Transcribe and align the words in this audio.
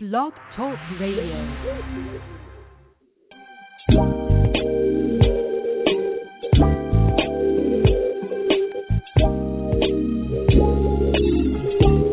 Blog 0.00 0.32
Talk 0.54 0.78
Radio. 1.00 1.38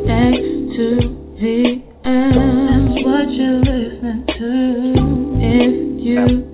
Thanks 0.08 0.48
to 0.74 0.86
VM. 1.38 1.94
That's 2.02 2.98
what 3.06 3.30
you're 3.30 3.62
listening 3.62 4.26
to. 4.34 4.50
If 5.46 5.76
you 6.04 6.45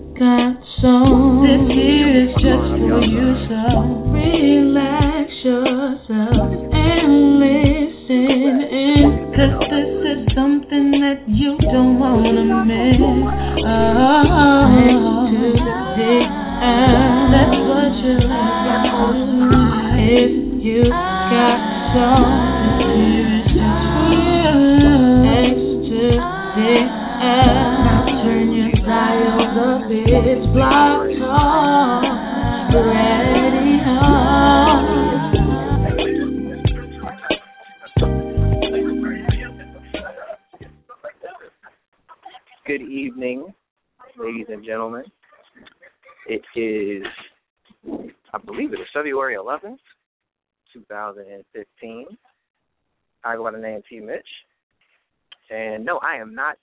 And 55.81 55.87
no, 55.87 55.99
I 56.03 56.17
am 56.17 56.35
not 56.35 56.57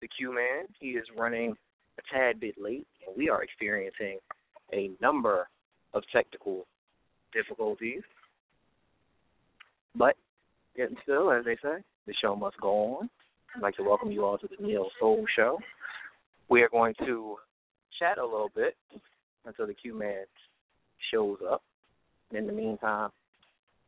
the 0.00 0.06
Q 0.06 0.32
Man. 0.32 0.66
He 0.78 0.90
is 0.90 1.04
running 1.18 1.56
a 1.98 2.02
tad 2.16 2.38
bit 2.38 2.54
late, 2.56 2.86
and 3.04 3.16
we 3.16 3.28
are 3.28 3.42
experiencing 3.42 4.20
a 4.72 4.92
number 5.02 5.48
of 5.92 6.04
technical 6.12 6.64
difficulties. 7.32 8.02
But 9.96 10.14
getting 10.76 10.94
still, 11.02 11.32
as 11.32 11.44
they 11.44 11.56
say, 11.56 11.82
the 12.06 12.14
show 12.22 12.36
must 12.36 12.60
go 12.60 12.98
on. 12.98 13.10
I'd 13.56 13.62
like 13.62 13.74
to 13.74 13.82
welcome 13.82 14.12
you 14.12 14.24
all 14.24 14.38
to 14.38 14.46
the 14.46 14.64
Neo 14.64 14.86
Soul 15.00 15.24
Show. 15.34 15.58
We 16.48 16.62
are 16.62 16.68
going 16.68 16.94
to 17.00 17.34
chat 17.98 18.18
a 18.18 18.24
little 18.24 18.52
bit 18.54 18.76
until 19.46 19.66
the 19.66 19.74
Q 19.74 19.98
Man 19.98 20.26
shows 21.12 21.38
up. 21.50 21.60
In 22.30 22.46
the 22.46 22.52
meantime, 22.52 23.10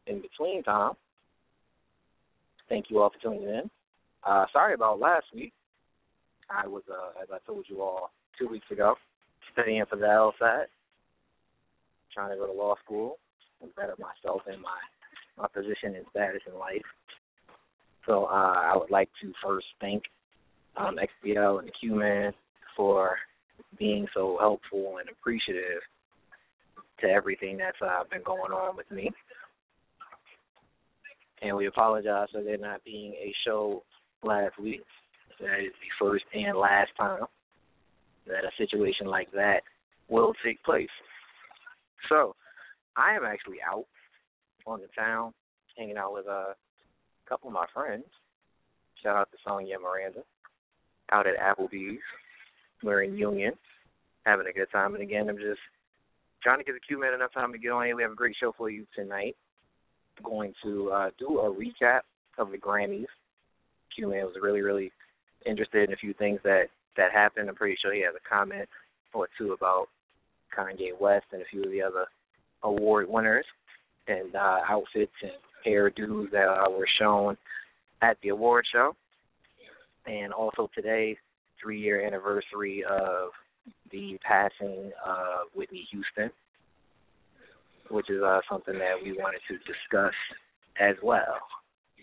in 0.09 0.20
between 0.20 0.64
time, 0.64 0.94
thank 2.69 2.87
you 2.91 3.00
all 3.00 3.11
for 3.11 3.22
tuning 3.22 3.48
in. 3.48 3.70
Uh, 4.27 4.44
sorry 4.52 4.74
about 4.74 4.98
last 4.98 5.27
week. 5.32 5.52
I 6.50 6.66
was, 6.66 6.82
uh, 6.91 7.22
as 7.22 7.28
I 7.32 7.38
told 7.46 7.66
you 7.69 7.80
all 7.80 8.10
two 8.38 8.48
weeks 8.48 8.66
ago, 8.70 8.96
studying 9.52 9.84
for 9.88 9.96
the 9.96 10.06
LSAT, 10.06 10.64
trying 12.12 12.30
to 12.30 12.36
go 12.36 12.47
to 12.47 12.52
law 12.52 12.74
school 12.84 13.19
and 13.62 13.74
better 13.77 13.94
myself 13.98 14.42
and 14.47 14.60
my 14.60 14.78
my 15.38 15.47
position 15.48 15.94
and 15.94 16.06
status 16.10 16.41
in 16.47 16.58
life. 16.58 16.82
So 18.06 18.24
uh, 18.24 18.72
I 18.72 18.72
would 18.74 18.91
like 18.91 19.10
to 19.22 19.32
first 19.44 19.66
thank 19.80 20.02
um, 20.77 20.97
XBL 20.97 21.58
and 21.58 21.69
the 21.69 21.72
Q-Man 21.78 22.32
for 22.74 23.16
being 23.78 24.06
so 24.14 24.38
helpful 24.41 24.97
and 24.98 25.10
appreciative 25.10 25.82
to 27.00 27.06
everything 27.06 27.58
that's 27.58 27.77
uh, 27.82 28.04
been 28.10 28.22
going 28.22 28.53
on 28.53 28.76
with 28.76 28.91
me. 28.91 29.10
And 31.42 31.54
we 31.54 31.66
apologize 31.66 32.28
for 32.32 32.42
there 32.42 32.56
not 32.56 32.82
being 32.82 33.12
a 33.12 33.34
show 33.47 33.82
last 34.26 34.59
week. 34.60 34.82
That 35.41 35.60
is 35.60 35.72
the 35.81 36.04
first 36.04 36.25
and 36.34 36.56
last 36.56 36.91
time 36.97 37.25
that 38.26 38.44
a 38.44 38.50
situation 38.59 39.06
like 39.06 39.31
that 39.32 39.60
will 40.09 40.32
take 40.44 40.62
place. 40.62 40.88
So, 42.09 42.34
I 42.97 43.15
am 43.15 43.25
actually 43.25 43.59
out 43.66 43.86
on 44.66 44.81
the 44.81 44.88
town, 44.97 45.32
hanging 45.76 45.97
out 45.97 46.15
with 46.15 46.26
a 46.26 46.54
couple 47.28 47.48
of 47.48 47.54
my 47.54 47.66
friends. 47.72 48.04
Shout 49.03 49.16
out 49.16 49.31
to 49.31 49.38
Sonia 49.47 49.78
Miranda, 49.78 50.20
out 51.12 51.26
at 51.26 51.36
Applebee's. 51.36 52.00
We're 52.82 53.03
in 53.03 53.16
Union, 53.16 53.53
having 54.25 54.47
a 54.47 54.53
good 54.53 54.70
time. 54.72 54.94
And 54.94 55.03
again, 55.03 55.28
I'm 55.28 55.36
just 55.36 55.60
trying 56.42 56.59
to 56.59 56.65
give 56.65 56.75
the 56.75 56.81
Q-Man 56.81 57.15
enough 57.15 57.32
time 57.32 57.53
to 57.53 57.59
get 57.59 57.72
on 57.72 57.86
here. 57.86 57.97
We 57.97 58.03
have 58.03 58.12
a 58.12 58.16
great 58.16 58.36
show 58.41 58.53
for 58.56 58.70
you 58.70 58.86
tonight. 58.94 59.36
going 60.22 60.53
to 60.62 60.91
uh, 60.91 61.10
do 61.19 61.41
a 61.41 61.54
recap 61.54 62.00
of 62.38 62.50
the 62.50 62.59
Grammys. 62.59 63.06
Q-Man 63.97 64.25
was 64.27 64.37
really, 64.41 64.61
really 64.61 64.93
interested 65.45 65.89
in 65.89 65.95
a 65.95 65.97
few 65.97 66.12
things 66.15 66.41
that 66.45 66.67
that 66.97 67.12
happened. 67.12 67.49
I'm 67.49 67.55
pretty 67.55 67.77
sure 67.81 67.93
he 67.93 68.03
has 68.03 68.15
a 68.15 68.29
comment 68.29 68.69
or 69.12 69.29
two 69.39 69.53
about 69.53 69.87
Kanye 70.57 70.99
West 70.99 71.27
and 71.33 71.43
a 71.43 71.45
few 71.47 71.65
of 71.65 71.71
the 71.71 71.83
other 71.83 72.07
award 72.62 73.09
winners 73.09 73.45
and 74.09 74.34
uh, 74.34 74.61
outfits 74.69 75.12
and 75.23 75.33
hairdos 75.67 76.31
that 76.31 76.47
uh, 76.47 76.71
were 76.71 76.89
shown 76.99 77.37
at 78.03 78.17
the 78.23 78.29
award 78.29 78.65
show. 78.73 78.95
And 80.07 80.33
also 80.33 80.71
today, 80.75 81.17
three 81.61 81.81
year 81.81 82.07
anniversary 82.07 82.84
of 82.89 83.31
the 83.91 84.19
passing 84.27 84.93
of 85.05 85.49
Whitney 85.55 85.87
Houston, 85.91 86.31
which 87.91 88.09
is 88.11 88.23
uh, 88.23 88.41
something 88.51 88.75
that 88.75 88.95
we 89.03 89.13
wanted 89.13 89.41
to 89.49 89.59
discuss 89.59 90.15
as 90.81 90.95
well. 91.03 91.39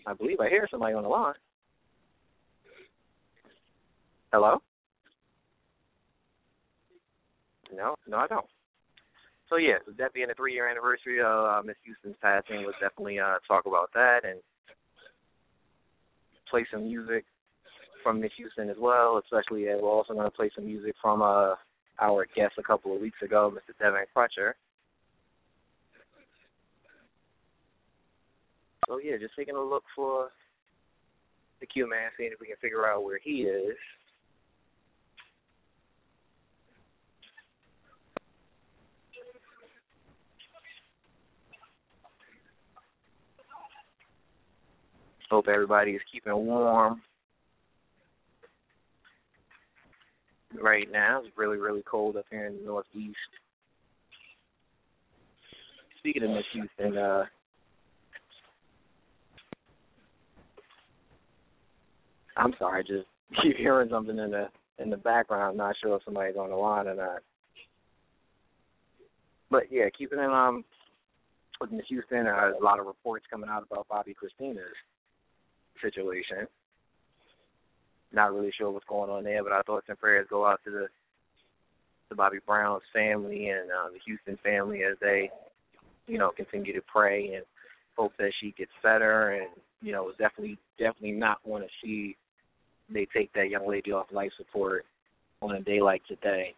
I 0.06 0.12
believe 0.12 0.40
I 0.40 0.48
hear 0.48 0.68
somebody 0.70 0.94
on 0.94 1.02
the 1.02 1.08
line. 1.08 1.34
Hello? 4.34 4.58
No, 7.72 7.94
no, 8.08 8.16
I 8.16 8.26
don't. 8.26 8.46
So 9.48 9.54
yeah, 9.58 9.78
that 9.96 10.12
being 10.12 10.26
the 10.26 10.34
three 10.34 10.54
year 10.54 10.68
anniversary 10.68 11.20
of 11.20 11.26
uh, 11.46 11.62
Miss 11.64 11.76
Houston's 11.84 12.16
passing, 12.20 12.64
let's 12.66 12.80
definitely 12.80 13.20
uh, 13.20 13.36
talk 13.46 13.66
about 13.66 13.90
that 13.94 14.22
and 14.24 14.40
play 16.50 16.66
some 16.72 16.82
music 16.82 17.24
from 18.02 18.20
Miss 18.20 18.32
Houston 18.36 18.68
as 18.68 18.76
well. 18.76 19.22
Especially, 19.22 19.66
we're 19.66 19.82
also 19.82 20.14
going 20.14 20.26
to 20.26 20.36
play 20.36 20.50
some 20.52 20.66
music 20.66 20.96
from 21.00 21.22
uh, 21.22 21.54
our 22.00 22.26
guest 22.34 22.54
a 22.58 22.62
couple 22.64 22.92
of 22.92 23.00
weeks 23.00 23.22
ago, 23.22 23.54
Mr. 23.54 23.78
Devin 23.78 24.00
Crutcher. 24.16 24.54
So 28.88 28.98
yeah, 28.98 29.16
just 29.16 29.36
taking 29.38 29.54
a 29.54 29.62
look 29.62 29.84
for 29.94 30.30
the 31.60 31.66
Q 31.66 31.88
man, 31.88 32.10
seeing 32.18 32.32
if 32.32 32.40
we 32.40 32.48
can 32.48 32.56
figure 32.60 32.84
out 32.84 33.04
where 33.04 33.20
he 33.22 33.42
is. 33.42 33.76
Hope 45.34 45.48
everybody 45.48 45.90
is 45.90 46.00
keeping 46.12 46.32
warm. 46.32 47.02
Right 50.62 50.86
now, 50.92 51.22
it's 51.24 51.36
really, 51.36 51.56
really 51.56 51.82
cold 51.90 52.16
up 52.16 52.26
here 52.30 52.46
in 52.46 52.58
the 52.58 52.64
Northeast. 52.64 53.16
Speaking 55.98 56.22
of 56.22 56.30
Miss 56.30 56.44
Houston, 56.52 56.96
uh, 56.96 57.24
I'm 62.36 62.54
sorry, 62.56 62.84
just 62.84 63.08
keep 63.42 63.56
hearing 63.56 63.88
something 63.90 64.16
in 64.16 64.30
the 64.30 64.46
in 64.78 64.88
the 64.88 64.96
background. 64.96 65.50
I'm 65.50 65.56
not 65.56 65.74
sure 65.82 65.96
if 65.96 66.04
somebody's 66.04 66.36
on 66.36 66.50
the 66.50 66.54
line 66.54 66.86
or 66.86 66.94
not. 66.94 67.22
But 69.50 69.64
yeah, 69.72 69.86
keeping 69.98 70.20
in 70.20 70.30
um 70.30 70.64
with 71.60 71.72
Miss 71.72 71.86
Houston, 71.88 72.28
uh, 72.28 72.52
a 72.56 72.62
lot 72.62 72.78
of 72.78 72.86
reports 72.86 73.26
coming 73.28 73.50
out 73.50 73.64
about 73.68 73.88
Bobbi 73.88 74.14
Kristina's 74.14 74.76
situation. 75.82 76.46
Not 78.12 78.32
really 78.32 78.52
sure 78.56 78.70
what's 78.70 78.86
going 78.86 79.10
on 79.10 79.24
there, 79.24 79.42
but 79.42 79.52
our 79.52 79.62
thoughts 79.64 79.86
and 79.88 79.98
prayers 79.98 80.26
go 80.30 80.46
out 80.46 80.60
to 80.64 80.70
the 80.70 80.86
to 82.10 82.14
Bobby 82.14 82.38
Brown's 82.46 82.82
family 82.92 83.48
and 83.48 83.70
uh, 83.70 83.90
the 83.90 83.98
Houston 84.06 84.38
family 84.42 84.82
as 84.84 84.96
they, 85.00 85.30
you 86.06 86.18
know, 86.18 86.30
continue 86.36 86.72
to 86.74 86.82
pray 86.82 87.34
and 87.34 87.44
hope 87.96 88.12
that 88.18 88.32
she 88.40 88.54
gets 88.56 88.70
better. 88.82 89.30
And 89.30 89.48
you 89.82 89.92
know, 89.92 90.10
definitely, 90.18 90.58
definitely 90.78 91.12
not 91.12 91.38
want 91.44 91.64
to 91.64 91.70
see 91.82 92.16
they 92.92 93.06
take 93.14 93.32
that 93.32 93.48
young 93.50 93.68
lady 93.68 93.92
off 93.92 94.06
life 94.12 94.32
support 94.36 94.84
on 95.40 95.56
a 95.56 95.60
day 95.60 95.80
like 95.80 96.04
today, 96.06 96.54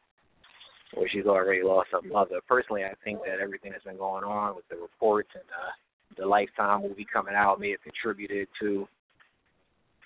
where 0.95 1.09
she's 1.09 1.27
already 1.27 1.63
lost 1.63 1.89
her 1.93 2.03
mother. 2.03 2.41
Personally, 2.49 2.85
I 2.85 2.95
think 3.05 3.21
that 3.21 3.41
everything 3.41 3.73
that's 3.73 3.85
been 3.85 3.97
going 3.97 4.25
on 4.25 4.55
with 4.55 4.65
the 4.69 4.77
reports 4.77 5.31
and 5.35 5.45
uh, 5.45 5.73
the 6.21 6.27
Lifetime 6.27 6.83
movie 6.83 7.07
coming 7.11 7.35
out 7.35 7.61
may 7.61 7.71
have 7.71 7.83
contributed 7.83 8.49
to 8.61 8.89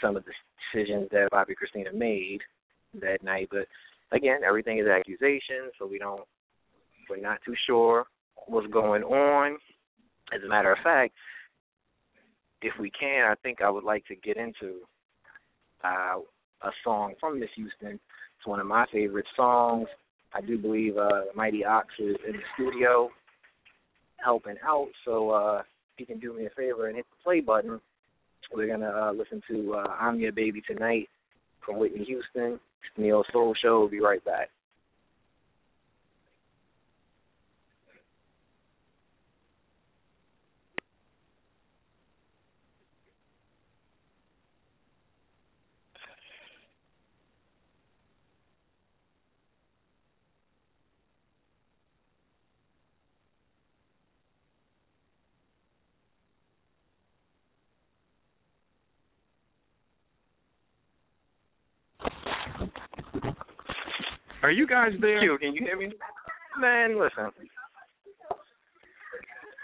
some 0.01 0.17
of 0.17 0.25
the 0.25 0.33
decisions 0.73 1.09
that 1.11 1.29
Bobbi 1.33 1.55
Kristina 1.55 1.93
made 1.95 2.41
that 3.01 3.23
night. 3.23 3.49
But 3.51 3.67
again, 4.13 4.41
everything 4.47 4.79
is 4.79 4.87
accusation, 4.87 5.71
so 5.79 5.87
we 5.87 5.99
don't 5.99 6.23
we're 7.09 7.21
not 7.21 7.41
too 7.45 7.55
sure 7.67 8.05
what's 8.47 8.69
going 8.69 9.03
on. 9.03 9.59
As 10.33 10.41
a 10.45 10.49
matter 10.49 10.73
of 10.73 10.79
fact, 10.85 11.13
if 12.63 12.73
we 12.79 12.91
can, 12.91 13.25
I 13.25 13.35
think 13.43 13.61
I 13.63 13.71
would 13.71 13.85
like 13.85 14.07
to 14.07 14.15
get 14.15 14.37
into 14.37 14.81
uh, 15.83 16.19
a 16.63 16.71
song 16.85 17.15
from 17.19 17.41
Miss 17.41 17.49
Houston. 17.57 17.99
It's 18.39 18.47
one 18.47 18.61
of 18.61 18.67
my 18.67 18.87
favorite 18.93 19.27
songs. 19.37 19.89
I 20.33 20.41
do 20.41 20.57
believe 20.57 20.97
uh, 20.97 21.23
Mighty 21.35 21.65
Ox 21.65 21.89
is 21.99 22.17
in 22.27 22.35
the 22.35 22.43
studio 22.55 23.11
helping 24.23 24.57
out. 24.65 24.89
So 25.05 25.31
uh, 25.31 25.63
if 25.95 26.01
you 26.01 26.07
can 26.07 26.21
do 26.21 26.33
me 26.33 26.47
a 26.47 26.51
favor 26.51 26.87
and 26.87 26.97
hit 26.97 27.07
the 27.11 27.25
play 27.25 27.41
button, 27.41 27.81
we're 28.53 28.69
gonna 28.69 28.91
uh, 28.91 29.13
listen 29.13 29.41
to 29.49 29.75
uh, 29.75 29.97
"I'm 30.01 30.19
Your 30.19 30.33
Baby 30.33 30.63
Tonight" 30.67 31.09
from 31.65 31.79
Whitney 31.79 32.05
Houston. 32.05 32.61
Neo 32.97 33.23
Soul 33.33 33.55
Show. 33.63 33.81
We'll 33.81 33.89
be 33.89 34.01
right 34.01 34.25
back. 34.25 34.49
Are 64.43 64.51
you 64.51 64.67
guys 64.67 64.93
there? 65.01 65.21
Q, 65.21 65.39
can 65.39 65.55
you 65.55 65.63
hear 65.63 65.77
me? 65.77 65.93
Man, 66.59 66.99
listen. 66.99 67.31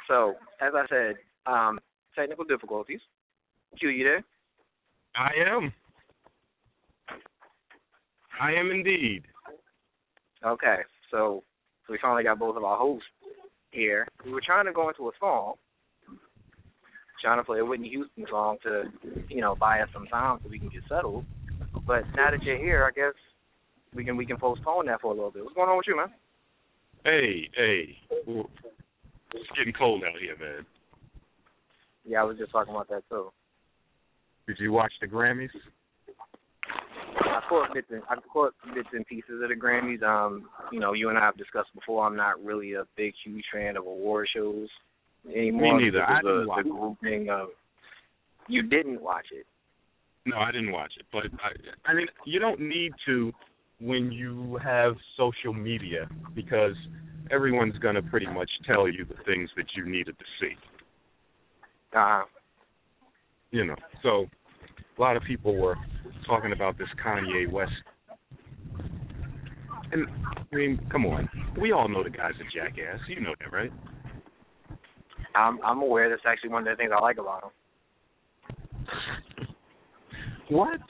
So, 0.08 0.34
as 0.60 0.72
I 0.74 0.86
said, 0.88 1.14
um, 1.46 1.80
technical 2.14 2.44
difficulties. 2.44 3.00
Q, 3.78 3.88
you 3.88 4.04
there? 4.04 4.24
I 5.16 5.30
am. 5.54 5.72
I 8.40 8.52
am 8.52 8.70
indeed. 8.70 9.24
Okay, 10.44 10.76
so 11.10 11.42
so 11.86 11.92
we 11.92 11.98
finally 12.02 12.24
got 12.24 12.38
both 12.38 12.56
of 12.56 12.64
our 12.64 12.76
hosts 12.76 13.08
here. 13.70 14.06
We 14.24 14.32
were 14.32 14.42
trying 14.44 14.66
to 14.66 14.72
go 14.72 14.88
into 14.88 15.08
a 15.08 15.12
song, 15.18 15.54
trying 17.22 17.38
to 17.38 17.44
play 17.44 17.60
a 17.60 17.64
Whitney 17.64 17.88
Houston 17.88 18.26
song 18.28 18.58
to, 18.64 18.84
you 19.28 19.40
know, 19.40 19.54
buy 19.54 19.80
us 19.80 19.88
some 19.92 20.06
time 20.06 20.38
so 20.42 20.50
we 20.50 20.58
can 20.58 20.68
get 20.68 20.82
settled. 20.88 21.24
But 21.86 22.02
now 22.14 22.30
that 22.30 22.42
you're 22.42 22.58
here, 22.58 22.84
I 22.84 22.90
guess 22.90 23.14
we 23.96 24.04
can 24.04 24.16
we 24.16 24.26
can 24.26 24.36
postpone 24.36 24.86
that 24.86 25.00
for 25.00 25.12
a 25.12 25.14
little 25.14 25.30
bit. 25.30 25.42
What's 25.42 25.56
going 25.56 25.68
on 25.68 25.78
with 25.78 25.86
you, 25.88 25.96
man? 25.96 26.12
Hey, 27.04 27.48
hey. 27.56 27.96
It's 29.32 29.50
getting 29.56 29.72
cold 29.72 30.02
out 30.04 30.20
here, 30.20 30.36
man. 30.38 30.66
Yeah, 32.04 32.20
I 32.20 32.24
was 32.24 32.38
just 32.38 32.52
talking 32.52 32.74
about 32.74 32.88
that 32.90 33.02
too. 33.08 33.30
Did 34.46 34.58
you 34.60 34.72
watch 34.72 34.92
the 35.00 35.06
Grammys? 35.08 35.48
I 37.18 37.40
caught 37.48 37.74
bits 37.74 37.88
and 37.90 38.02
I 38.08 38.16
caught 38.32 38.54
bits 38.74 38.88
and 38.92 39.06
pieces 39.06 39.42
of 39.42 39.48
the 39.48 39.54
Grammys. 39.54 40.02
Um, 40.02 40.48
you 40.70 40.78
know, 40.78 40.92
you 40.92 41.08
and 41.08 41.18
I 41.18 41.24
have 41.24 41.36
discussed 41.36 41.74
before. 41.74 42.06
I'm 42.06 42.16
not 42.16 42.42
really 42.44 42.74
a 42.74 42.84
big, 42.96 43.14
huge 43.24 43.44
fan 43.52 43.76
of 43.76 43.86
award 43.86 44.28
shows 44.34 44.68
anymore. 45.34 45.78
Me 45.78 45.84
neither. 45.84 46.04
I 46.04 46.20
because 46.20 46.24
didn't 46.24 46.42
of 46.42 46.48
watch 46.48 46.64
the 46.64 46.70
it. 46.70 46.78
grouping 46.78 47.30
of. 47.30 47.48
You 48.48 48.62
didn't 48.62 49.02
watch 49.02 49.26
it. 49.32 49.46
No, 50.24 50.36
I 50.36 50.52
didn't 50.52 50.72
watch 50.72 50.92
it. 50.98 51.06
But 51.12 51.24
I, 51.42 51.90
I 51.90 51.94
mean, 51.94 52.06
you 52.24 52.38
don't 52.38 52.60
need 52.60 52.92
to 53.06 53.32
when 53.80 54.10
you 54.10 54.58
have 54.62 54.94
social 55.16 55.52
media 55.52 56.08
because 56.34 56.74
everyone's 57.30 57.76
going 57.78 57.94
to 57.94 58.02
pretty 58.02 58.26
much 58.26 58.50
tell 58.66 58.88
you 58.88 59.04
the 59.04 59.16
things 59.24 59.50
that 59.56 59.66
you 59.76 59.86
needed 59.86 60.16
to 60.18 60.24
see. 60.40 60.54
Uh, 61.96 62.22
You 63.50 63.64
know, 63.64 63.76
so 64.02 64.26
a 64.96 65.00
lot 65.00 65.16
of 65.16 65.22
people 65.22 65.56
were 65.56 65.76
talking 66.26 66.52
about 66.52 66.78
this 66.78 66.88
Kanye 67.04 67.50
West. 67.50 67.72
And 69.92 70.06
I 70.52 70.54
mean, 70.54 70.80
come 70.90 71.06
on, 71.06 71.28
we 71.60 71.72
all 71.72 71.88
know 71.88 72.02
the 72.02 72.10
guy's 72.10 72.34
a 72.40 72.44
jackass. 72.54 72.98
You 73.08 73.20
know 73.20 73.34
that, 73.40 73.52
right? 73.52 73.72
I'm 75.34 75.60
I'm 75.62 75.80
aware 75.80 76.08
that's 76.08 76.22
actually 76.26 76.50
one 76.50 76.66
of 76.66 76.68
the 76.68 76.76
things 76.76 76.90
I 76.96 77.00
like 77.00 77.18
about 77.18 77.44
him. 77.44 77.50
What? 80.48 80.80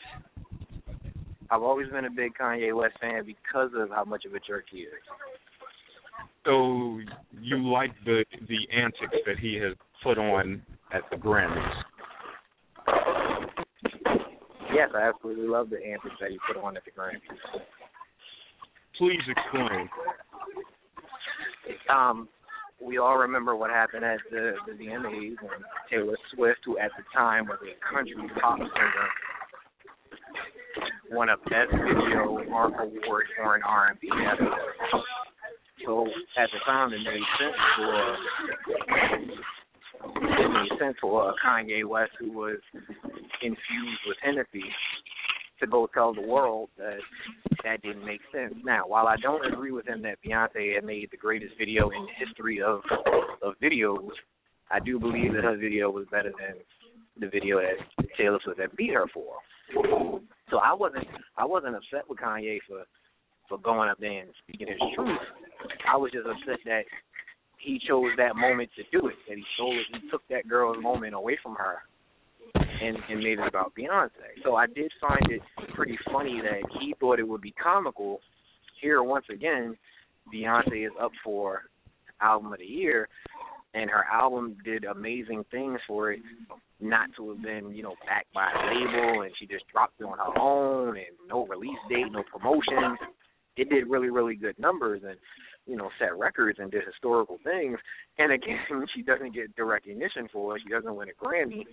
I've 1.50 1.62
always 1.62 1.88
been 1.90 2.04
a 2.04 2.10
big 2.10 2.32
Kanye 2.40 2.74
West 2.74 2.96
fan 3.00 3.24
because 3.24 3.70
of 3.76 3.90
how 3.90 4.04
much 4.04 4.24
of 4.24 4.34
a 4.34 4.40
jerk 4.40 4.64
he 4.70 4.78
is. 4.78 4.92
So 6.44 7.00
you 7.40 7.68
like 7.68 7.90
the 8.04 8.24
the 8.48 8.58
antics 8.74 9.16
that 9.26 9.38
he 9.40 9.56
has 9.56 9.74
put 10.02 10.18
on 10.18 10.62
at 10.92 11.02
the 11.10 11.16
Grammys? 11.16 11.82
Yes, 14.72 14.90
I 14.94 15.08
absolutely 15.08 15.48
love 15.48 15.70
the 15.70 15.78
antics 15.84 16.14
that 16.20 16.30
he 16.30 16.38
put 16.46 16.62
on 16.62 16.76
at 16.76 16.84
the 16.84 16.90
Grammys. 16.90 17.20
Please 18.98 19.20
explain. 19.28 19.88
Um, 21.90 22.28
we 22.80 22.98
all 22.98 23.16
remember 23.16 23.56
what 23.56 23.70
happened 23.70 24.04
at 24.04 24.18
the 24.30 24.52
the 24.66 24.72
VMAs 24.72 25.36
and 25.40 25.64
Taylor 25.90 26.16
Swift, 26.34 26.60
who 26.64 26.78
at 26.78 26.90
the 26.96 27.04
time 27.14 27.46
was 27.46 27.58
a 27.62 27.92
country 27.92 28.14
pop 28.40 28.58
singer, 28.58 29.08
won 31.10 31.28
a 31.28 31.36
Best 31.36 31.72
Video 31.72 32.38
award 32.38 33.26
for 33.36 33.54
an 33.54 33.62
R&B 33.62 34.08
episode. 34.32 35.02
So 35.84 36.06
at 36.36 36.48
the 36.52 36.58
time, 36.64 36.92
it 36.92 36.98
made 36.98 37.22
sense 37.38 37.56
for 37.76 38.16
it 40.04 40.48
made 40.48 40.78
sense 40.80 40.96
for 41.00 41.30
uh, 41.30 41.32
Kanye 41.44 41.84
West, 41.84 42.12
who 42.18 42.32
was 42.32 42.58
infused 43.42 44.00
with 44.06 44.16
Hennessy, 44.22 44.64
to 45.60 45.66
go 45.66 45.88
tell 45.92 46.14
the 46.14 46.22
world 46.22 46.70
that 46.76 46.98
that 47.64 47.82
didn't 47.82 48.04
make 48.04 48.20
sense. 48.32 48.54
Now, 48.64 48.86
while 48.86 49.06
I 49.06 49.16
don't 49.16 49.46
agree 49.46 49.72
with 49.72 49.86
him 49.86 50.02
that 50.02 50.18
Beyonce 50.26 50.74
had 50.74 50.84
made 50.84 51.10
the 51.10 51.16
greatest 51.16 51.54
video 51.58 51.90
in 51.90 52.06
the 52.06 52.26
history 52.26 52.60
of 52.60 52.80
of 53.42 53.54
videos, 53.62 54.10
I 54.70 54.80
do 54.80 54.98
believe 54.98 55.34
that 55.34 55.44
her 55.44 55.56
video 55.56 55.90
was 55.90 56.06
better 56.10 56.32
than 56.38 56.56
the 57.18 57.28
video 57.28 57.60
that 57.60 58.06
Taylor 58.16 58.38
Swift 58.42 58.60
had 58.60 58.74
beat 58.76 58.92
her 58.92 59.06
for. 59.12 59.36
So 60.50 60.58
I 60.58 60.72
wasn't 60.72 61.06
I 61.36 61.44
wasn't 61.44 61.74
upset 61.76 62.08
with 62.08 62.18
Kanye 62.18 62.58
for 62.68 62.84
for 63.48 63.58
going 63.58 63.88
up 63.88 63.98
there 63.98 64.20
and 64.22 64.30
speaking 64.42 64.68
his 64.68 64.78
truth. 64.94 65.18
I 65.88 65.96
was 65.96 66.10
just 66.12 66.26
upset 66.26 66.58
that 66.64 66.82
he 67.58 67.80
chose 67.86 68.10
that 68.16 68.36
moment 68.36 68.70
to 68.76 68.82
do 68.98 69.08
it. 69.08 69.14
That 69.28 69.36
he 69.36 69.44
stole 69.54 69.72
it, 69.72 69.86
he 70.02 70.10
took 70.10 70.22
that 70.28 70.48
girl's 70.48 70.82
moment 70.82 71.14
away 71.14 71.38
from 71.42 71.54
her 71.56 71.78
and 72.54 72.96
and 73.08 73.20
made 73.20 73.38
it 73.38 73.48
about 73.48 73.72
Beyonce. 73.74 74.10
So 74.44 74.56
I 74.56 74.66
did 74.66 74.92
find 75.00 75.30
it 75.30 75.40
pretty 75.74 75.98
funny 76.12 76.40
that 76.42 76.62
he 76.80 76.94
thought 77.00 77.18
it 77.18 77.26
would 77.26 77.42
be 77.42 77.52
comical. 77.52 78.20
Here 78.80 79.02
once 79.02 79.24
again, 79.32 79.76
Beyonce 80.32 80.86
is 80.86 80.92
up 81.00 81.12
for 81.24 81.62
album 82.20 82.52
of 82.52 82.58
the 82.58 82.64
year, 82.64 83.08
and 83.76 83.90
her 83.90 84.04
album 84.10 84.56
did 84.64 84.84
amazing 84.84 85.44
things 85.50 85.78
for 85.86 86.12
it. 86.12 86.20
Not 86.80 87.10
to 87.16 87.30
have 87.30 87.42
been, 87.42 87.74
you 87.74 87.82
know, 87.82 87.94
backed 88.06 88.32
by 88.34 88.48
a 88.50 88.66
label, 88.66 89.22
and 89.22 89.32
she 89.38 89.46
just 89.46 89.64
dropped 89.72 90.00
it 90.00 90.04
on 90.04 90.18
her 90.18 90.38
own, 90.38 90.96
and 90.96 91.16
no 91.28 91.46
release 91.46 91.78
date, 91.88 92.10
no 92.10 92.22
promotion. 92.30 92.96
It 93.56 93.70
did 93.70 93.88
really, 93.88 94.10
really 94.10 94.34
good 94.34 94.58
numbers, 94.58 95.02
and 95.06 95.16
you 95.66 95.76
know, 95.76 95.90
set 95.98 96.16
records 96.16 96.58
and 96.60 96.70
did 96.70 96.84
historical 96.86 97.38
things. 97.42 97.78
And 98.18 98.32
again, 98.32 98.58
she 98.94 99.02
doesn't 99.02 99.34
get 99.34 99.54
the 99.56 99.64
recognition 99.64 100.28
for 100.32 100.56
it. 100.56 100.62
She 100.64 100.72
doesn't 100.72 100.94
win 100.94 101.08
a 101.08 101.24
Grammy. 101.24 101.64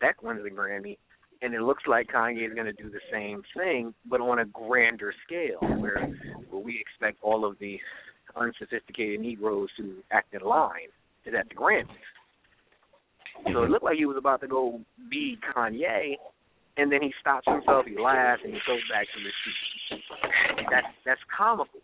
Beck 0.00 0.22
wins 0.22 0.42
a 0.46 0.54
Grammy, 0.54 0.98
and 1.42 1.54
it 1.54 1.62
looks 1.62 1.84
like 1.86 2.08
Kanye 2.08 2.46
is 2.46 2.54
going 2.54 2.66
to 2.66 2.72
do 2.72 2.90
the 2.90 3.00
same 3.12 3.42
thing, 3.56 3.94
but 4.08 4.20
on 4.20 4.38
a 4.38 4.46
grander 4.46 5.12
scale, 5.26 5.60
where 5.78 6.06
where 6.50 6.62
we 6.62 6.80
expect 6.80 7.18
all 7.22 7.44
of 7.44 7.58
the 7.58 7.78
unsophisticated 8.36 9.20
Negroes 9.20 9.68
to 9.76 9.96
act 10.10 10.34
in 10.34 10.40
line 10.40 10.88
is 11.26 11.34
at 11.38 11.48
the 11.48 11.54
Grammys. 11.54 11.88
So 13.52 13.64
it 13.64 13.70
looked 13.70 13.84
like 13.84 13.96
he 13.96 14.06
was 14.06 14.16
about 14.16 14.40
to 14.40 14.48
go 14.48 14.80
be 15.10 15.36
Kanye, 15.54 16.16
and 16.76 16.90
then 16.90 17.02
he 17.02 17.12
stops 17.20 17.46
himself, 17.46 17.86
he 17.86 17.96
laughs, 17.98 18.42
and 18.44 18.52
he 18.54 18.60
goes 18.66 18.80
back 18.90 19.06
to 19.12 19.20
his 19.20 19.34
seat. 19.44 20.02
That's 20.70 20.86
that's 21.04 21.20
comical. 21.36 21.80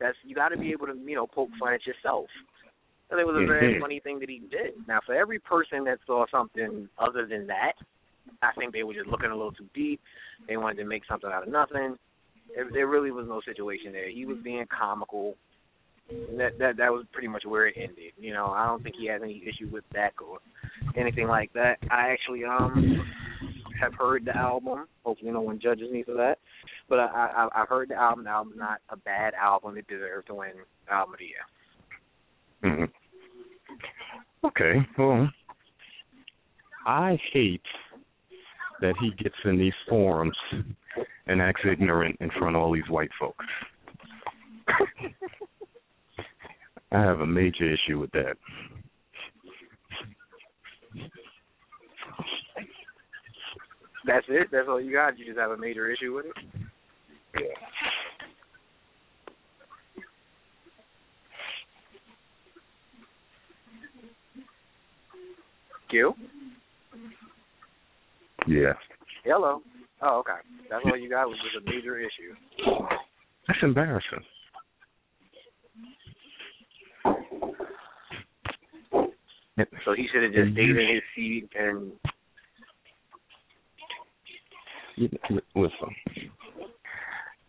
That's 0.00 0.16
you 0.24 0.34
got 0.34 0.48
to 0.48 0.58
be 0.58 0.72
able 0.72 0.86
to 0.86 0.94
you 0.94 1.14
know 1.14 1.26
poke 1.26 1.50
fun 1.58 1.72
at 1.74 1.86
yourself. 1.86 2.26
So 3.10 3.18
it 3.18 3.26
was 3.26 3.36
a 3.36 3.46
very 3.46 3.74
Mhm. 3.74 3.80
funny 3.80 4.00
thing 4.00 4.18
that 4.20 4.30
he 4.30 4.40
did. 4.50 4.74
Now, 4.88 5.00
for 5.00 5.14
every 5.14 5.38
person 5.38 5.84
that 5.84 6.00
saw 6.06 6.26
something 6.26 6.88
other 6.98 7.26
than 7.26 7.46
that, 7.46 7.74
I 8.42 8.52
think 8.52 8.72
they 8.72 8.82
were 8.82 8.94
just 8.94 9.06
looking 9.06 9.30
a 9.30 9.36
little 9.36 9.52
too 9.52 9.68
deep. 9.74 10.00
They 10.48 10.56
wanted 10.56 10.78
to 10.78 10.84
make 10.84 11.04
something 11.04 11.30
out 11.30 11.42
of 11.42 11.48
nothing. 11.48 11.98
There, 12.54 12.70
there 12.70 12.86
really 12.86 13.10
was 13.10 13.28
no 13.28 13.40
situation 13.42 13.92
there. 13.92 14.08
He 14.08 14.24
was 14.24 14.38
being 14.38 14.66
comical. 14.66 15.36
And 16.10 16.38
that 16.38 16.58
that 16.58 16.76
that 16.76 16.92
was 16.92 17.06
pretty 17.12 17.28
much 17.28 17.44
where 17.46 17.66
it 17.66 17.76
ended. 17.76 18.12
You 18.18 18.32
know, 18.32 18.46
I 18.46 18.66
don't 18.66 18.82
think 18.82 18.96
he 18.98 19.06
has 19.08 19.22
any 19.22 19.42
issue 19.46 19.68
with 19.72 19.84
that 19.94 20.12
or 20.20 20.38
anything 20.96 21.26
like 21.26 21.52
that. 21.54 21.78
I 21.90 22.10
actually 22.10 22.44
um 22.44 23.04
have 23.80 23.94
heard 23.94 24.24
the 24.24 24.36
album. 24.36 24.86
Hopefully, 25.04 25.32
no 25.32 25.40
one 25.40 25.60
judges 25.60 25.90
me 25.90 26.02
for 26.02 26.14
that. 26.14 26.38
But 26.88 26.98
I, 26.98 27.48
I 27.54 27.62
I've 27.62 27.68
heard 27.68 27.88
the 27.88 27.94
album. 27.94 28.24
The 28.24 28.30
album's 28.30 28.58
not 28.58 28.80
a 28.90 28.96
bad 28.96 29.34
album. 29.34 29.76
It 29.76 29.86
deserves 29.88 30.26
to 30.26 30.34
win 30.34 30.52
album 30.90 31.14
of 31.14 31.18
the 31.18 31.24
year. 31.24 31.44
Mm-hmm. 32.64 34.46
Okay, 34.46 34.86
well, 34.98 35.28
I 36.86 37.18
hate 37.32 37.62
that 38.80 38.94
he 39.00 39.10
gets 39.22 39.34
in 39.44 39.58
these 39.58 39.72
forums 39.88 40.36
and 41.26 41.40
acts 41.40 41.62
ignorant 41.70 42.16
in 42.20 42.30
front 42.38 42.56
of 42.56 42.62
all 42.62 42.72
these 42.72 42.88
white 42.88 43.10
folks. 43.18 43.44
I 46.94 47.02
have 47.02 47.20
a 47.20 47.26
major 47.26 47.72
issue 47.72 47.98
with 47.98 48.12
that. 48.12 48.36
That's 54.06 54.26
it. 54.28 54.48
That's 54.52 54.68
all 54.68 54.80
you 54.80 54.92
got. 54.92 55.18
You 55.18 55.24
just 55.24 55.38
have 55.38 55.50
a 55.50 55.56
major 55.56 55.90
issue 55.90 56.14
with 56.14 56.26
it. 56.26 56.32
Yeah. 57.34 57.40
Q. 65.90 66.14
Yeah. 68.46 68.74
Hello. 69.24 69.62
Oh, 70.02 70.18
okay. 70.18 70.32
That's 70.70 70.84
all 70.84 70.96
you 70.96 71.08
got 71.08 71.26
was 71.26 71.38
just 71.42 71.66
a 71.66 71.70
major 71.70 71.98
issue. 71.98 72.34
That's 73.48 73.60
embarrassing. 73.62 74.22
So 79.56 79.94
he 79.94 80.08
should 80.12 80.22
have 80.24 80.32
just 80.32 80.52
stayed 80.52 80.70
in 80.70 80.94
his 80.94 81.02
seat 81.14 81.48
and. 81.58 81.92
Listen, 85.56 85.88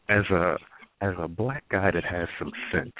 as 0.09 0.23
a 0.31 0.57
as 1.01 1.13
a 1.19 1.27
black 1.27 1.63
guy 1.69 1.91
that 1.91 2.03
has 2.03 2.27
some 2.39 2.51
sense, 2.71 2.91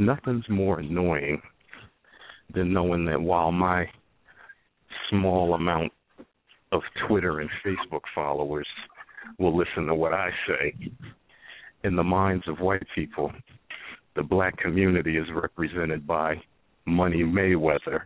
nothing's 0.00 0.48
more 0.48 0.80
annoying 0.80 1.40
than 2.52 2.72
knowing 2.72 3.04
that 3.06 3.20
while 3.20 3.52
my 3.52 3.86
small 5.08 5.54
amount 5.54 5.92
of 6.72 6.82
Twitter 7.06 7.40
and 7.40 7.50
Facebook 7.64 8.02
followers 8.12 8.66
will 9.38 9.56
listen 9.56 9.86
to 9.86 9.94
what 9.94 10.12
I 10.12 10.30
say, 10.48 10.74
in 11.84 11.94
the 11.94 12.02
minds 12.02 12.48
of 12.48 12.58
white 12.58 12.86
people, 12.94 13.30
the 14.16 14.22
black 14.22 14.56
community 14.58 15.16
is 15.16 15.26
represented 15.32 16.06
by 16.06 16.42
Money 16.86 17.22
Mayweather 17.22 18.00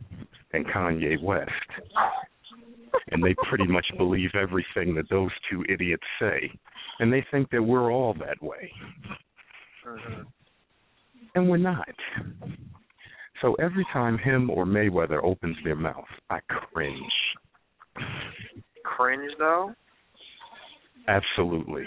and 0.52 0.66
Kanye 0.66 1.22
West. 1.22 1.50
And 3.12 3.22
they 3.22 3.34
pretty 3.48 3.66
much 3.66 3.86
believe 3.96 4.30
everything 4.34 4.94
that 4.94 5.08
those 5.10 5.30
two 5.50 5.64
idiots 5.68 6.02
say. 6.20 6.50
And 6.98 7.12
they 7.12 7.24
think 7.30 7.50
that 7.50 7.62
we're 7.62 7.92
all 7.92 8.14
that 8.14 8.42
way. 8.42 8.70
Mm-hmm. 9.86 10.22
And 11.34 11.48
we're 11.48 11.56
not. 11.56 11.88
So 13.40 13.54
every 13.54 13.86
time 13.92 14.18
him 14.18 14.50
or 14.50 14.66
Mayweather 14.66 15.22
opens 15.22 15.56
their 15.64 15.76
mouth, 15.76 16.04
I 16.28 16.40
cringe. 16.48 16.96
Cringe 18.84 19.30
though? 19.38 19.72
Absolutely. 21.08 21.84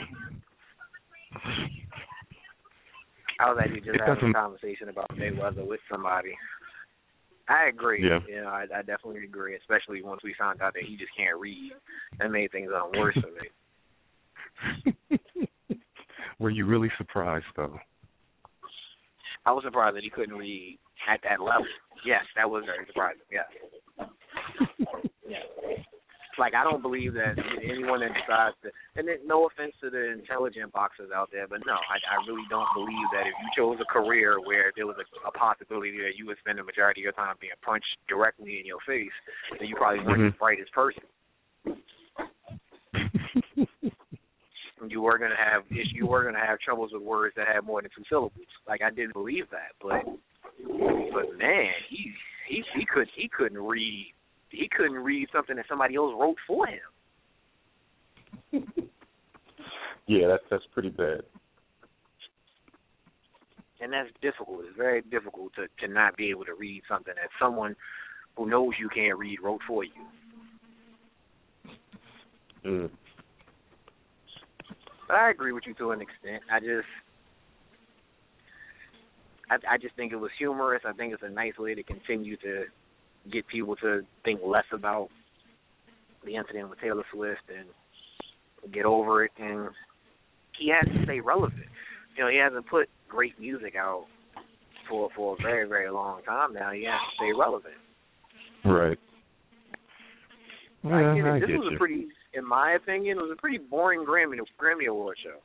I 3.39 3.49
was 3.49 3.57
actually 3.61 3.81
just 3.81 3.95
It 3.95 4.01
having 4.05 4.29
a 4.29 4.33
conversation 4.33 4.89
about 4.89 5.09
Mayweather 5.15 5.65
with 5.67 5.79
somebody. 5.91 6.33
I 7.49 7.67
agree. 7.67 8.07
Yeah. 8.07 8.19
You 8.27 8.41
know, 8.41 8.47
I, 8.47 8.65
I 8.73 8.81
definitely 8.81 9.23
agree, 9.25 9.55
especially 9.55 10.01
once 10.01 10.21
we 10.23 10.33
found 10.39 10.61
out 10.61 10.73
that 10.73 10.83
he 10.83 10.95
just 10.95 11.11
can't 11.17 11.39
read. 11.39 11.73
That 12.19 12.31
made 12.31 12.51
things 12.51 12.71
um, 12.73 12.91
worse 12.97 13.17
for 13.19 13.31
me. 14.85 14.97
Were 16.39 16.49
you 16.49 16.65
really 16.65 16.91
surprised 16.97 17.45
though? 17.55 17.77
I 19.45 19.51
was 19.51 19.63
surprised 19.65 19.97
that 19.97 20.03
he 20.03 20.09
couldn't 20.09 20.35
read 20.35 20.79
at 21.09 21.19
that 21.23 21.41
level. 21.41 21.65
Yes, 22.05 22.23
that 22.35 22.49
was 22.49 22.63
very 22.65 22.85
surprising. 22.87 23.21
Yeah. 23.31 24.07
yeah. 25.27 25.37
Like 26.37 26.53
I 26.55 26.63
don't 26.63 26.81
believe 26.81 27.13
that 27.13 27.37
anyone 27.63 27.99
that 28.01 28.13
decides 28.13 28.55
to, 28.63 28.71
and 28.95 29.07
then 29.07 29.17
no 29.25 29.47
offense 29.47 29.73
to 29.81 29.89
the 29.89 30.11
intelligent 30.11 30.71
boxers 30.73 31.11
out 31.13 31.29
there, 31.31 31.47
but 31.47 31.61
no, 31.65 31.73
I, 31.73 31.97
I 32.09 32.15
really 32.27 32.45
don't 32.49 32.67
believe 32.73 33.07
that 33.13 33.27
if 33.27 33.33
you 33.37 33.49
chose 33.55 33.77
a 33.81 33.85
career 33.85 34.39
where 34.43 34.71
there 34.75 34.87
was 34.87 34.97
a, 34.97 35.05
a 35.27 35.31
possibility 35.31 35.91
that 36.03 36.17
you 36.17 36.25
would 36.27 36.37
spend 36.39 36.57
the 36.59 36.63
majority 36.63 37.01
of 37.01 37.03
your 37.03 37.13
time 37.13 37.35
being 37.39 37.53
punched 37.61 37.97
directly 38.09 38.59
in 38.59 38.65
your 38.65 38.79
face, 38.87 39.13
then 39.59 39.67
you 39.67 39.75
probably 39.75 39.99
weren't 40.03 40.21
Mhm. 40.21 40.31
the 40.33 40.37
brightest 40.37 40.71
person. 40.73 41.03
you 44.87 45.01
were 45.01 45.17
gonna 45.17 45.35
have 45.37 45.63
you 45.69 46.07
were 46.07 46.23
gonna 46.23 46.45
have 46.45 46.59
troubles 46.59 46.91
with 46.93 47.01
words 47.01 47.35
that 47.35 47.47
had 47.47 47.63
more 47.63 47.81
than 47.81 47.91
two 47.95 48.03
syllables. 48.09 48.47
Like 48.67 48.81
I 48.81 48.89
didn't 48.89 49.13
believe 49.13 49.49
that, 49.51 49.71
but 49.81 50.03
but 51.13 51.37
man, 51.37 51.71
he 51.89 52.11
he 52.47 52.63
he 52.75 52.85
could 52.85 53.07
he 53.15 53.29
couldn't 53.29 53.59
read 53.59 54.13
he 54.53 54.69
couldn't 54.69 55.03
read 55.03 55.27
something 55.33 55.55
that 55.57 55.65
somebody 55.67 55.95
else 55.95 56.13
wrote 56.17 56.37
for 56.47 56.67
him. 56.67 58.63
Yeah, 60.07 60.27
that's 60.27 60.43
that's 60.49 60.65
pretty 60.73 60.89
bad. 60.89 61.21
And 63.79 63.91
that's 63.91 64.09
difficult. 64.21 64.61
It's 64.67 64.77
very 64.77 65.01
difficult 65.01 65.53
to 65.55 65.67
to 65.85 65.91
not 65.91 66.17
be 66.17 66.29
able 66.29 66.45
to 66.45 66.53
read 66.53 66.81
something 66.89 67.13
that 67.15 67.29
someone 67.39 67.75
who 68.35 68.49
knows 68.49 68.73
you 68.79 68.89
can't 68.89 69.17
read 69.17 69.39
wrote 69.41 69.61
for 69.67 69.83
you. 69.83 69.91
Mm. 72.65 72.89
But 75.07 75.15
I 75.15 75.29
agree 75.29 75.51
with 75.51 75.63
you 75.67 75.73
to 75.75 75.91
an 75.91 76.01
extent. 76.01 76.43
I 76.51 76.59
just 76.59 76.87
I 79.49 79.55
I 79.73 79.77
just 79.77 79.95
think 79.95 80.11
it 80.11 80.17
was 80.17 80.31
humorous. 80.37 80.83
I 80.85 80.93
think 80.93 81.13
it's 81.13 81.23
a 81.23 81.29
nice 81.29 81.57
way 81.57 81.75
to 81.75 81.83
continue 81.83 82.35
to 82.37 82.65
get 83.31 83.47
people 83.47 83.75
to 83.77 84.01
think 84.23 84.41
less 84.45 84.65
about 84.71 85.09
the 86.25 86.35
incident 86.35 86.69
with 86.69 86.79
Taylor 86.79 87.03
Swift 87.13 87.41
and 87.49 87.67
get 88.73 88.85
over 88.85 89.25
it 89.25 89.31
and 89.37 89.69
he 90.57 90.69
has 90.69 90.85
to 90.93 91.03
stay 91.03 91.19
relevant. 91.19 91.65
You 92.15 92.23
know, 92.23 92.29
he 92.29 92.37
hasn't 92.37 92.67
put 92.67 92.87
great 93.09 93.39
music 93.39 93.75
out 93.75 94.05
for 94.89 95.09
for 95.15 95.35
a 95.39 95.41
very, 95.43 95.67
very 95.67 95.89
long 95.89 96.21
time 96.23 96.53
now. 96.53 96.71
He 96.71 96.83
has 96.83 96.93
to 96.93 97.15
stay 97.15 97.31
relevant. 97.37 97.73
Right. 98.65 98.99
Yeah, 100.83 100.95
I 101.11 101.15
get 101.15 101.25
it. 101.25 101.29
I 101.29 101.39
this 101.39 101.47
get 101.49 101.57
was 101.59 101.67
you. 101.71 101.75
a 101.75 101.79
pretty 101.79 102.07
in 102.33 102.47
my 102.47 102.73
opinion, 102.73 103.17
it 103.17 103.21
was 103.21 103.31
a 103.37 103.39
pretty 103.39 103.57
boring 103.57 104.05
Grammy 104.05 104.37
Grammy 104.61 104.87
Award 104.87 105.17
show. 105.23 105.39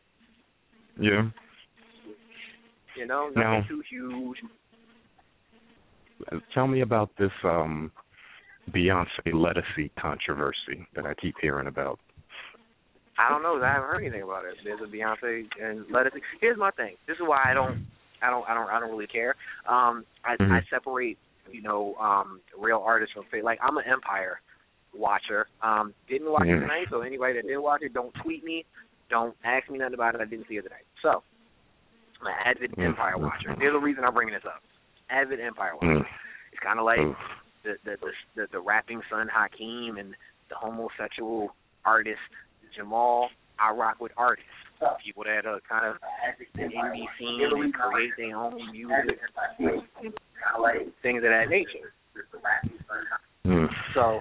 Yeah. 1.00 1.28
You 2.96 3.06
know, 3.06 3.28
nothing 3.28 3.42
Now- 3.42 3.62
too 3.68 3.82
huge. 3.88 4.38
Tell 6.54 6.66
me 6.66 6.80
about 6.82 7.10
this 7.18 7.32
um 7.44 7.90
Beyonce 8.70 9.32
Ledisi 9.32 9.90
controversy 9.98 10.86
that 10.94 11.06
I 11.06 11.14
keep 11.14 11.34
hearing 11.40 11.68
about. 11.68 11.98
I 13.18 13.28
don't 13.28 13.42
know. 13.42 13.60
I 13.62 13.74
haven't 13.74 13.88
heard 13.88 14.00
anything 14.00 14.22
about 14.22 14.44
it. 14.44 14.54
There's 14.62 14.80
a 14.80 14.86
Beyonce 14.86 15.46
and 15.60 15.80
us. 15.94 16.12
Here's 16.40 16.58
my 16.58 16.70
thing. 16.72 16.94
This 17.06 17.16
is 17.16 17.22
why 17.22 17.50
I 17.50 17.54
don't. 17.54 17.78
I 18.22 18.30
don't. 18.30 18.48
I 18.48 18.54
don't. 18.54 18.68
I 18.68 18.80
don't 18.80 18.90
really 18.90 19.06
care. 19.06 19.34
Um, 19.66 20.04
I, 20.24 20.36
Mhm. 20.36 20.52
I 20.52 20.62
separate. 20.70 21.18
You 21.50 21.62
know, 21.62 21.94
um, 21.96 22.40
real 22.58 22.82
artists 22.84 23.14
from 23.14 23.24
fake. 23.30 23.42
Like 23.42 23.58
I'm 23.62 23.78
an 23.78 23.84
Empire 23.86 24.40
watcher. 24.94 25.46
Um, 25.62 25.94
didn't 26.08 26.30
watch 26.30 26.46
it 26.46 26.50
Mhm. 26.50 26.60
tonight. 26.60 26.86
So 26.90 27.00
anybody 27.00 27.34
that 27.34 27.46
did 27.46 27.56
watch 27.58 27.82
it, 27.82 27.94
don't 27.94 28.14
tweet 28.16 28.44
me. 28.44 28.66
Don't 29.08 29.34
ask 29.44 29.68
me 29.70 29.78
nothing 29.78 29.94
about 29.94 30.14
it. 30.14 30.20
I 30.20 30.26
didn't 30.26 30.46
see 30.46 30.58
it 30.58 30.62
tonight. 30.62 30.84
So, 31.00 31.22
I'm 32.20 32.26
an 32.26 32.34
avid 32.44 32.72
Mhm. 32.72 32.84
Empire 32.84 33.16
watcher. 33.16 33.54
There's 33.56 33.74
a 33.74 33.78
reason 33.78 34.04
I'm 34.04 34.12
bringing 34.12 34.34
this 34.34 34.44
up. 34.44 34.62
Avid 35.10 35.40
Empire 35.40 35.72
watcher. 35.74 36.00
Mm. 36.00 36.06
It's 36.52 36.62
kind 36.62 36.78
of 36.78 36.84
like 36.84 37.00
Oof. 37.00 37.16
the 37.64 37.74
the, 37.84 37.96
the 38.00 38.10
the 38.36 38.46
the 38.52 38.60
rapping 38.60 39.00
son 39.10 39.28
Hakeem 39.32 39.96
and 39.98 40.14
the 40.48 40.56
homosexual 40.56 41.54
artist 41.84 42.20
Jamal. 42.76 43.28
I 43.60 43.72
rock 43.72 44.00
with 44.00 44.12
artists, 44.16 44.48
people 45.04 45.24
that 45.24 45.44
are 45.44 45.58
kind 45.68 45.84
of 45.84 45.96
in 46.54 46.70
indie 46.70 47.06
scene 47.18 47.40
and 47.42 47.74
create 47.74 48.12
their 48.16 48.36
own 48.36 48.54
music, 48.70 49.18
things 51.02 51.24
of 51.24 51.30
that 51.30 51.48
nature. 51.50 51.92
Mm. 53.44 53.68
So 53.94 54.20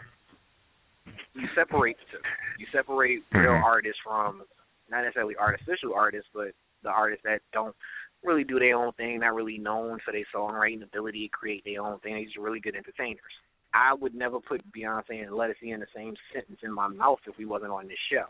you 1.36 1.48
separate 1.54 1.98
the 2.00 2.18
two. 2.18 2.24
You 2.58 2.66
separate 2.72 3.24
real 3.32 3.52
Mhm. 3.52 3.64
artists 3.64 4.02
from 4.04 4.44
not 4.90 5.02
necessarily 5.02 5.36
artificial 5.38 5.94
artists, 5.94 6.30
but 6.34 6.54
the 6.82 6.90
artists 6.90 7.24
that 7.24 7.42
don't 7.52 7.76
really 8.24 8.44
do 8.44 8.60
their 8.60 8.76
own 8.76 8.92
thing, 8.94 9.20
not 9.20 9.36
really 9.36 9.58
known 9.58 10.00
for 10.04 10.12
their 10.12 10.26
songwriting 10.34 10.84
ability 10.84 11.28
to 11.28 11.38
create 11.38 11.64
their 11.64 11.82
own 11.82 12.00
thing. 12.00 12.14
They're 12.16 12.26
just 12.26 12.38
really 12.38 12.60
good 12.60 12.76
entertainers. 12.76 13.22
I 13.74 13.94
would 13.94 14.16
never 14.16 14.40
put 14.40 14.62
Beyonce 14.72 15.22
and 15.24 15.32
Ledisi 15.32 15.74
in 15.74 15.80
the 15.80 15.88
same 15.96 16.16
sentence 16.34 16.60
in 16.64 16.74
my 16.74 16.88
mouth 16.88 17.20
if 17.28 17.38
we 17.38 17.46
wasn't 17.46 17.72
on 17.72 17.88
this 17.88 17.98
show. 18.12 18.26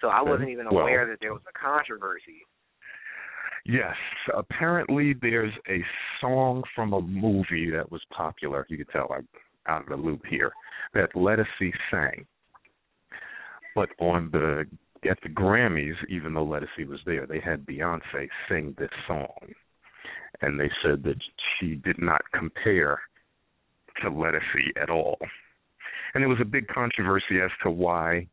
So 0.00 0.08
I 0.08 0.20
wasn't 0.20 0.50
even 0.50 0.68
Well- 0.68 0.82
aware 0.82 1.06
that 1.06 1.20
there 1.20 1.32
was 1.32 1.46
a 1.48 1.52
controversy. 1.52 2.44
Yes, 3.64 3.96
apparently 4.34 5.14
there's 5.14 5.54
a 5.68 5.82
song 6.20 6.62
from 6.74 6.92
a 6.92 7.00
movie 7.00 7.70
that 7.70 7.90
was 7.90 8.04
popular. 8.10 8.66
You 8.68 8.76
could 8.76 8.90
tell 8.90 9.10
I'm 9.10 9.26
out 9.66 9.82
of 9.82 9.88
the 9.88 9.96
loop 9.96 10.26
here. 10.26 10.52
That 10.92 11.14
Ledisi 11.14 11.72
sang, 11.90 12.26
but 13.74 13.88
on 13.98 14.30
the 14.32 14.68
at 15.10 15.18
the 15.22 15.28
Grammys, 15.28 15.96
even 16.08 16.34
though 16.34 16.46
Ledisi 16.46 16.86
was 16.86 17.00
there, 17.06 17.26
they 17.26 17.40
had 17.40 17.66
Beyonce 17.66 18.28
sing 18.48 18.74
this 18.78 18.90
song, 19.06 19.52
and 20.40 20.58
they 20.58 20.70
said 20.82 21.02
that 21.04 21.18
she 21.58 21.76
did 21.76 22.00
not 22.00 22.22
compare 22.32 23.00
to 24.02 24.10
Ledisi 24.10 24.70
at 24.80 24.90
all. 24.90 25.18
And 26.14 26.22
there 26.22 26.28
was 26.28 26.40
a 26.40 26.44
big 26.44 26.68
controversy 26.68 27.40
as 27.44 27.50
to 27.62 27.70
why 27.70 28.26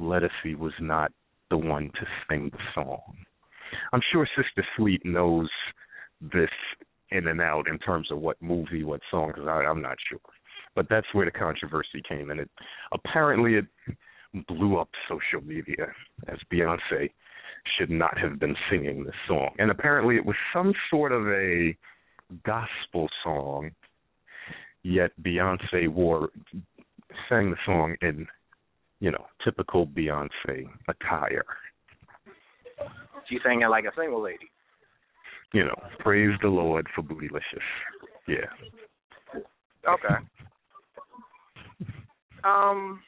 Ledisi 0.00 0.56
was 0.56 0.72
not 0.80 1.12
the 1.50 1.58
one 1.58 1.90
to 1.94 2.06
sing 2.28 2.50
the 2.52 2.58
song. 2.74 3.16
I'm 3.92 4.02
sure 4.12 4.26
Sister 4.36 4.66
Sweet 4.76 5.04
knows 5.04 5.48
this 6.20 6.50
in 7.10 7.28
and 7.28 7.40
out 7.40 7.68
in 7.68 7.78
terms 7.78 8.10
of 8.10 8.18
what 8.18 8.40
movie, 8.40 8.84
what 8.84 9.00
song, 9.10 9.28
because 9.28 9.46
I'm 9.46 9.82
not 9.82 9.96
sure. 10.08 10.18
But 10.74 10.86
that's 10.88 11.06
where 11.12 11.26
the 11.26 11.30
controversy 11.30 12.02
came, 12.08 12.30
and 12.30 12.40
it 12.40 12.50
apparently 12.92 13.54
it 13.56 13.66
blew 14.48 14.78
up 14.78 14.88
social 15.08 15.46
media 15.46 15.86
as 16.28 16.38
Beyonce 16.52 17.10
should 17.78 17.90
not 17.90 18.18
have 18.18 18.38
been 18.38 18.56
singing 18.70 19.04
this 19.04 19.14
song, 19.28 19.50
and 19.58 19.70
apparently 19.70 20.16
it 20.16 20.24
was 20.24 20.36
some 20.52 20.72
sort 20.90 21.12
of 21.12 21.26
a 21.28 21.76
gospel 22.44 23.08
song. 23.22 23.70
Yet 24.84 25.12
Beyonce 25.22 25.88
wore 25.88 26.30
sang 27.28 27.50
the 27.50 27.56
song 27.64 27.94
in, 28.02 28.26
you 28.98 29.12
know, 29.12 29.26
typical 29.44 29.86
Beyonce 29.86 30.66
attire. 30.88 31.44
She 33.28 33.38
sang 33.44 33.62
it 33.62 33.68
like 33.68 33.84
a 33.84 33.92
single 33.96 34.20
lady. 34.20 34.50
You 35.52 35.64
know, 35.64 35.82
praise 36.00 36.36
the 36.42 36.48
Lord 36.48 36.88
for 36.94 37.02
Bootylicious. 37.02 37.62
Yeah. 38.26 38.46
Okay. 39.88 40.14
Um, 42.44 43.00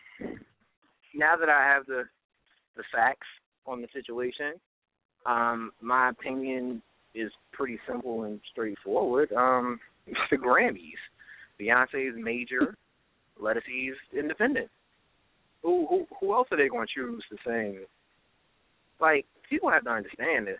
now 1.14 1.36
that 1.36 1.48
I 1.48 1.64
have 1.64 1.86
the 1.86 2.04
the 2.76 2.82
facts 2.92 3.26
on 3.66 3.80
the 3.80 3.88
situation, 3.92 4.54
um, 5.26 5.70
my 5.80 6.10
opinion 6.10 6.82
is 7.14 7.30
pretty 7.52 7.78
simple 7.86 8.24
and 8.24 8.40
straightforward. 8.50 9.32
Um, 9.32 9.78
it's 10.06 10.18
the 10.30 10.36
Grammys. 10.36 11.00
Beyonce 11.60 12.08
is 12.08 12.14
major. 12.16 12.76
Ledisi's 13.40 13.96
independent. 14.16 14.68
Who 15.62 15.86
who 15.88 16.06
who 16.20 16.34
else 16.34 16.48
are 16.50 16.56
they 16.56 16.68
going 16.68 16.86
to 16.86 16.94
choose 16.94 17.24
to 17.30 17.36
sing? 17.44 17.84
Like 19.00 19.26
people 19.48 19.70
have 19.70 19.84
to 19.84 19.90
understand 19.90 20.48
that 20.48 20.58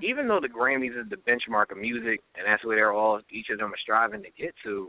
even 0.00 0.26
though 0.26 0.40
the 0.40 0.48
Grammys 0.48 0.98
is 0.98 1.10
the 1.10 1.16
benchmark 1.16 1.70
of 1.70 1.78
music 1.78 2.20
and 2.36 2.46
that's 2.46 2.64
where 2.64 2.76
they're 2.76 2.92
all 2.92 3.20
each 3.30 3.50
of 3.50 3.58
them 3.58 3.72
are 3.72 3.82
striving 3.82 4.22
to 4.22 4.30
get 4.38 4.54
to, 4.64 4.88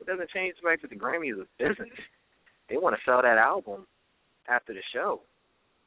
it 0.00 0.06
doesn't 0.06 0.30
change 0.30 0.54
the 0.60 0.68
fact 0.68 0.82
that 0.82 0.90
the 0.90 0.96
Grammys 0.96 1.32
is 1.32 1.40
a 1.40 1.62
business. 1.62 1.96
They 2.68 2.76
want 2.76 2.96
to 2.96 3.02
sell 3.04 3.22
that 3.22 3.38
album 3.38 3.86
after 4.48 4.74
the 4.74 4.80
show. 4.92 5.20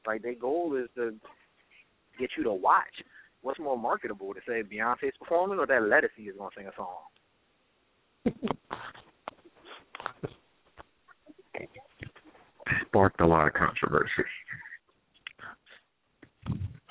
Like 0.08 0.22
their 0.22 0.36
goal 0.36 0.76
is 0.76 0.90
to 0.96 1.14
get 2.20 2.30
you 2.38 2.44
to 2.44 2.54
watch. 2.54 3.04
What's 3.42 3.60
more 3.60 3.78
marketable 3.78 4.34
to 4.34 4.40
say 4.48 4.64
Beyonce's 4.64 5.16
performing 5.20 5.60
or 5.60 5.68
that 5.68 5.82
Ledisi 5.82 6.30
is 6.30 6.36
going 6.38 6.52
to 6.52 6.56
sing 6.58 6.68
a 6.68 6.76
song? 6.76 6.98
Sparked 12.88 13.22
a 13.22 13.28
lot 13.28 13.48
of 13.48 13.54
controversy. 13.54 14.10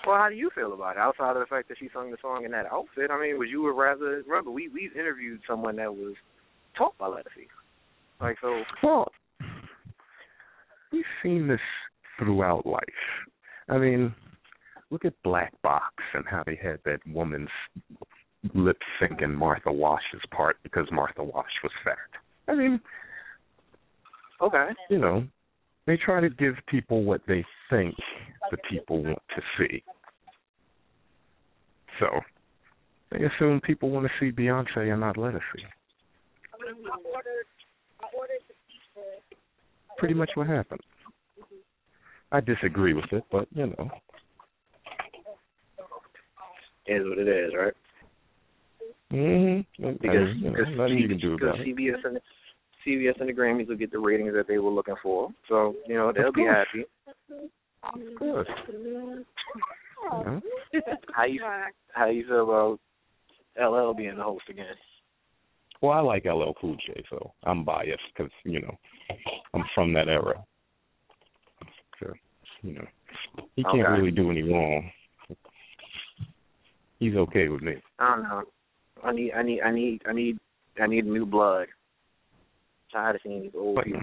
Well, 0.07 0.16
how 0.16 0.28
do 0.30 0.37
you 0.37 0.49
feel 0.54 0.73
about 0.73 0.97
it? 0.97 1.00
Outside 1.00 1.37
of 1.37 1.40
the 1.40 1.47
fact 1.47 1.68
that 1.68 1.76
she 1.78 1.90
sung 1.92 2.11
the 2.11 2.16
song 2.23 2.45
in 2.45 2.52
that 2.52 2.64
outfit, 2.66 3.11
I 3.11 3.21
mean, 3.21 3.37
would 3.38 3.50
you 3.50 3.71
rather 3.78 4.23
remember 4.26 4.50
we 4.50 4.68
we've 4.68 4.97
interviewed 4.97 5.40
someone 5.47 5.76
that 5.76 5.95
was 5.95 6.14
taught 6.78 6.97
by 6.97 7.07
Ledisi. 7.07 7.49
Like 8.21 8.37
so 8.40 8.62
Well 8.83 9.07
we've 9.07 9.17
seen 11.28 11.47
this 11.49 11.61
throughout 12.18 12.66
life. 12.66 12.82
I 13.68 13.78
mean, 13.78 14.14
look 14.91 15.04
at 15.04 15.14
Black 15.23 15.52
Box 15.62 15.95
and 16.14 16.25
how 16.28 16.43
they 16.45 16.58
had 16.60 16.78
that 16.84 17.00
woman's 17.06 17.49
lip 18.54 18.78
syncing 19.00 19.34
Martha 19.34 19.73
Wash's 19.73 20.23
part 20.30 20.56
because 20.62 20.86
Martha 20.91 21.23
Wash 21.23 21.50
was 21.62 21.73
fat. 21.84 21.97
I 22.49 22.54
mean 22.54 22.80
Okay. 24.41 24.69
You 24.88 24.99
know, 24.99 25.25
they 25.86 25.97
try 25.97 26.21
to 26.21 26.30
give 26.30 26.54
people 26.69 27.02
what 27.02 27.21
they 27.26 27.45
think 27.69 27.95
the 28.50 28.56
people 28.71 29.02
want 29.02 29.23
to 29.34 29.43
see. 29.58 29.82
So 31.99 32.06
they 33.10 33.25
assume 33.25 33.60
people 33.60 33.91
want 33.91 34.06
to 34.06 34.12
see 34.21 34.30
Beyonce 34.30 34.93
and 34.93 35.00
not 35.00 35.17
Ledisi. 35.17 35.41
Pretty 39.97 40.14
much 40.14 40.30
what 40.34 40.47
happened. 40.47 40.80
I 42.30 42.41
disagree 42.41 42.93
with 42.95 43.10
it, 43.12 43.25
but 43.30 43.49
you 43.52 43.67
know. 43.67 43.91
Is 46.86 47.02
what 47.04 47.19
it 47.19 47.28
is, 47.28 47.52
right? 47.54 47.75
Mm 49.12 49.64
Mhm. 49.78 50.00
Because, 50.00 50.36
you 50.36 50.50
know, 50.50 50.56
because 50.56 50.75
nothing 50.76 50.99
you 50.99 51.08
can 51.08 51.19
do 51.19 51.34
about 51.34 51.60
it. 51.60 51.67
CBS 51.67 52.04
and 52.04 52.21
CBS 52.84 53.21
and 53.21 53.28
the 53.28 53.32
Grammys 53.32 53.69
will 53.69 53.76
get 53.76 53.91
the 53.91 53.99
ratings 53.99 54.32
that 54.34 54.47
they 54.47 54.58
were 54.58 54.71
looking 54.71 54.97
for. 55.02 55.30
So, 55.49 55.75
you 55.86 55.95
know, 55.95 56.12
they'll 56.12 56.32
be 56.32 56.45
happy. 56.45 56.84
Of 57.82 58.19
course. 58.19 58.49
Know? 60.02 60.41
How 61.12 61.25
you 61.25 61.43
how 61.93 62.06
you 62.06 62.25
feel 62.26 62.45
about 62.45 62.80
LL 63.60 63.93
being 63.95 64.17
the 64.17 64.23
host 64.23 64.45
again? 64.49 64.67
Well, 65.80 65.93
I 65.93 66.00
like 66.00 66.25
LL 66.25 66.52
Cool 66.60 66.76
J, 66.86 67.02
so 67.10 67.32
I'm 67.45 67.64
biased 67.64 68.02
because 68.17 68.32
you 68.45 68.60
know 68.60 68.76
I'm 69.54 69.64
from 69.75 69.93
that 69.95 70.08
era. 70.08 70.45
You 72.62 72.75
know 72.75 72.86
he 73.56 73.62
can't 73.64 73.80
Okay. 73.80 73.92
really 73.92 74.10
do 74.10 74.30
any 74.30 74.42
wrong. 74.42 74.90
He's 76.99 77.14
okay 77.14 77.49
with 77.49 77.62
me. 77.62 77.75
I 77.99 78.16
don't 78.16 78.23
know. 78.25 78.42
I 79.04 79.12
need 79.12 79.32
I 79.32 79.42
need 79.42 79.60
I 79.62 79.71
need 79.73 80.02
I 80.08 80.12
need 80.12 80.38
I 80.82 80.86
need 80.86 81.06
new 81.06 81.25
blood. 81.26 81.66
Tired 82.92 83.16
of 83.16 83.23
seeing 83.23 83.42
these 83.42 83.52
old 83.56 83.76
But- 83.76 83.84
people. 83.84 84.00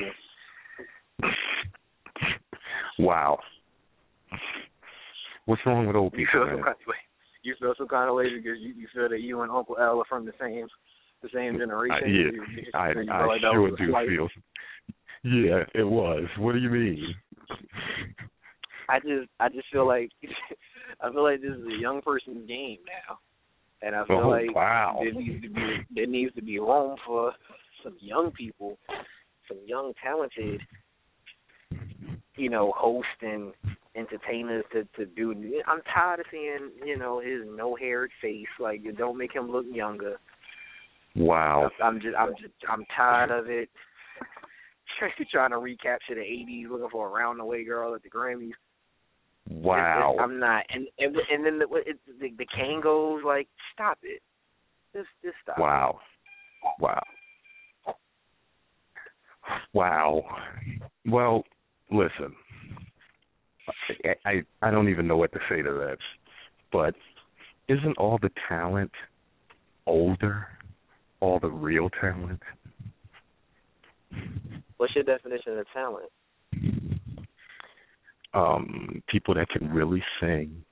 Wow. 3.00 3.40
What's 5.46 5.62
wrong 5.66 5.86
with 5.88 5.96
old 5.96 6.14
You 6.14 6.26
people, 6.26 6.46
feel 6.46 6.56
some 6.56 6.64
kind 6.64 6.76
of 6.82 6.88
way. 6.88 6.96
You 7.44 7.56
feel 7.60 7.74
some 7.78 7.88
kind 7.88 8.10
of 8.10 8.16
way 8.16 8.30
because 8.34 8.58
you, 8.60 8.74
you 8.74 8.88
feel 8.94 9.10
that 9.10 9.20
you 9.22 9.42
and 9.42 9.52
Uncle 9.52 9.78
L 9.80 10.00
are 10.00 10.06
from 10.06 10.26
the 10.26 10.34
same 10.40 10.68
the 11.22 11.30
same 11.34 11.58
generation. 11.58 11.98
I, 12.04 12.08
yeah, 12.08 12.32
you- 12.32 12.44
I, 12.74 12.92
you 12.92 13.12
I 13.12 13.26
like 13.26 13.42
sure 13.42 13.70
do 13.72 13.94
feel. 14.08 14.30
Yeah, 15.24 15.64
it 15.74 15.84
was. 15.84 16.24
What 16.38 16.54
do 16.54 16.60
you 16.60 16.70
mean? 16.70 17.16
I 18.90 19.00
just 19.00 19.30
I 19.40 19.50
just 19.50 19.68
feel 19.72 19.88
like 19.88 20.10
I 21.02 21.12
feel 21.12 21.24
like 21.24 21.42
this 21.42 21.52
is 21.52 21.66
a 21.66 21.82
young 21.82 22.02
person's 22.02 22.48
game 22.48 22.80
now, 22.86 23.20
and 23.82 23.96
I 23.96 24.06
feel 24.06 24.22
Oh, 24.24 24.30
like 24.30 24.56
wow. 24.56 25.00
there 25.00 25.14
needs 25.14 25.42
to 25.44 25.50
be 25.50 25.86
there 25.94 26.08
needs 26.08 26.34
to 26.36 26.42
be 26.42 26.60
room 26.60 26.98
for 27.06 27.34
some 27.84 27.96
young 28.00 28.32
people, 28.32 28.78
some 29.48 29.58
young 29.66 29.94
talented, 30.04 30.62
you 32.36 32.50
know, 32.50 32.74
hosts 32.76 33.10
and 33.22 33.54
entertainers 33.96 34.66
to 34.74 34.84
to 34.98 35.06
do. 35.06 35.34
I'm 35.68 35.82
tired 35.94 36.20
of 36.20 36.26
seeing 36.32 36.72
you 36.86 36.98
know 36.98 37.20
his 37.20 37.42
no 37.46 37.76
haired 37.76 38.12
face. 38.22 38.46
Like 38.60 38.84
you 38.84 38.92
don't 38.92 39.18
make 39.18 39.34
him 39.34 39.52
look 39.52 39.66
younger. 39.72 40.18
Wow. 41.16 41.70
I'm 41.82 42.00
just 42.02 42.16
I'm 42.18 42.34
just 42.42 42.54
I'm 42.70 42.86
tired 42.96 43.32
of 43.32 43.50
it. 43.50 43.70
Trying 45.32 45.52
to 45.52 45.58
recapture 45.58 46.16
the 46.16 46.22
'80s, 46.22 46.70
looking 46.70 46.90
for 46.92 47.08
a 47.08 47.12
round 47.12 47.40
the 47.40 47.46
way 47.46 47.64
girl 47.66 47.96
at 47.96 48.04
the 48.04 48.10
Grammys. 48.10 48.52
Wow. 49.50 50.14
It's- 50.14 50.24
I'm 50.24 50.40
not, 50.40 50.66
and 50.70 50.88
and 51.00 51.16
and 51.32 51.46
then 51.46 51.60
the 51.60 51.68
it, 51.86 51.98
the, 52.20 52.30
the 52.38 52.46
Kangols 52.48 53.24
like 53.24 53.48
stop 53.74 54.00
it, 54.04 54.22
just 54.94 55.08
just 55.24 55.36
stop. 55.44 55.60
Wow. 55.60 56.00
Wow. 56.80 57.04
Wow. 59.74 60.24
Well, 61.06 61.44
listen. 61.92 62.34
I, 64.04 64.16
I 64.26 64.44
I 64.62 64.72
don't 64.72 64.90
even 64.90 65.08
know 65.08 65.18
what 65.18 65.32
to 65.34 65.40
say 65.50 65.62
to 65.62 65.72
that. 65.74 65.98
But 66.72 66.96
isn't 67.68 67.98
all 67.98 68.18
the 68.22 68.32
talent 68.50 68.92
older? 69.86 70.48
All 71.22 71.40
the 71.40 71.50
real 71.50 71.90
talent? 72.02 72.42
What's 74.78 74.94
your 74.96 75.04
definition 75.04 75.58
of 75.58 75.66
talent? 75.74 76.10
Um, 78.36 79.02
people 79.08 79.34
that 79.36 79.48
can 79.50 79.72
really 79.72 80.04
sing, 80.20 80.64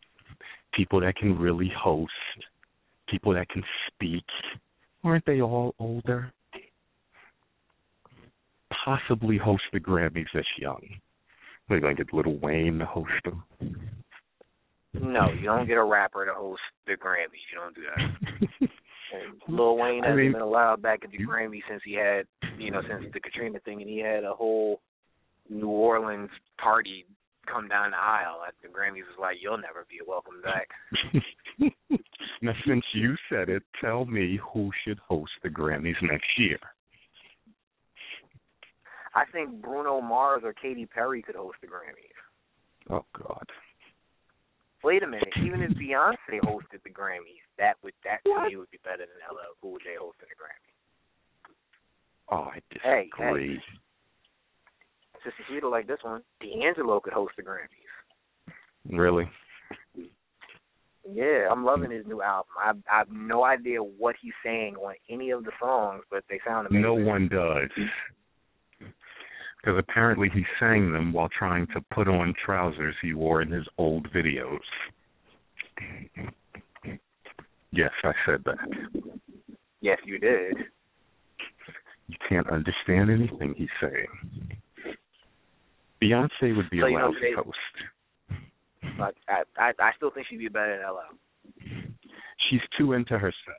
people 0.73 0.99
that 1.01 1.15
can 1.15 1.37
really 1.39 1.71
host, 1.77 2.11
people 3.07 3.33
that 3.33 3.47
can 3.49 3.63
speak. 3.87 4.25
Aren't 5.03 5.25
they 5.25 5.41
all 5.41 5.73
older? 5.79 6.33
Possibly 8.83 9.37
host 9.37 9.63
the 9.71 9.79
Grammys 9.79 10.25
that's 10.33 10.45
young. 10.57 10.81
They're 11.69 11.79
going 11.79 11.95
to 11.95 12.03
get 12.03 12.13
Little 12.13 12.37
Wayne 12.39 12.79
to 12.79 12.85
host 12.85 13.11
them. 13.23 13.43
No, 14.93 15.31
you 15.31 15.45
don't 15.45 15.67
get 15.67 15.77
a 15.77 15.83
rapper 15.83 16.25
to 16.25 16.33
host 16.33 16.61
the 16.85 16.93
Grammys. 16.93 17.41
You 17.51 17.59
don't 17.59 17.75
do 17.75 17.81
that. 17.95 18.69
Lil 19.47 19.77
Wayne 19.77 20.03
hasn't 20.03 20.17
mean- 20.17 20.31
been 20.33 20.41
allowed 20.41 20.81
back 20.81 21.01
at 21.03 21.11
the 21.11 21.17
Grammy 21.19 21.61
since 21.69 21.81
he 21.85 21.93
had, 21.93 22.25
you 22.57 22.71
know, 22.71 22.81
since 22.87 23.05
the 23.13 23.19
Katrina 23.19 23.59
thing, 23.59 23.81
and 23.81 23.89
he 23.89 23.99
had 23.99 24.23
a 24.23 24.33
whole 24.33 24.81
New 25.49 25.67
Orleans 25.67 26.29
party 26.57 27.05
come 27.45 27.67
down 27.67 27.91
the 27.91 27.97
aisle 27.97 28.41
at 28.47 28.53
the 28.61 28.67
Grammys. 28.67 29.07
Was 29.07 29.19
like, 29.19 29.37
you'll 29.41 29.57
never 29.57 29.85
be 29.89 29.99
welcome 30.07 30.41
back. 30.41 30.69
now, 32.41 32.53
since 32.65 32.83
you 32.93 33.15
said 33.29 33.49
it, 33.49 33.63
tell 33.81 34.05
me 34.05 34.39
who 34.53 34.71
should 34.83 34.99
host 34.99 35.31
the 35.41 35.49
Grammys 35.49 36.01
next 36.01 36.27
year. 36.37 36.59
I 39.15 39.25
think 39.31 39.61
Bruno 39.61 40.01
Mars 40.01 40.41
or 40.43 40.53
Katy 40.53 40.87
Perry 40.87 41.21
could 41.21 41.35
host 41.35 41.57
the 41.61 41.67
Grammys. 41.67 42.17
Oh 42.89 43.05
God. 43.17 43.45
Wait 44.83 45.01
a 45.01 45.07
minute, 45.07 45.29
even 45.45 45.61
if 45.61 45.71
Beyonce 45.77 46.41
hosted 46.43 46.83
the 46.83 46.89
Grammys, 46.89 47.45
that 47.57 47.75
would 47.83 47.93
that 48.03 48.19
to 48.25 48.49
me 48.49 48.57
would 48.57 48.71
be 48.71 48.79
better 48.83 49.05
than 49.05 49.15
LL 49.31 49.55
Cool 49.61 49.77
J 49.77 49.95
hosting 49.97 50.27
the 50.27 50.35
Grammys. 50.35 50.73
Oh, 52.29 52.49
I 52.51 52.59
Hey, 52.83 53.09
disagree. 53.13 53.61
Sister 55.23 55.43
Sheeta 55.49 55.67
like 55.67 55.87
this 55.87 55.99
one. 56.01 56.21
D'Angelo 56.41 56.99
could 56.99 57.13
host 57.13 57.33
the 57.37 57.43
Grammys. 57.43 57.69
Really? 58.89 59.29
Yeah, 61.11 61.47
I'm 61.51 61.65
loving 61.65 61.91
his 61.91 62.05
new 62.05 62.21
album. 62.21 62.51
I 62.57 62.71
I 62.91 62.99
have 62.99 63.09
no 63.11 63.43
idea 63.43 63.79
what 63.79 64.15
he's 64.21 64.33
saying 64.43 64.75
on 64.75 64.95
any 65.09 65.31
of 65.31 65.43
the 65.43 65.51
songs, 65.59 66.03
but 66.09 66.23
they 66.29 66.39
sound 66.45 66.67
amazing. 66.67 66.81
No 66.81 66.93
one 66.93 67.27
does. 67.27 67.69
Because 68.79 69.79
apparently 69.79 70.29
he 70.33 70.43
sang 70.59 70.91
them 70.91 71.13
while 71.13 71.29
trying 71.37 71.67
to 71.67 71.81
put 71.93 72.07
on 72.07 72.33
trousers 72.45 72.95
he 73.01 73.13
wore 73.13 73.41
in 73.41 73.51
his 73.51 73.65
old 73.77 74.07
videos. 74.13 74.59
Yes, 77.71 77.91
I 78.03 78.11
said 78.25 78.43
that. 78.45 78.57
Yes, 79.81 79.97
you 80.05 80.19
did. 80.19 80.55
You 82.07 82.15
can't 82.29 82.49
understand 82.49 83.09
anything 83.09 83.55
he's 83.57 83.67
saying. 83.81 84.07
Beyonce 86.03 86.55
would 86.55 86.69
be 86.69 86.79
So 86.81 86.87
you 86.87 86.97
know, 86.97 87.05
allowed 87.07 87.15
they- 87.21 87.31
to 87.31 87.43
host. 87.43 87.57
But 88.97 89.15
I, 89.29 89.43
I 89.57 89.71
I 89.79 89.91
still 89.95 90.11
think 90.11 90.27
she'd 90.29 90.37
be 90.37 90.49
better 90.49 90.77
than 90.77 90.85
LL. 90.85 91.15
She's 92.49 92.61
too 92.77 92.93
into 92.93 93.17
herself. 93.17 93.57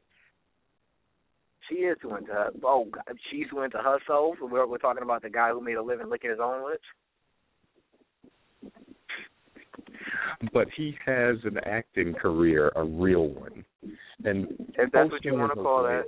She 1.69 1.77
is 1.77 1.97
too 2.03 2.15
into 2.15 2.33
her. 2.33 2.51
Oh, 2.63 2.87
she's 3.31 3.49
too 3.49 3.63
into 3.63 3.79
herself. 3.79 4.37
We're 4.41 4.67
we're 4.67 4.79
talking 4.79 5.03
about 5.03 5.23
the 5.23 5.31
guy 5.31 5.51
who 5.51 5.61
made 5.63 5.75
a 5.77 5.83
living 5.83 6.09
licking 6.11 6.31
his 6.31 6.39
own 6.41 6.71
lips. 6.71 6.85
But 10.53 10.69
he 10.77 10.95
has 11.07 11.37
an 11.45 11.59
acting 11.65 12.13
career, 12.15 12.71
a 12.77 12.85
real 12.85 13.29
one. 13.29 13.65
And 14.25 14.47
If 14.79 14.93
that's 14.93 15.11
what 15.11 15.25
you 15.25 15.35
want 15.35 15.53
to 15.55 15.63
call 15.63 15.85
that. 15.85 16.05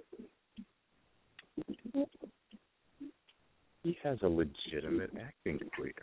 He 3.86 3.96
has 4.02 4.18
a 4.22 4.28
legitimate 4.28 5.12
acting 5.16 5.60
career. 5.76 5.94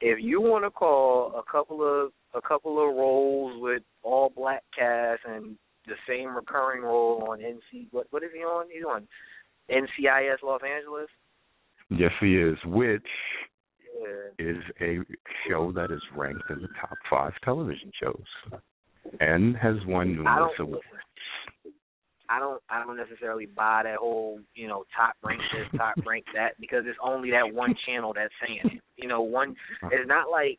if 0.00 0.20
you 0.22 0.40
want 0.40 0.64
to 0.64 0.70
call 0.70 1.32
a 1.34 1.42
couple 1.50 1.82
of 1.82 2.12
a 2.34 2.40
couple 2.40 2.74
of 2.80 2.94
roles 2.94 3.60
with 3.60 3.82
all 4.04 4.30
black 4.36 4.62
cast 4.78 5.22
and 5.28 5.56
the 5.88 5.96
same 6.08 6.36
recurring 6.36 6.82
role 6.82 7.26
on 7.28 7.40
NC 7.40 7.88
what 7.90 8.06
what 8.10 8.22
is 8.22 8.30
he 8.32 8.44
on? 8.44 8.66
He's 8.72 8.84
on 8.84 9.08
NCIS 9.68 10.36
Los 10.44 10.60
Angeles. 10.62 11.08
Yes, 11.90 12.12
he 12.20 12.36
is, 12.36 12.56
which 12.64 13.02
Yeah. 14.00 14.28
is 14.38 14.62
a 14.80 15.00
show 15.48 15.72
that 15.72 15.90
is 15.90 16.02
ranked 16.14 16.48
in 16.48 16.62
the 16.62 16.68
top 16.80 16.96
five 17.10 17.32
television 17.42 17.90
shows 18.00 18.60
and 19.18 19.56
has 19.56 19.84
won 19.84 20.14
numerous 20.14 20.56
awards. 20.60 20.84
I 22.28 22.38
don't 22.38 22.62
I 22.68 22.84
don't 22.84 22.96
necessarily 22.96 23.46
buy 23.46 23.82
that 23.84 23.96
whole, 23.96 24.40
you 24.54 24.68
know, 24.68 24.84
top 24.96 25.14
rank 25.24 25.40
this, 25.52 25.78
top 25.78 25.94
rank 26.06 26.24
that 26.34 26.60
because 26.60 26.84
it's 26.86 26.98
only 27.02 27.30
that 27.30 27.54
one 27.54 27.74
channel 27.86 28.12
that's 28.14 28.34
saying 28.46 28.60
it. 28.76 28.82
You 28.96 29.08
know, 29.08 29.22
one 29.22 29.56
it's 29.90 30.08
not 30.08 30.30
like 30.30 30.58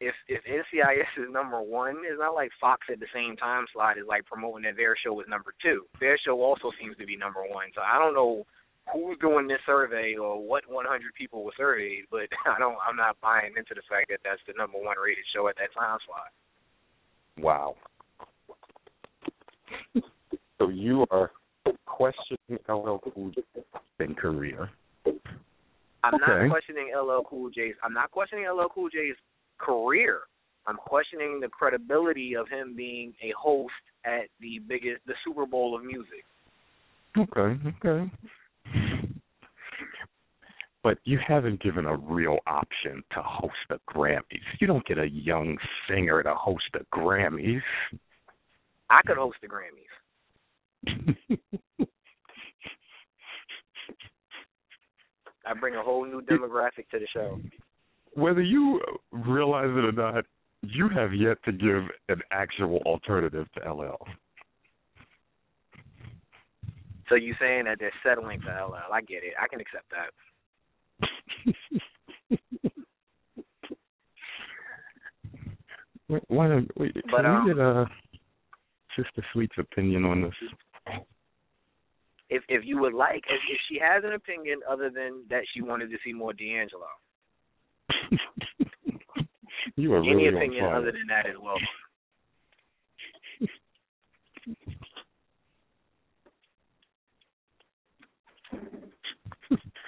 if 0.00 0.14
if 0.26 0.42
NCIS 0.42 1.22
is 1.22 1.30
number 1.30 1.62
one, 1.62 2.02
it's 2.02 2.18
not 2.18 2.34
like 2.34 2.50
Fox 2.60 2.82
at 2.90 2.98
the 2.98 3.06
same 3.14 3.36
time 3.36 3.66
slot 3.72 3.98
is 3.98 4.04
like 4.08 4.26
promoting 4.26 4.64
that 4.64 4.76
their 4.76 4.96
show 4.98 5.18
is 5.20 5.26
number 5.28 5.54
two. 5.62 5.86
Their 6.00 6.18
show 6.18 6.42
also 6.42 6.72
seems 6.80 6.96
to 6.98 7.06
be 7.06 7.16
number 7.16 7.42
one. 7.46 7.70
So 7.74 7.82
I 7.82 7.98
don't 7.98 8.14
know 8.14 8.44
who's 8.92 9.18
doing 9.20 9.46
this 9.46 9.62
survey 9.64 10.16
or 10.18 10.42
what 10.42 10.66
100 10.66 11.14
people 11.14 11.44
were 11.44 11.54
surveyed, 11.56 12.10
but 12.10 12.26
I 12.50 12.58
don't 12.58 12.76
I'm 12.82 12.96
not 12.96 13.20
buying 13.22 13.54
into 13.56 13.74
the 13.74 13.86
fact 13.88 14.10
that 14.10 14.20
that's 14.24 14.42
the 14.46 14.54
number 14.58 14.78
one 14.78 14.98
rated 14.98 15.24
show 15.30 15.46
at 15.46 15.56
that 15.62 15.70
time 15.78 15.98
slot. 16.06 16.34
Wow. 17.38 17.76
So 20.62 20.68
you 20.68 21.04
are 21.10 21.32
questioning 21.86 22.58
LL 22.68 22.98
Cool 23.12 23.32
J's 23.34 24.14
career. 24.16 24.70
I'm 26.04 26.14
Okay. 26.14 26.24
not 26.26 26.50
questioning 26.50 26.92
LL 26.94 27.22
Cool 27.28 27.50
J's. 27.50 27.74
I'm 27.82 27.92
not 27.92 28.12
questioning 28.12 28.46
LL 28.48 28.68
Cool 28.68 28.88
J's 28.88 29.16
career. 29.58 30.20
I'm 30.68 30.76
questioning 30.76 31.40
the 31.40 31.48
credibility 31.48 32.36
of 32.36 32.48
him 32.48 32.76
being 32.76 33.12
a 33.22 33.32
host 33.36 33.72
at 34.04 34.28
the 34.38 34.60
biggest, 34.60 35.04
the 35.06 35.14
Super 35.24 35.46
Bowl 35.46 35.74
of 35.74 35.84
music. 35.84 36.24
Okay, 37.18 37.58
okay. 37.82 38.10
But 40.84 40.98
you 41.04 41.18
haven't 41.26 41.60
given 41.60 41.86
a 41.86 41.96
real 41.96 42.38
option 42.46 43.02
to 43.14 43.22
host 43.22 43.54
the 43.68 43.80
Grammys. 43.88 44.46
You 44.60 44.68
don't 44.68 44.86
get 44.86 44.98
a 44.98 45.08
young 45.08 45.58
singer 45.88 46.22
to 46.22 46.34
host 46.34 46.64
the 46.72 46.86
Grammys. 46.92 47.62
I 48.90 49.00
could 49.02 49.16
host 49.16 49.38
the 49.42 49.48
Grammys. 49.48 49.90
I 55.44 55.54
bring 55.58 55.74
a 55.74 55.82
whole 55.82 56.04
new 56.04 56.22
demographic 56.22 56.88
to 56.92 56.98
the 56.98 57.06
show. 57.12 57.40
Whether 58.14 58.42
you 58.42 58.80
realize 59.10 59.70
it 59.70 59.84
or 59.84 59.92
not, 59.92 60.24
you 60.62 60.88
have 60.88 61.12
yet 61.14 61.38
to 61.44 61.52
give 61.52 61.84
an 62.08 62.20
actual 62.30 62.78
alternative 62.86 63.46
to 63.54 63.72
LL. 63.72 64.06
So 67.08 67.16
you 67.16 67.34
saying 67.40 67.64
that 67.64 67.78
they're 67.80 67.92
settling 68.04 68.40
for 68.40 68.50
LL? 68.50 68.92
I 68.92 69.00
get 69.02 69.22
it. 69.24 69.34
I 69.40 69.48
can 69.48 69.60
accept 69.60 69.90
that. 69.90 70.10
Why- 76.28 76.48
don't 76.48 76.70
wait, 76.78 76.94
can 76.94 77.02
But, 77.10 77.26
um, 77.26 77.44
we 77.44 77.52
get 77.54 77.60
uh, 77.60 77.84
Sister 78.96 79.24
Sweet's 79.32 79.56
opinion 79.58 80.04
on 80.04 80.22
this? 80.22 80.34
If 82.28 82.42
if 82.48 82.64
you 82.64 82.78
would 82.80 82.94
like, 82.94 83.24
if, 83.28 83.40
if 83.50 83.58
she 83.68 83.78
has 83.78 84.04
an 84.04 84.14
opinion 84.14 84.60
other 84.68 84.90
than 84.90 85.24
that 85.28 85.42
she 85.52 85.60
wanted 85.60 85.90
to 85.90 85.96
see 86.04 86.12
more 86.12 86.32
D'Angelo, 86.32 86.86
you 89.76 89.92
are 89.92 89.98
any 89.98 90.14
really 90.14 90.28
on 90.28 90.36
opinion 90.36 90.64
fire. 90.64 90.76
other 90.76 90.92
than 90.92 91.06
that 91.08 91.26
is 91.26 91.36
welcome. 91.40 91.66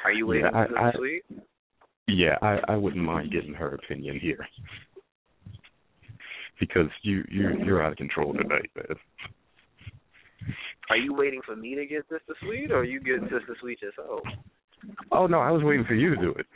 Are 0.04 0.12
you 0.12 0.26
waiting 0.26 0.50
Yeah, 0.52 0.66
I- 0.78 0.88
I- 0.88 1.20
Yeah, 2.06 2.36
I, 2.42 2.60
I 2.68 2.76
wouldn't 2.76 3.02
mind 3.02 3.32
getting 3.32 3.54
her 3.54 3.74
opinion 3.74 4.20
here. 4.20 4.46
Because 6.60 6.90
you 7.02 7.24
you 7.30 7.56
you're 7.64 7.82
out 7.82 7.92
of 7.92 7.98
control 7.98 8.32
tonight, 8.34 8.70
man. 8.76 8.96
Are 10.90 10.96
you 10.96 11.14
waiting 11.14 11.40
for 11.44 11.56
me 11.56 11.74
to 11.74 11.86
get 11.86 12.02
Sister 12.02 12.34
Sweet, 12.42 12.70
or 12.70 12.78
are 12.78 12.84
you 12.84 13.00
getting 13.00 13.24
Sister 13.24 13.56
Sweet 13.60 13.80
yourself? 13.82 14.20
Oh 15.10 15.26
no, 15.26 15.40
I 15.40 15.50
was 15.50 15.62
waiting 15.62 15.84
for 15.86 15.94
you 15.94 16.14
to 16.14 16.20
do 16.20 16.34
it. 16.38 16.46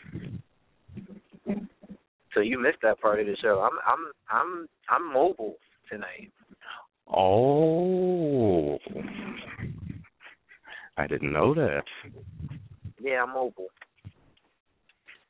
So 2.35 2.40
you 2.40 2.61
missed 2.61 2.79
that 2.83 3.01
part 3.01 3.20
of 3.20 3.27
the 3.27 3.37
show. 3.42 3.61
I'm 3.61 3.79
I'm 3.87 4.12
I'm 4.31 4.68
I'm 4.90 5.12
mobile 5.12 5.57
tonight. 5.90 6.31
Oh, 7.11 8.79
I 10.98 11.07
didn't 11.07 11.33
know 11.33 11.55
that. 11.55 11.85
Yeah, 13.01 13.22
I'm 13.22 13.31
mobile. 13.31 13.68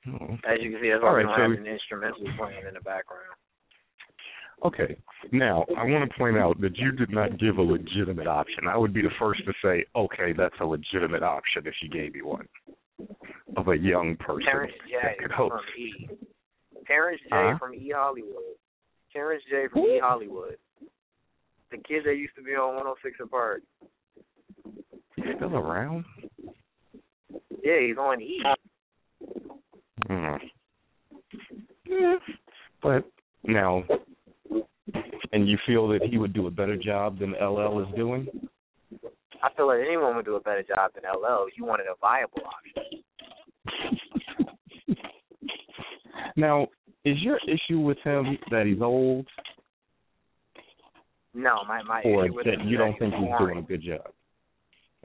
Oh. 0.09 0.35
As 0.49 0.59
you 0.61 0.71
can 0.73 0.81
see, 0.83 0.93
I've 0.93 1.03
already 1.03 1.29
right, 1.29 1.37
so- 1.37 1.43
have 1.43 1.51
an 1.53 1.67
instrumental 1.67 2.25
playing 2.37 2.67
in 2.67 2.75
the 2.75 2.81
background. 2.81 3.37
Okay. 4.65 4.97
Now, 5.33 5.65
I 5.77 5.85
want 5.85 6.11
to 6.11 6.19
point 6.19 6.37
out 6.37 6.61
that 6.61 6.77
you 6.77 6.93
did 6.93 7.11
not 7.11 7.39
give 7.39 7.59
a 7.59 7.63
legitimate 7.63 8.27
option. 8.27 8.69
I 8.69 8.77
would 8.77 8.95
be 8.95 9.03
the 9.03 9.11
first 9.19 9.41
to 9.47 9.53
say, 9.63 9.85
okay, 9.97 10.33
that's 10.37 10.55
a 10.61 10.65
legitimate 10.65 11.23
option 11.23 11.63
if 11.67 11.75
you 11.83 11.91
gave 11.91 12.15
me 12.15 12.23
one 12.23 12.47
of 13.57 13.69
a 13.69 13.77
young 13.77 14.17
person 14.17 14.45
Terrence 14.45 14.73
J 14.87 14.97
that 15.03 15.19
could 15.19 15.31
from 15.37 15.51
host. 15.51 15.65
E. 15.79 16.09
Terrence 16.87 17.21
J 17.25 17.29
Huh? 17.33 17.59
from 17.59 17.75
E 17.75 17.93
Hollywood. 17.95 18.57
Terrence 19.13 19.43
J 19.51 19.67
from 19.73 19.83
E 19.83 20.01
Hollywood. 20.03 20.57
The 21.71 21.79
kid 21.79 22.05
that 22.07 22.17
used 22.17 22.35
to 22.37 22.43
be 22.43 22.53
on 22.53 22.77
106 22.77 23.17
and 23.21 23.31
Park. 23.31 23.63
He's 25.17 25.25
still 25.37 25.57
around? 25.57 26.05
Yeah, 27.63 27.81
he's 27.87 27.97
on 27.99 28.23
E. 28.23 28.43
Hmm. 30.07 30.37
Yeah. 31.85 32.17
But 32.83 33.05
now, 33.45 33.83
and 35.33 35.49
you 35.49 35.59
feel 35.67 35.89
that 35.89 36.03
he 36.03 36.19
would 36.19 36.33
do 36.33 36.47
a 36.47 36.51
better 36.51 36.77
job 36.77 37.19
than 37.19 37.33
LL 37.33 37.81
is 37.81 37.95
doing? 37.97 38.27
I 39.43 39.51
feel 39.57 39.67
like 39.69 39.81
anyone 39.87 40.17
would 40.17 40.25
do 40.25 40.37
a 40.37 40.41
better 40.41 40.63
job 40.63 40.93
than 40.95 41.05
LL. 41.05 41.47
You 41.57 41.65
wanted 41.65 41.87
a 41.87 41.95
viable 42.01 42.43
option. 42.47 43.03
Now, 46.37 46.69
is 47.05 47.17
your 47.21 47.39
issue 47.49 47.81
with 47.81 47.99
him 48.05 48.39
that 48.53 48.65
he's 48.67 48.81
old, 48.81 49.27
No, 51.35 51.65
my 51.67 51.83
my 51.83 52.01
or 52.05 52.27
issue 52.27 52.35
with 52.35 52.47
that 52.47 52.61
him 52.61 52.69
you 52.69 52.77
is 52.77 52.79
don't 52.79 52.99
think 52.99 53.13
he's 53.15 53.23
he's 53.23 53.29
boring. 53.31 53.55
doing 53.55 53.65
a 53.65 53.69
good 53.69 53.83
job? 53.83 54.13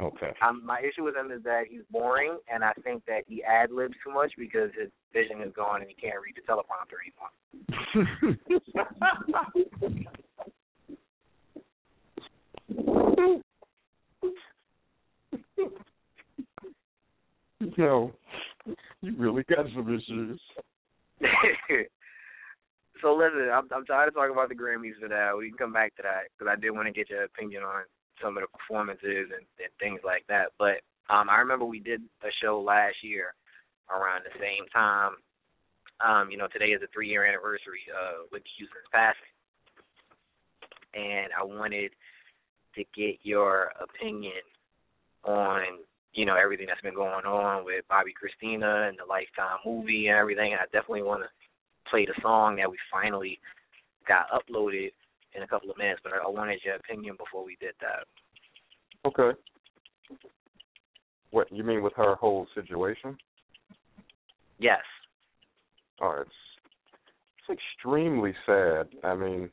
Okay. 0.01 0.31
Um, 0.41 0.65
my 0.65 0.79
issue 0.79 1.03
with 1.03 1.15
him 1.15 1.31
is 1.31 1.43
that 1.43 1.65
he's 1.69 1.81
boring, 1.91 2.39
and 2.51 2.63
I 2.63 2.73
think 2.83 3.05
that 3.05 3.25
he 3.27 3.43
ad 3.43 3.71
libs 3.71 3.93
too 4.03 4.11
much 4.11 4.31
because 4.37 4.71
his 4.79 4.89
vision 5.13 5.41
is 5.41 5.53
gone 5.55 5.81
and 5.81 5.89
he 5.89 5.95
can't 5.95 6.15
read 6.21 6.35
the 6.35 6.41
teleprompter 6.41 6.97
anymore. 7.03 7.29
Yo, 17.77 18.11
you 19.01 19.15
really 19.17 19.43
got 19.43 19.65
some 19.73 19.87
issues. 19.93 20.41
so 23.01 23.13
listen, 23.15 23.49
I'm 23.53 23.67
I'm 23.73 23.85
tired 23.85 24.09
of 24.09 24.15
talking 24.15 24.33
about 24.33 24.49
the 24.49 24.55
Grammys 24.55 24.99
for 24.99 25.07
now. 25.07 25.37
We 25.37 25.49
can 25.49 25.57
come 25.57 25.73
back 25.73 25.95
to 25.95 26.03
that 26.03 26.23
because 26.37 26.51
I 26.51 26.59
did 26.59 26.71
want 26.71 26.87
to 26.87 26.93
get 26.93 27.09
your 27.09 27.23
opinion 27.23 27.63
on 27.63 27.83
some 28.21 28.37
of 28.37 28.43
the 28.43 28.57
performances 28.57 29.31
and, 29.31 29.45
and 29.59 29.71
things 29.79 30.01
like 30.03 30.25
that. 30.27 30.51
But 30.57 30.81
um, 31.09 31.29
I 31.29 31.37
remember 31.37 31.65
we 31.65 31.79
did 31.79 32.01
a 32.23 32.31
show 32.41 32.61
last 32.61 32.95
year 33.01 33.33
around 33.89 34.23
the 34.23 34.39
same 34.39 34.67
time. 34.73 35.13
Um, 36.03 36.31
you 36.31 36.37
know, 36.37 36.47
today 36.51 36.73
is 36.73 36.81
the 36.81 36.87
three 36.93 37.09
year 37.09 37.25
anniversary 37.25 37.81
uh, 37.91 38.25
with 38.31 38.43
Houston's 38.57 38.89
passing, 38.91 39.33
and 40.93 41.29
I 41.37 41.43
wanted 41.43 41.91
to 42.75 42.83
get 42.95 43.19
your 43.23 43.71
opinion 43.79 44.41
on 45.23 45.61
you 46.13 46.25
know 46.25 46.35
everything 46.35 46.67
that's 46.67 46.81
been 46.81 46.95
going 46.95 47.25
on 47.25 47.63
with 47.63 47.85
Bobbi 47.89 48.11
Kristina 48.17 48.89
and 48.89 48.97
the 48.97 49.07
Lifetime 49.07 49.59
movie 49.65 50.07
and 50.07 50.17
everything. 50.17 50.51
And 50.51 50.61
I 50.61 50.65
definitely 50.65 51.03
want 51.03 51.23
to 51.23 51.29
play 51.89 52.05
the 52.05 52.19
song 52.21 52.57
that 52.57 52.69
we 52.69 52.77
finally 52.91 53.39
got 54.07 54.27
uploaded 54.31 54.91
in 55.35 55.43
a 55.43 55.47
couple 55.47 55.69
of 55.69 55.77
minutes. 55.77 56.01
But 56.03 56.13
I 56.13 56.29
wanted 56.29 56.59
your 56.63 56.75
opinion 56.75 57.15
before 57.17 57.45
we 57.45 57.57
did 57.59 57.73
that. 57.81 58.05
Okay. 59.07 59.37
What 61.31 61.51
you 61.51 61.63
mean 61.63 61.81
with 61.81 61.93
her 61.95 62.15
whole 62.15 62.47
situation? 62.53 63.17
Yes. 64.59 64.81
Oh, 66.01 66.21
it's 66.21 66.29
it's 67.49 67.59
extremely 67.59 68.33
sad. 68.45 68.87
I 69.03 69.15
mean, 69.15 69.49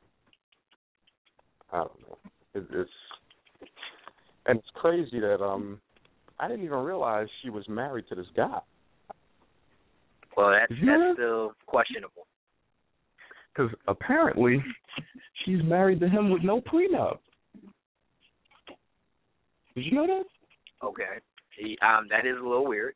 I 1.72 1.78
don't 1.78 2.00
know. 2.00 2.18
It, 2.54 2.66
it's 2.72 2.90
and 4.46 4.58
it's 4.58 4.68
crazy 4.74 5.20
that 5.20 5.42
um 5.42 5.80
I 6.38 6.48
didn't 6.48 6.64
even 6.64 6.78
realize 6.78 7.28
she 7.42 7.50
was 7.50 7.68
married 7.68 8.06
to 8.08 8.14
this 8.14 8.26
guy. 8.36 8.60
Well, 10.36 10.50
that's 10.50 10.80
know 10.82 10.98
that's 10.98 11.16
still 11.16 11.52
questionable. 11.66 12.26
Because 13.52 13.70
apparently 13.88 14.62
she's 15.44 15.62
married 15.64 16.00
to 16.00 16.08
him 16.08 16.30
with 16.30 16.42
no 16.42 16.60
prenup. 16.60 17.18
Did 19.74 19.84
you 19.84 19.92
know 19.92 20.06
that? 20.06 20.24
Okay. 20.86 21.04
He, 21.56 21.76
um, 21.82 22.06
that 22.10 22.26
is 22.26 22.36
a 22.38 22.46
little 22.46 22.66
weird. 22.66 22.94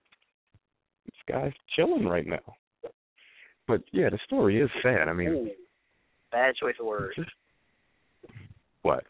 This 1.06 1.34
guy's 1.34 1.52
chilling 1.76 2.06
right 2.06 2.26
now. 2.26 2.40
But 3.66 3.82
yeah, 3.92 4.10
the 4.10 4.18
story 4.26 4.60
is 4.60 4.70
sad. 4.82 5.08
I 5.08 5.12
mean, 5.12 5.28
Ooh, 5.28 5.50
bad 6.30 6.54
choice 6.56 6.74
of 6.80 6.86
words. 6.86 7.14
what? 8.82 9.04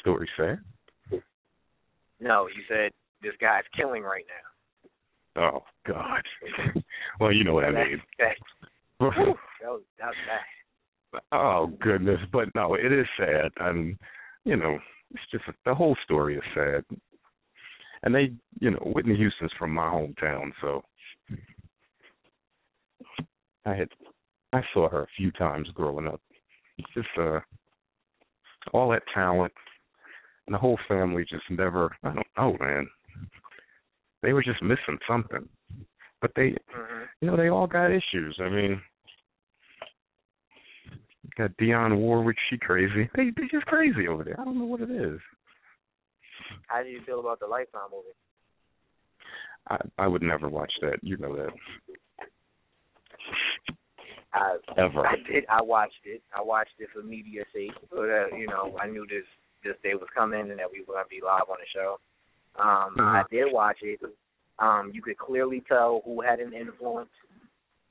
Story 0.00 0.28
sad? 0.36 0.60
No, 2.20 2.46
you 2.46 2.62
said 2.68 2.92
this 3.22 3.34
guy's 3.40 3.64
killing 3.76 4.02
right 4.02 4.24
now. 5.36 5.42
Oh 5.42 5.62
God. 5.86 6.22
well, 7.20 7.32
you 7.32 7.44
know 7.44 7.52
what 7.52 7.64
I 7.64 7.70
mean. 7.72 8.00
that 9.00 9.10
was, 9.16 9.82
that 9.98 10.06
was 10.06 10.14
bad. 11.12 11.20
oh 11.32 11.66
goodness, 11.80 12.20
but 12.32 12.48
no, 12.54 12.74
it 12.74 12.92
is 12.92 13.06
sad, 13.18 13.50
and 13.60 13.96
you 14.44 14.56
know, 14.56 14.78
it's 15.10 15.22
just 15.30 15.44
the 15.64 15.74
whole 15.74 15.96
story 16.04 16.36
is 16.36 16.42
sad. 16.54 16.84
And 18.02 18.14
they, 18.14 18.32
you 18.60 18.70
know, 18.70 18.92
Whitney 18.94 19.16
Houston's 19.16 19.50
from 19.58 19.72
my 19.74 19.86
hometown, 19.86 20.52
so 20.60 20.82
I 23.66 23.74
had 23.74 23.88
I 24.52 24.62
saw 24.72 24.88
her 24.88 25.02
a 25.02 25.16
few 25.16 25.32
times 25.32 25.68
growing 25.74 26.06
up. 26.06 26.20
It's 26.78 26.88
just 26.94 27.08
uh 27.18 27.40
all 28.72 28.90
that 28.90 29.02
talent 29.12 29.52
and 30.46 30.54
the 30.54 30.58
whole 30.58 30.78
family 30.88 31.24
just 31.28 31.44
never 31.50 31.94
I 32.04 32.14
don't 32.14 32.26
know, 32.38 32.56
man. 32.64 32.86
They 34.22 34.32
were 34.32 34.42
just 34.42 34.62
missing 34.62 34.98
something. 35.06 35.48
But 36.20 36.32
they 36.36 36.56
hmm 36.70 37.04
you 37.20 37.28
know, 37.30 37.36
they 37.36 37.48
all 37.48 37.66
got 37.66 37.90
issues. 37.90 38.38
I 38.40 38.48
mean, 38.48 38.80
got 41.36 41.56
Dionne 41.56 41.96
Warwick, 41.96 42.36
she 42.50 42.58
crazy. 42.58 43.08
They 43.14 43.30
they 43.36 43.46
just 43.50 43.66
crazy 43.66 44.08
over 44.08 44.24
there. 44.24 44.38
I 44.38 44.44
don't 44.44 44.58
know 44.58 44.64
what 44.64 44.80
it 44.80 44.90
is. 44.90 45.20
How 46.66 46.82
do 46.82 46.88
you 46.88 47.00
feel 47.06 47.20
about 47.20 47.40
the 47.40 47.46
Lifetime 47.46 47.88
movie? 47.90 48.14
I 49.68 50.04
I 50.04 50.06
would 50.06 50.22
never 50.22 50.48
watch 50.48 50.72
that. 50.82 50.98
You 51.02 51.16
know 51.16 51.34
that. 51.36 51.50
I 54.32 54.56
Ever. 54.76 55.06
I 55.06 55.16
did. 55.30 55.44
I 55.48 55.62
watched 55.62 56.04
it. 56.04 56.22
I 56.36 56.42
watched 56.42 56.74
it 56.78 56.88
for 56.92 57.02
media 57.02 57.44
sake. 57.54 57.72
So 57.90 58.02
that 58.02 58.28
you 58.38 58.46
know, 58.46 58.76
I 58.80 58.86
knew 58.86 59.06
this 59.08 59.24
this 59.64 59.76
day 59.82 59.94
was 59.94 60.08
coming 60.14 60.50
and 60.50 60.58
that 60.58 60.70
we 60.70 60.80
were 60.80 60.94
gonna 60.94 61.06
be 61.08 61.20
live 61.24 61.48
on 61.48 61.56
the 61.58 61.66
show. 61.72 61.98
Um, 62.56 62.96
I 62.98 63.22
Mhm. 63.22 63.30
did 63.30 63.52
watch 63.52 63.78
it. 63.82 64.00
Um, 64.58 64.90
you 64.94 65.02
could 65.02 65.18
clearly 65.18 65.62
tell 65.68 66.02
who 66.04 66.20
had 66.22 66.40
an 66.40 66.52
influence 66.52 67.10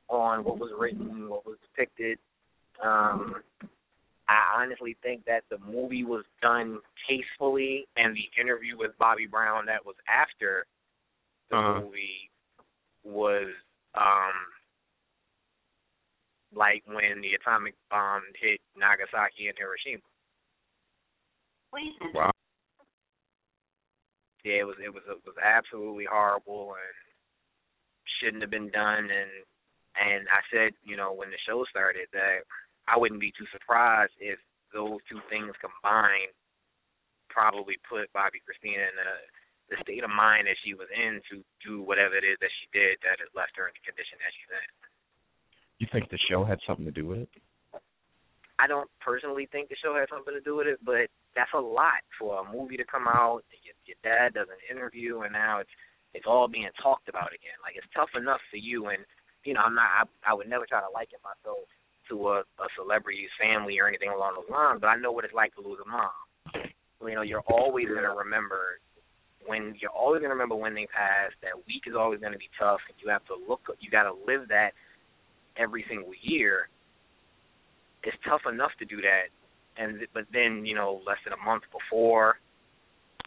on 0.10 0.43
what 0.43 0.60
was 0.60 0.71
written, 0.78 1.30
what 1.30 1.45
was 1.45 1.58
depicted. 1.62 2.17
Um, 2.84 3.36
I 4.28 4.62
honestly 4.62 4.97
think 5.04 5.25
that 5.25 5.43
the 5.49 5.60
movie 5.60 6.04
was 6.04 6.25
done 6.41 6.80
tastefully, 7.08 7.88
and 7.95 8.15
the 8.15 8.41
interview 8.41 8.78
with 8.78 8.97
Bobby 8.97 9.28
Brown 9.28 9.67
that 9.67 9.86
was 9.86 9.95
after 10.08 10.65
the 11.49 11.58
Uh-huh. 11.58 11.82
movie 11.82 12.30
was 13.04 13.54
um 13.93 14.34
like 16.54 16.84
when 16.88 17.21
the 17.21 17.34
atomic 17.36 17.75
bomb 17.91 18.23
hit 18.41 18.60
Nagasaki 18.75 19.47
and 19.49 19.58
Hiroshima. 19.58 20.01
Wow. 22.13 22.32
Yeah, 24.45 24.62
it 24.62 24.67
was 24.69 24.77
it 24.77 24.93
was 24.93 25.01
it 25.10 25.25
was 25.25 25.41
absolutely 25.41 26.05
horrible 26.05 26.77
and 26.77 26.93
shouldn't 28.21 28.45
have 28.45 28.53
been 28.53 28.69
done 28.69 29.10
and 29.10 29.34
and 29.97 30.27
I 30.29 30.43
said, 30.51 30.75
you 30.84 30.99
know, 30.99 31.15
when 31.15 31.31
the 31.31 31.39
show 31.47 31.63
started 31.71 32.12
that 32.13 32.45
I 32.86 32.99
wouldn't 32.99 33.23
be 33.23 33.34
too 33.34 33.49
surprised 33.49 34.13
if 34.21 34.38
those 34.69 34.99
two 35.10 35.23
things 35.31 35.55
combined 35.58 36.36
probably 37.31 37.79
put 37.89 38.12
Bobbi 38.13 38.43
Kristina 38.45 38.86
in 38.86 38.95
the 38.95 39.13
the 39.73 39.81
state 39.81 40.05
of 40.05 40.13
mind 40.13 40.45
that 40.45 40.62
she 40.62 40.77
was 40.77 40.86
in 40.93 41.25
to 41.25 41.41
do 41.65 41.81
whatever 41.81 42.13
it 42.13 42.21
is 42.21 42.38
that 42.38 42.53
she 42.62 42.69
did 42.69 43.01
that 43.01 43.17
has 43.17 43.34
left 43.34 43.58
her 43.58 43.65
in 43.65 43.73
the 43.73 43.81
condition 43.81 44.21
that 44.21 44.29
she's 44.29 44.53
in. 44.53 44.69
You 45.81 45.88
think 45.89 46.13
the 46.13 46.21
show 46.29 46.45
had 46.45 46.62
something 46.69 46.86
to 46.86 46.93
do 46.93 47.10
with 47.10 47.25
it? 47.25 47.34
I 48.59 48.67
don't 48.67 48.89
personally 49.03 49.47
think 49.51 49.69
the 49.69 49.75
show 49.83 49.95
had 49.95 50.07
something 50.07 50.33
to 50.33 50.39
do 50.39 50.55
with 50.55 50.67
it, 50.67 50.79
but 50.85 51.11
that's 51.35 51.51
a 51.53 51.59
lot 51.59 51.99
for 52.17 52.39
a 52.39 52.47
movie 52.47 52.77
to 52.77 52.87
come 52.87 53.07
out. 53.07 53.43
Your, 53.63 53.75
your 53.83 53.99
dad 53.99 54.33
does 54.33 54.47
an 54.47 54.63
interview, 54.71 55.21
and 55.21 55.33
now 55.33 55.59
it's 55.59 55.75
it's 56.15 56.25
all 56.27 56.47
being 56.47 56.71
talked 56.81 57.09
about 57.09 57.35
again. 57.35 57.59
Like 57.59 57.75
it's 57.75 57.91
tough 57.91 58.15
enough 58.15 58.39
for 58.49 58.55
you, 58.55 58.87
and 58.87 59.03
you 59.43 59.53
know 59.53 59.61
I'm 59.61 59.75
not. 59.75 59.91
I, 59.91 60.31
I 60.31 60.33
would 60.33 60.47
never 60.47 60.65
try 60.65 60.79
to 60.79 60.91
liken 60.95 61.19
myself 61.19 61.67
to 62.09 62.15
a, 62.31 62.37
a 62.63 62.67
celebrity's 62.79 63.33
family 63.35 63.79
or 63.79 63.87
anything 63.87 64.09
along 64.09 64.39
those 64.39 64.49
lines, 64.49 64.79
but 64.79 64.87
I 64.87 64.95
know 64.95 65.11
what 65.11 65.25
it's 65.25 65.33
like 65.35 65.53
to 65.55 65.61
lose 65.61 65.79
a 65.83 65.89
mom. 65.89 66.15
You 67.03 67.15
know, 67.15 67.27
you're 67.27 67.45
always 67.51 67.87
gonna 67.91 68.15
remember 68.15 68.79
when 69.45 69.75
you're 69.83 69.91
always 69.91 70.21
gonna 70.21 70.33
remember 70.33 70.55
when 70.55 70.73
they 70.73 70.87
passed. 70.87 71.35
That 71.43 71.59
week 71.67 71.83
is 71.91 71.93
always 71.99 72.23
gonna 72.23 72.39
be 72.39 72.49
tough, 72.55 72.79
and 72.87 72.95
you 73.03 73.11
have 73.11 73.25
to 73.27 73.35
look. 73.35 73.67
You 73.83 73.91
got 73.91 74.07
to 74.07 74.15
live 74.25 74.47
that 74.47 74.71
every 75.57 75.83
single 75.89 76.15
year 76.23 76.69
it's 78.05 78.17
tough 78.27 78.41
enough 78.51 78.71
to 78.79 78.85
do 78.85 78.97
that. 79.01 79.29
And 79.77 79.99
but 80.13 80.25
then 80.31 80.65
you 80.65 80.75
know 80.75 81.01
less 81.05 81.17
than 81.25 81.33
a 81.33 81.43
month 81.43 81.63
before 81.71 82.39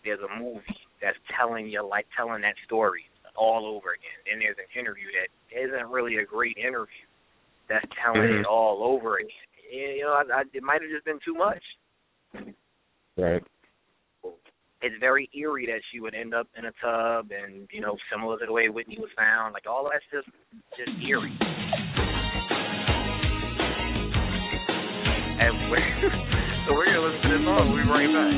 there's 0.05 0.21
a 0.21 0.39
movie 0.39 0.63
that's 1.03 1.19
telling 1.37 1.67
you 1.69 1.87
like 1.87 2.07
telling 2.17 2.41
that 2.43 2.55
story 2.65 3.05
all 3.37 3.67
over 3.67 3.93
again. 3.93 4.19
Then 4.27 4.39
there's 4.41 4.57
an 4.59 4.71
interview 4.79 5.07
that 5.19 5.29
isn't 5.55 5.91
really 5.91 6.17
a 6.19 6.25
great 6.25 6.57
interview 6.57 7.05
that's 7.69 7.87
telling 8.03 8.23
Mhm. 8.31 8.41
it 8.41 8.47
all 8.47 8.83
over 8.83 9.19
again. 9.19 9.31
You 9.71 10.03
know 10.03 10.13
I, 10.15 10.41
I, 10.41 10.43
it 10.53 10.63
might 10.63 10.81
have 10.81 10.91
just 10.91 11.05
been 11.05 11.21
too 11.25 11.35
much. 11.35 11.63
Right. 13.17 13.43
it's 14.81 14.95
very 15.01 15.29
eerie 15.35 15.67
that 15.67 15.81
she 15.91 15.99
would 15.99 16.15
end 16.15 16.33
up 16.33 16.47
in 16.57 16.67
a 16.67 16.73
tub 16.81 17.31
and 17.33 17.69
you 17.73 17.81
know 17.81 17.97
similar 18.11 18.39
to 18.39 18.47
the 18.47 18.53
way 18.53 18.69
Whitney 18.69 18.97
was 18.99 19.11
found. 19.17 19.53
Like 19.53 19.67
all 19.69 19.91
that's 19.93 20.05
just 20.11 20.29
just 20.77 20.91
eerie 21.03 21.37
and 25.41 25.71
we're 25.71 26.11
so 26.67 26.75
we're 26.75 26.87
gonna 26.87 27.07
listen 27.07 27.31
to 27.31 27.39
this 27.39 27.45
song. 27.47 27.73
We'll 27.73 27.85
be 27.85 27.91
right 27.91 28.13
back 28.13 28.35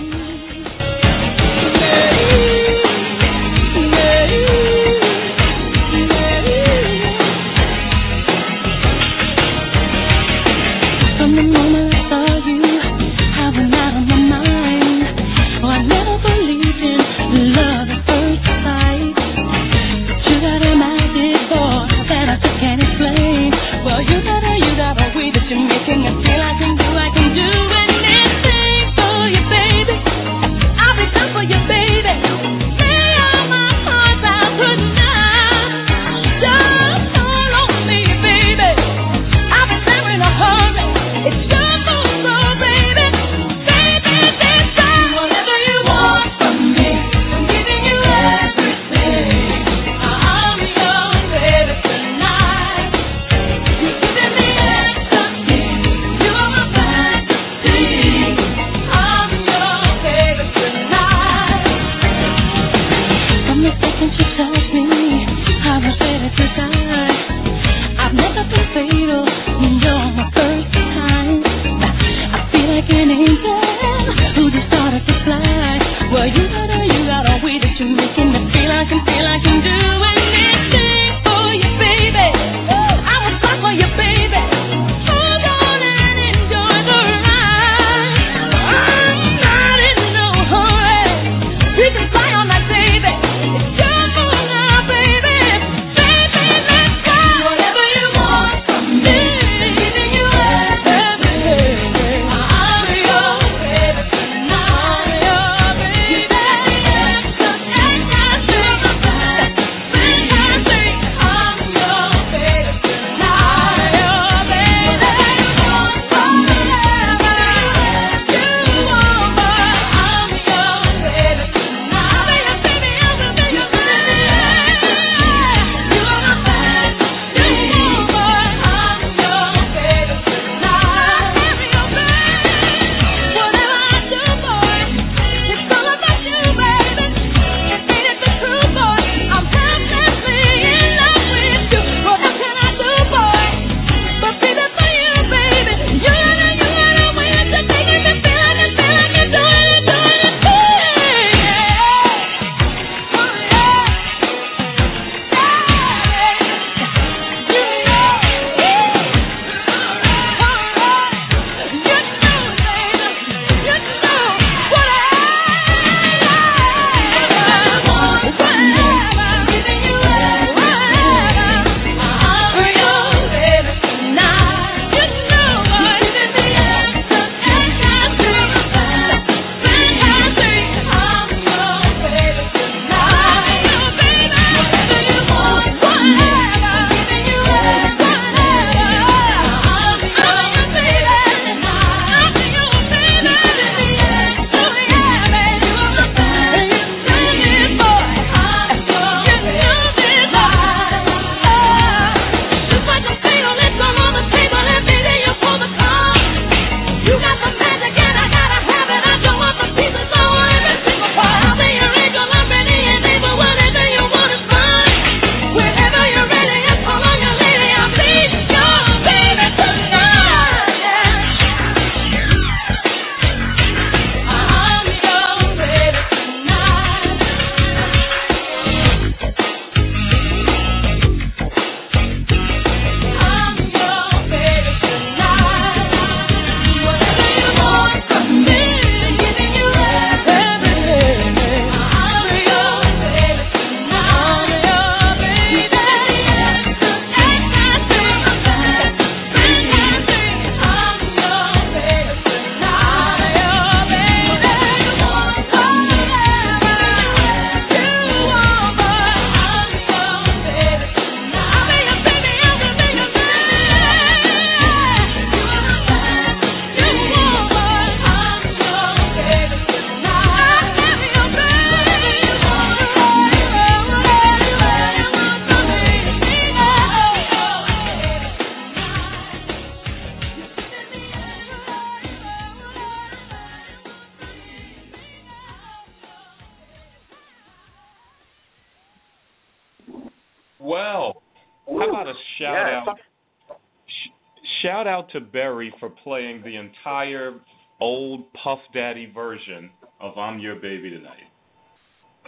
shout 294.81 294.87
out 294.87 295.11
to 295.13 295.21
Barry 295.21 295.73
for 295.79 295.91
playing 295.91 296.43
the 296.43 296.57
entire 296.57 297.33
old 297.81 298.25
Puff 298.43 298.59
Daddy 298.75 299.11
version 299.15 299.71
of 300.01 300.17
"I'm 300.17 300.39
Your 300.39 300.57
Baby 300.57 300.91
Tonight." 300.91 301.29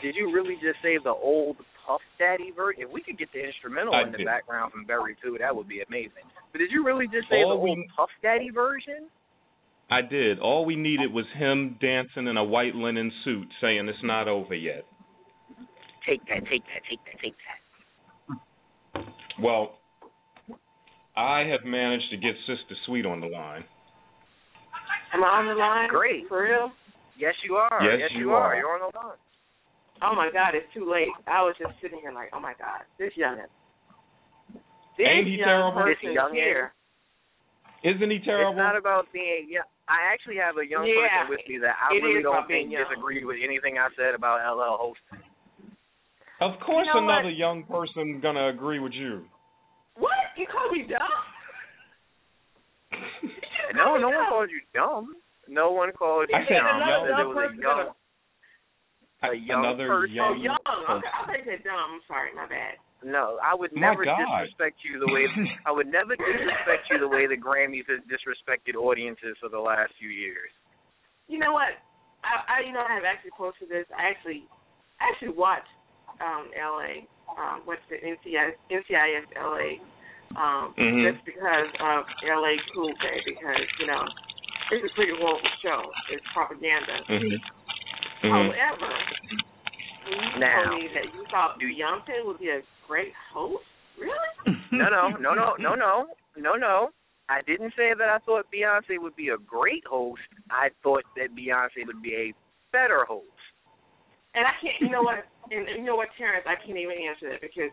did 0.02 0.16
you 0.16 0.32
really 0.34 0.54
just 0.54 0.82
say 0.82 0.98
the 1.02 1.10
old 1.10 1.56
Puff 1.86 2.00
Daddy 2.18 2.50
version? 2.54 2.82
If 2.84 2.90
we 2.92 3.02
could 3.02 3.18
get 3.18 3.28
the 3.32 3.44
instrumental 3.44 3.94
I 3.94 4.02
in 4.02 4.12
the 4.12 4.18
did. 4.18 4.26
background 4.26 4.72
from 4.72 4.84
Barry 4.84 5.16
too, 5.22 5.36
that 5.40 5.54
would 5.54 5.68
be 5.68 5.82
amazing. 5.86 6.24
But 6.52 6.58
did 6.58 6.70
you 6.70 6.84
really 6.84 7.06
just 7.06 7.28
say 7.30 7.42
All 7.42 7.50
the 7.50 7.68
old 7.68 7.78
we- 7.78 7.88
Puff 7.96 8.10
Daddy 8.22 8.50
version? 8.50 9.08
I 9.90 10.00
did. 10.02 10.38
All 10.38 10.64
we 10.64 10.74
needed 10.76 11.12
was 11.12 11.26
him 11.34 11.76
dancing 11.80 12.26
in 12.26 12.36
a 12.36 12.44
white 12.44 12.74
linen 12.74 13.12
suit, 13.24 13.46
saying 13.60 13.88
it's 13.88 14.02
not 14.02 14.26
over 14.26 14.54
yet. 14.54 14.84
Take 16.06 16.24
that, 16.26 16.40
take 16.48 16.64
that, 16.64 16.82
take 16.88 16.98
that, 17.04 17.20
take 17.22 17.34
that. 18.96 19.04
Well, 19.38 19.78
I 21.16 21.44
have 21.50 21.64
managed 21.64 22.08
to 22.10 22.16
get 22.16 22.32
Sister 22.46 22.74
Sweet 22.86 23.04
on 23.04 23.20
the 23.20 23.26
line. 23.26 23.64
Am 25.12 25.22
I 25.22 25.28
on 25.28 25.46
the 25.48 25.54
line? 25.54 25.88
Great. 25.90 26.24
For 26.28 26.42
real? 26.44 26.72
Yes, 27.18 27.34
you 27.44 27.54
are. 27.56 27.84
Yes, 27.84 28.10
you, 28.16 28.26
you 28.26 28.30
are. 28.32 28.56
You're 28.56 28.72
on 28.72 28.80
the 28.80 28.96
line. 28.96 29.20
Oh 30.02 30.16
my 30.16 30.30
God, 30.32 30.56
it's 30.56 30.66
too 30.74 30.88
late. 30.88 31.12
I 31.28 31.44
was 31.44 31.54
just 31.60 31.76
sitting 31.80 32.00
here 32.00 32.10
like, 32.10 32.32
oh 32.32 32.40
my 32.40 32.54
God, 32.58 32.82
this 32.98 33.12
youngin. 33.14 33.46
This 34.98 35.06
Ain't 35.06 35.28
he 35.28 35.38
young 35.38 35.46
terrible? 35.46 35.84
This 35.84 36.00
person 36.02 36.34
here. 36.34 36.72
Isn't 37.84 38.10
he 38.10 38.18
terrible? 38.24 38.56
It's 38.56 38.58
not 38.58 38.76
about 38.76 39.06
being. 39.12 39.46
Yeah, 39.50 39.66
I 39.86 40.10
actually 40.10 40.38
have 40.42 40.56
a 40.58 40.66
young 40.66 40.86
Yeah, 40.86 41.28
person 41.28 41.38
with 41.38 41.44
me 41.46 41.58
that 41.62 41.76
I 41.78 41.94
really 41.94 42.22
don't 42.22 42.46
think 42.46 42.70
young. 42.72 42.82
disagreed 42.88 43.24
with 43.26 43.38
anything 43.42 43.78
I 43.78 43.90
said 43.94 44.14
about 44.14 44.42
LL 44.42 44.78
hosting. 44.80 45.22
Of 46.40 46.58
course, 46.66 46.86
You 46.90 46.98
know 46.98 47.06
another 47.06 47.30
what? 47.30 47.38
young 47.38 47.62
person 47.70 48.18
gonna 48.18 48.48
agree 48.50 48.80
with 48.80 48.92
you. 48.94 49.22
What? 50.32 50.40
You 50.40 50.46
call 50.50 50.70
me 50.72 50.86
dumb? 50.88 51.00
No, 53.74 53.96
no 53.96 54.08
one 54.12 54.28
called 54.28 54.50
you 54.52 54.60
dumb. 54.74 55.16
No 55.48 55.72
one 55.72 55.92
called 55.96 56.28
you 56.28 56.36
I 56.36 56.44
said 56.44 56.60
dumb. 56.60 56.82
another 56.82 57.08
It 57.08 57.16
dumb 57.16 57.32
was 57.32 57.48
a 57.48 57.56
young, 57.56 57.88
a 59.24 59.32
young 59.32 59.64
another 59.64 59.88
person. 59.88 60.18
Oh, 60.20 60.34
young. 60.36 60.44
young. 60.44 60.60
person. 60.66 61.00
Okay, 61.00 61.08
I 61.08 61.24
think 61.32 61.44
said 61.48 61.64
dumb. 61.64 61.80
I'm 61.96 62.04
sorry, 62.04 62.36
my 62.36 62.44
bad. 62.44 62.76
No, 63.00 63.38
I 63.40 63.54
would 63.56 63.72
My 63.72 63.88
never 63.90 64.04
God. 64.04 64.18
disrespect 64.20 64.84
you 64.84 65.00
the 65.00 65.08
way 65.08 65.24
I 65.66 65.72
would 65.72 65.88
never 65.88 66.14
disrespect 66.20 66.84
you 66.92 67.00
the 67.00 67.08
way 67.08 67.24
the 67.26 67.38
Grammys 67.40 67.88
has 67.88 68.04
disrespected 68.12 68.76
audiences 68.76 69.40
for 69.40 69.48
the 69.48 69.58
last 69.62 69.92
few 69.96 70.10
years. 70.10 70.52
You 71.28 71.38
know 71.40 71.52
what? 71.56 71.80
I, 72.22 72.60
I 72.60 72.66
you 72.66 72.72
know 72.76 72.84
I 72.84 72.92
have 72.94 73.08
actually 73.08 73.32
posted 73.38 73.72
this. 73.72 73.86
I 73.96 74.04
actually 74.12 74.44
I 75.00 75.08
actually 75.10 75.32
watched 75.32 75.72
um 76.20 76.52
LA 76.52 77.08
um 77.40 77.62
what's 77.64 77.80
the 77.88 77.96
NCIS 78.04 78.52
NCIS 78.68 79.26
LA 79.32 79.80
um 80.36 80.74
Mhm. 80.78 81.12
just 81.12 81.24
because 81.24 81.68
of 81.80 82.06
LL 82.22 82.56
Cool 82.74 82.92
J 83.00 83.22
because, 83.26 83.66
you 83.78 83.86
know, 83.86 84.06
it's 84.70 84.84
a 84.90 84.94
pretty 84.94 85.12
horrible 85.16 85.48
show. 85.62 85.92
It's 86.10 86.24
propaganda. 86.32 87.02
Mhm. 87.08 87.40
Mhm. 88.22 88.54
However, 88.54 88.98
you 90.06 90.38
Now- 90.38 90.64
told 90.64 90.82
me 90.82 90.88
that 90.88 91.14
you 91.14 91.24
thought 91.26 91.58
Beyonce 91.60 92.24
would 92.24 92.38
be 92.38 92.50
a 92.50 92.62
great 92.86 93.14
host, 93.32 93.64
really? 93.98 94.18
No, 94.72 94.88
no, 94.88 95.08
no, 95.20 95.34
no, 95.34 95.54
no, 95.58 95.74
no, 95.74 96.08
no, 96.36 96.54
no. 96.56 96.90
I 97.28 97.40
didn't 97.42 97.74
say 97.76 97.92
that 97.94 98.08
I 98.08 98.18
thought 98.18 98.50
Beyonce 98.50 98.98
would 98.98 99.14
be 99.16 99.28
a 99.28 99.36
great 99.38 99.86
host. 99.86 100.22
I 100.50 100.70
thought 100.82 101.04
that 101.16 101.34
Beyonce 101.36 101.86
would 101.86 102.02
be 102.02 102.14
a 102.16 102.34
better 102.72 103.04
host. 103.04 103.26
And 104.34 104.46
I 104.46 104.52
can't, 104.62 104.80
you 104.80 104.88
know 104.88 105.02
what, 105.02 105.26
and, 105.50 105.68
and 105.68 105.76
you 105.78 105.84
know 105.84 105.96
what, 105.96 106.08
Terrence, 106.16 106.46
I 106.48 106.56
can't 106.56 106.78
even 106.78 106.96
answer 106.96 107.28
that 107.30 107.42
because, 107.42 107.70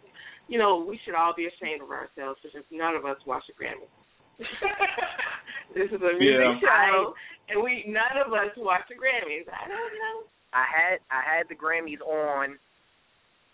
you 0.50 0.58
know, 0.58 0.82
we 0.84 1.00
should 1.06 1.14
all 1.14 1.34
be 1.38 1.46
ashamed 1.46 1.82
of 1.86 1.94
ourselves 1.94 2.42
because 2.42 2.66
none 2.74 2.96
of 2.98 3.06
us 3.06 3.18
watch 3.26 3.44
the 3.48 3.54
Grammys. 3.54 3.86
this 5.78 5.88
is 5.94 6.02
a 6.02 6.14
music 6.18 6.42
Yeah. 6.42 6.60
show, 6.60 7.14
and 7.50 7.62
we 7.64 7.86
none 7.88 8.18
of 8.26 8.34
us 8.34 8.50
watch 8.58 8.82
the 8.90 8.96
Grammys. 8.98 9.46
I 9.46 9.68
don't 9.70 9.94
know. 9.94 10.26
I 10.52 10.66
had 10.66 10.98
I 11.14 11.22
had 11.22 11.46
the 11.48 11.56
Grammys 11.56 12.02
on, 12.02 12.58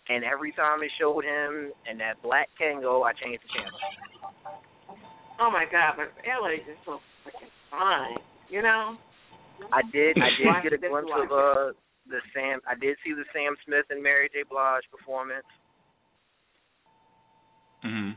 and 0.08 0.24
every 0.24 0.52
time 0.52 0.82
it 0.82 0.90
showed 0.98 1.24
him 1.24 1.72
and 1.86 2.00
that 2.00 2.16
black 2.22 2.48
Kangol, 2.56 3.04
I 3.04 3.12
changed 3.12 3.44
the 3.44 3.52
channel. 3.52 3.78
Oh 5.38 5.50
my 5.52 5.66
God, 5.70 6.00
but 6.00 6.08
LA 6.24 6.64
is 6.64 6.64
just 6.64 6.80
so 6.86 6.96
freaking 7.20 7.52
fun, 7.70 8.16
you 8.48 8.62
know. 8.62 8.96
I 9.72 9.82
did 9.92 10.16
I 10.16 10.32
did 10.40 10.70
get 10.70 10.72
a 10.72 10.88
glimpse 10.88 11.12
of 11.12 11.28
uh 11.28 11.76
the 12.08 12.20
Sam 12.32 12.60
I 12.64 12.72
did 12.78 12.96
see 13.04 13.12
the 13.12 13.28
Sam 13.34 13.52
Smith 13.66 13.84
and 13.90 14.02
Mary 14.02 14.30
J. 14.32 14.44
Blige 14.48 14.84
performance. 14.90 15.44
Mhm. 17.86 18.16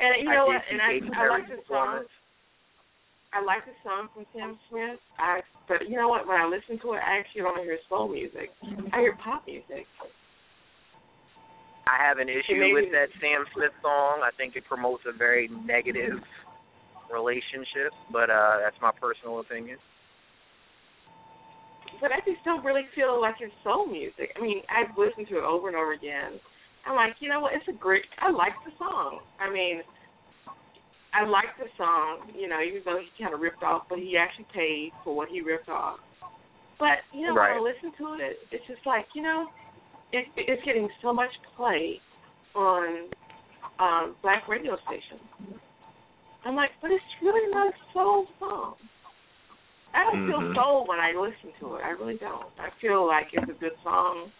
And 0.00 0.10
you 0.22 0.28
know 0.28 0.46
did 0.48 0.56
what? 0.56 0.64
And 0.70 0.82
I 0.82 1.00
I 1.14 1.28
like 1.28 1.48
the 1.48 1.60
song. 1.68 2.04
I 3.32 3.40
like 3.40 3.64
the 3.64 3.72
song 3.82 4.08
from 4.12 4.26
Sam 4.32 4.58
Smith. 4.68 5.00
I 5.18 5.42
but 5.68 5.88
you 5.88 5.96
know 5.96 6.08
what? 6.08 6.26
When 6.26 6.40
I 6.40 6.46
listen 6.46 6.78
to 6.80 6.92
it, 6.94 7.00
I 7.04 7.18
actually 7.18 7.42
don't 7.42 7.60
hear 7.60 7.78
soul 7.88 8.08
music. 8.08 8.50
I 8.92 9.00
hear 9.00 9.16
pop 9.16 9.46
music. 9.46 9.86
I 11.86 11.96
have 11.98 12.18
an 12.18 12.28
issue 12.28 12.56
maybe- 12.56 12.72
with 12.74 12.92
that 12.92 13.08
Sam 13.20 13.44
Smith 13.54 13.72
song. 13.82 14.22
I 14.22 14.30
think 14.36 14.56
it 14.56 14.64
promotes 14.64 15.04
a 15.06 15.12
very 15.12 15.48
negative 15.48 16.22
relationship, 17.10 17.92
but 18.10 18.30
uh 18.30 18.58
that's 18.60 18.80
my 18.80 18.92
personal 18.92 19.40
opinion. 19.40 19.78
But 22.00 22.12
I 22.12 22.20
just 22.20 22.42
don't 22.44 22.64
really 22.64 22.86
feel 22.94 23.20
like 23.20 23.36
it's 23.40 23.52
soul 23.62 23.86
music. 23.86 24.32
I 24.36 24.40
mean, 24.40 24.62
I've 24.68 24.96
listened 24.96 25.28
to 25.28 25.38
it 25.38 25.44
over 25.44 25.68
and 25.68 25.76
over 25.76 25.92
again. 25.92 26.40
I'm 26.86 26.96
like, 26.96 27.14
you 27.20 27.28
know 27.28 27.40
what? 27.40 27.54
It's 27.54 27.68
a 27.68 27.72
great. 27.78 28.02
I 28.20 28.30
like 28.30 28.52
the 28.64 28.72
song. 28.78 29.20
I 29.40 29.52
mean, 29.52 29.82
I 31.14 31.26
like 31.26 31.54
the 31.58 31.66
song. 31.76 32.30
You 32.36 32.48
know, 32.48 32.60
even 32.60 32.82
though 32.84 32.98
he 32.98 33.22
kind 33.22 33.34
of 33.34 33.40
ripped 33.40 33.62
off, 33.62 33.84
but 33.88 33.98
he 33.98 34.16
actually 34.16 34.46
paid 34.54 34.90
for 35.04 35.14
what 35.14 35.28
he 35.28 35.40
ripped 35.40 35.68
off. 35.68 35.98
But 36.78 37.06
you 37.12 37.26
know, 37.26 37.34
Right. 37.34 37.54
when 37.54 37.62
I 37.62 37.72
listen 37.74 37.92
to 37.98 38.14
it, 38.24 38.38
it's 38.50 38.66
just 38.66 38.84
like 38.86 39.06
you 39.14 39.22
know, 39.22 39.46
it, 40.12 40.26
it's 40.36 40.64
getting 40.64 40.88
so 41.02 41.12
much 41.12 41.30
play 41.56 42.00
on 42.54 43.08
um 43.78 44.16
black 44.22 44.48
radio 44.48 44.76
stations. 44.86 45.22
I'm 46.44 46.56
like, 46.56 46.70
but 46.82 46.90
it's 46.90 47.04
really 47.22 47.52
not 47.54 47.68
a 47.68 47.76
soul 47.94 48.26
song. 48.40 48.74
I 49.94 50.04
don't 50.04 50.26
feel 50.26 50.40
Mhm. 50.40 50.54
soul 50.54 50.86
when 50.88 50.98
I 50.98 51.12
listen 51.12 51.52
to 51.60 51.76
it. 51.76 51.82
I 51.84 51.90
really 51.90 52.16
don't. 52.16 52.48
I 52.58 52.70
feel 52.80 53.06
like 53.06 53.28
it's 53.32 53.48
a 53.48 53.54
good 53.60 53.76
song, 53.84 54.32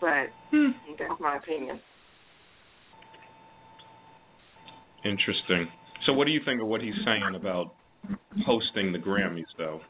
but 0.00 0.30
hmm. 0.50 0.70
that's 0.98 1.20
my 1.20 1.36
opinion. 1.36 1.80
Interesting. 5.04 5.68
So, 6.06 6.12
what 6.12 6.26
do 6.26 6.32
you 6.32 6.40
think 6.44 6.60
of 6.60 6.68
what 6.68 6.80
he's 6.80 6.94
saying 7.04 7.34
about 7.34 7.74
hosting 8.46 8.92
the 8.92 8.98
Grammys, 8.98 9.48
though? 9.56 9.80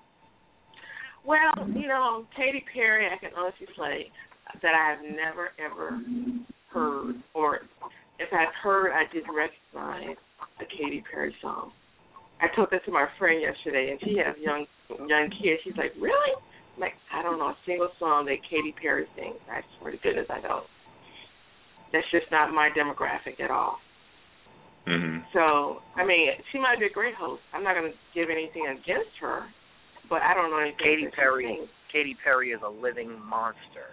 Well, 1.25 1.69
you 1.75 1.89
know, 1.89 2.27
Katy 2.37 2.65
Perry, 2.73 3.07
I 3.07 3.19
can 3.19 3.31
honestly 3.37 3.67
say 3.77 4.11
that 4.63 4.73
I 4.75 4.91
have 4.91 5.05
never 5.05 5.51
ever 5.59 6.01
heard, 6.73 7.17
or 7.35 7.61
if 8.19 8.29
I've 8.33 8.55
heard, 8.63 8.93
I 8.93 9.05
didn't 9.13 9.35
recognize 9.35 10.17
a 10.61 10.65
Katy 10.65 11.05
Perry 11.11 11.35
song. 11.43 11.73
I 12.41 12.47
told 12.55 12.69
that 12.71 12.85
to 12.85 12.93
my 12.93 13.07
friend 13.19 13.43
yesterday, 13.43 13.91
and 13.91 14.01
she 14.03 14.17
has 14.25 14.37
young 14.41 14.67
young 15.09 15.31
kids. 15.31 15.61
She's 15.65 15.77
like, 15.77 15.93
"Really?" 16.01 16.35
I'm 16.79 16.87
like, 16.87 16.95
I 17.11 17.27
don't 17.27 17.43
know 17.43 17.51
a 17.51 17.59
single 17.67 17.91
song 17.99 18.31
that 18.31 18.39
Katy 18.47 18.71
Perry 18.79 19.11
sings. 19.19 19.43
I 19.51 19.67
swear 19.79 19.91
to 19.91 19.99
goodness, 19.99 20.31
I 20.31 20.39
don't. 20.39 20.63
That's 21.91 22.07
just 22.15 22.31
not 22.31 22.55
my 22.55 22.71
demographic 22.71 23.43
at 23.43 23.51
all. 23.51 23.83
Mhm. 24.87 25.27
So, 25.35 25.83
I 25.97 26.05
mean, 26.07 26.31
she 26.53 26.59
might 26.63 26.79
be 26.79 26.87
a 26.87 26.95
great 26.95 27.19
host. 27.19 27.43
I'm 27.53 27.65
not 27.67 27.75
going 27.75 27.91
to 27.91 27.99
give 28.15 28.31
anything 28.31 28.69
against 28.69 29.11
her, 29.19 29.51
but 30.09 30.23
I 30.23 30.35
don't 30.35 30.51
know 30.55 30.63
anything. 30.63 30.79
Katy 30.79 31.05
that 31.05 31.13
she 31.13 31.17
Perry 31.19 31.45
sings. 31.51 31.69
Katy 31.91 32.15
Perry 32.23 32.51
is 32.55 32.63
a 32.63 32.71
living 32.71 33.19
monster. 33.27 33.91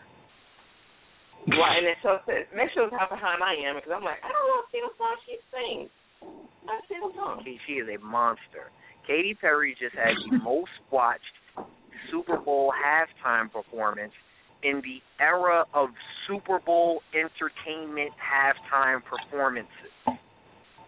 Right, 1.47 1.77
and 1.77 1.87
it 1.89 1.97
shows 2.01 2.21
that 2.27 2.49
that 2.53 2.69
shows 2.73 2.91
how 2.93 3.09
behind 3.09 3.41
I 3.41 3.53
am 3.65 3.75
because 3.75 3.91
I'm 3.93 4.03
like, 4.03 4.21
I 4.21 4.29
don't 4.29 4.45
know 4.45 4.61
a 4.61 4.69
single 4.71 4.93
song 4.97 5.15
she 5.25 5.37
sings. 5.49 5.89
Not 6.65 6.81
a 6.81 6.87
single 6.87 7.13
song. 7.13 7.41
She, 7.45 7.57
she 7.65 7.73
is 7.81 7.89
a 7.89 7.97
monster. 8.01 8.69
Katy 9.05 9.33
Perry 9.35 9.75
just 9.77 9.93
had 9.93 10.13
the 10.29 10.37
most 10.41 10.73
watched 10.89 11.33
Super 12.11 12.37
Bowl 12.37 12.71
halftime 12.73 13.51
performance 13.51 14.13
in 14.63 14.81
the 14.81 15.01
era 15.23 15.65
of 15.73 15.89
Super 16.27 16.59
Bowl 16.59 17.01
entertainment 17.13 18.11
halftime 18.17 19.01
performances. 19.03 19.69
Oh, 20.07 20.13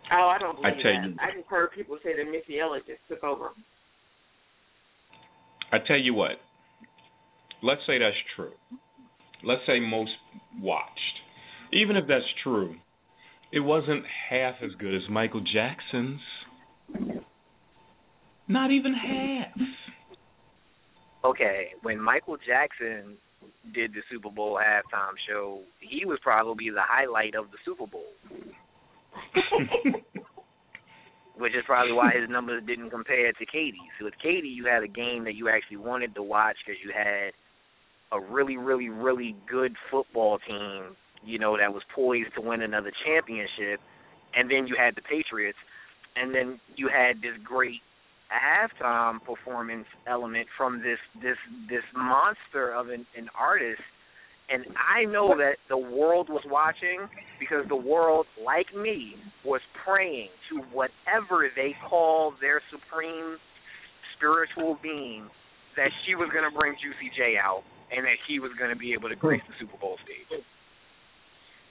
I 0.09 0.37
don't 0.39 0.55
believe 0.55 0.73
I 0.79 0.81
tell 0.81 0.91
that. 0.93 1.09
you- 1.09 1.15
I 1.19 1.31
just 1.35 1.47
heard 1.47 1.71
people 1.73 1.97
say 2.03 2.15
that 2.15 2.25
Missy 2.31 2.59
Elliott 2.59 2.87
just 2.87 3.01
took 3.09 3.23
over. 3.23 3.49
I 5.71 5.79
tell 5.79 5.97
you 5.97 6.13
what. 6.13 6.39
Let's 7.61 7.81
say 7.85 7.97
that's 7.99 8.15
true. 8.35 8.53
Let's 9.43 9.61
say 9.65 9.79
most 9.79 10.11
watched. 10.59 11.21
Even 11.73 11.97
if 11.97 12.07
that's 12.07 12.23
true, 12.43 12.75
it 13.51 13.59
wasn't 13.59 14.05
half 14.29 14.55
as 14.63 14.71
good 14.79 14.93
as 14.95 15.01
Michael 15.09 15.41
Jackson's. 15.41 16.21
Not 18.47 18.71
even 18.71 18.93
half. 18.93 19.57
Okay, 21.27 21.73
when 21.81 21.99
Michael 21.99 22.37
Jackson 22.37 23.17
did 23.73 23.91
the 23.91 23.99
Super 24.09 24.29
Bowl 24.29 24.57
halftime 24.57 25.15
show, 25.27 25.59
he 25.81 26.05
was 26.05 26.19
probably 26.23 26.69
the 26.69 26.79
highlight 26.81 27.35
of 27.35 27.51
the 27.51 27.57
Super 27.65 27.85
Bowl, 27.85 28.07
which 31.37 31.51
is 31.51 31.63
probably 31.65 31.91
why 31.91 32.11
his 32.17 32.29
numbers 32.29 32.63
didn't 32.65 32.91
compare 32.91 33.33
to 33.33 33.45
Katy's. 33.45 33.99
With 34.01 34.13
Katie, 34.23 34.47
you 34.47 34.67
had 34.67 34.83
a 34.83 34.87
game 34.87 35.25
that 35.25 35.35
you 35.35 35.49
actually 35.49 35.77
wanted 35.77 36.15
to 36.15 36.23
watch 36.23 36.55
because 36.65 36.79
you 36.81 36.93
had 36.95 37.33
a 38.13 38.21
really, 38.21 38.55
really, 38.55 38.87
really 38.87 39.35
good 39.51 39.75
football 39.91 40.39
team, 40.47 40.95
you 41.25 41.39
know, 41.39 41.57
that 41.57 41.73
was 41.73 41.83
poised 41.93 42.33
to 42.35 42.41
win 42.41 42.61
another 42.61 42.93
championship, 43.05 43.81
and 44.33 44.49
then 44.49 44.65
you 44.65 44.77
had 44.79 44.95
the 44.95 45.01
Patriots, 45.01 45.57
and 46.15 46.33
then 46.33 46.57
you 46.77 46.87
had 46.87 47.17
this 47.17 47.35
great 47.43 47.81
halftime 48.31 49.23
performance 49.23 49.85
element 50.07 50.47
from 50.57 50.79
this 50.79 50.99
this 51.21 51.37
this 51.69 51.83
monster 51.95 52.73
of 52.73 52.89
an, 52.89 53.05
an 53.17 53.29
artist 53.37 53.81
and 54.49 54.63
I 54.79 55.03
know 55.03 55.35
that 55.37 55.57
the 55.67 55.77
world 55.77 56.29
was 56.29 56.43
watching 56.47 57.07
because 57.39 57.67
the 57.67 57.75
world, 57.75 58.25
like 58.39 58.67
me, 58.71 59.15
was 59.43 59.59
praying 59.83 60.29
to 60.49 60.63
whatever 60.71 61.51
they 61.53 61.75
call 61.89 62.33
their 62.39 62.61
supreme 62.71 63.35
spiritual 64.15 64.79
being 64.81 65.27
that 65.75 65.91
she 66.05 66.15
was 66.15 66.29
going 66.31 66.47
to 66.47 66.55
bring 66.57 66.73
Juicy 66.79 67.11
J 67.15 67.35
out 67.35 67.63
and 67.91 68.05
that 68.05 68.17
he 68.27 68.39
was 68.39 68.51
going 68.57 68.71
to 68.71 68.79
be 68.79 68.93
able 68.93 69.09
to 69.09 69.15
grace 69.15 69.43
the 69.47 69.53
Super 69.59 69.77
Bowl 69.77 69.97
stage. 70.03 70.41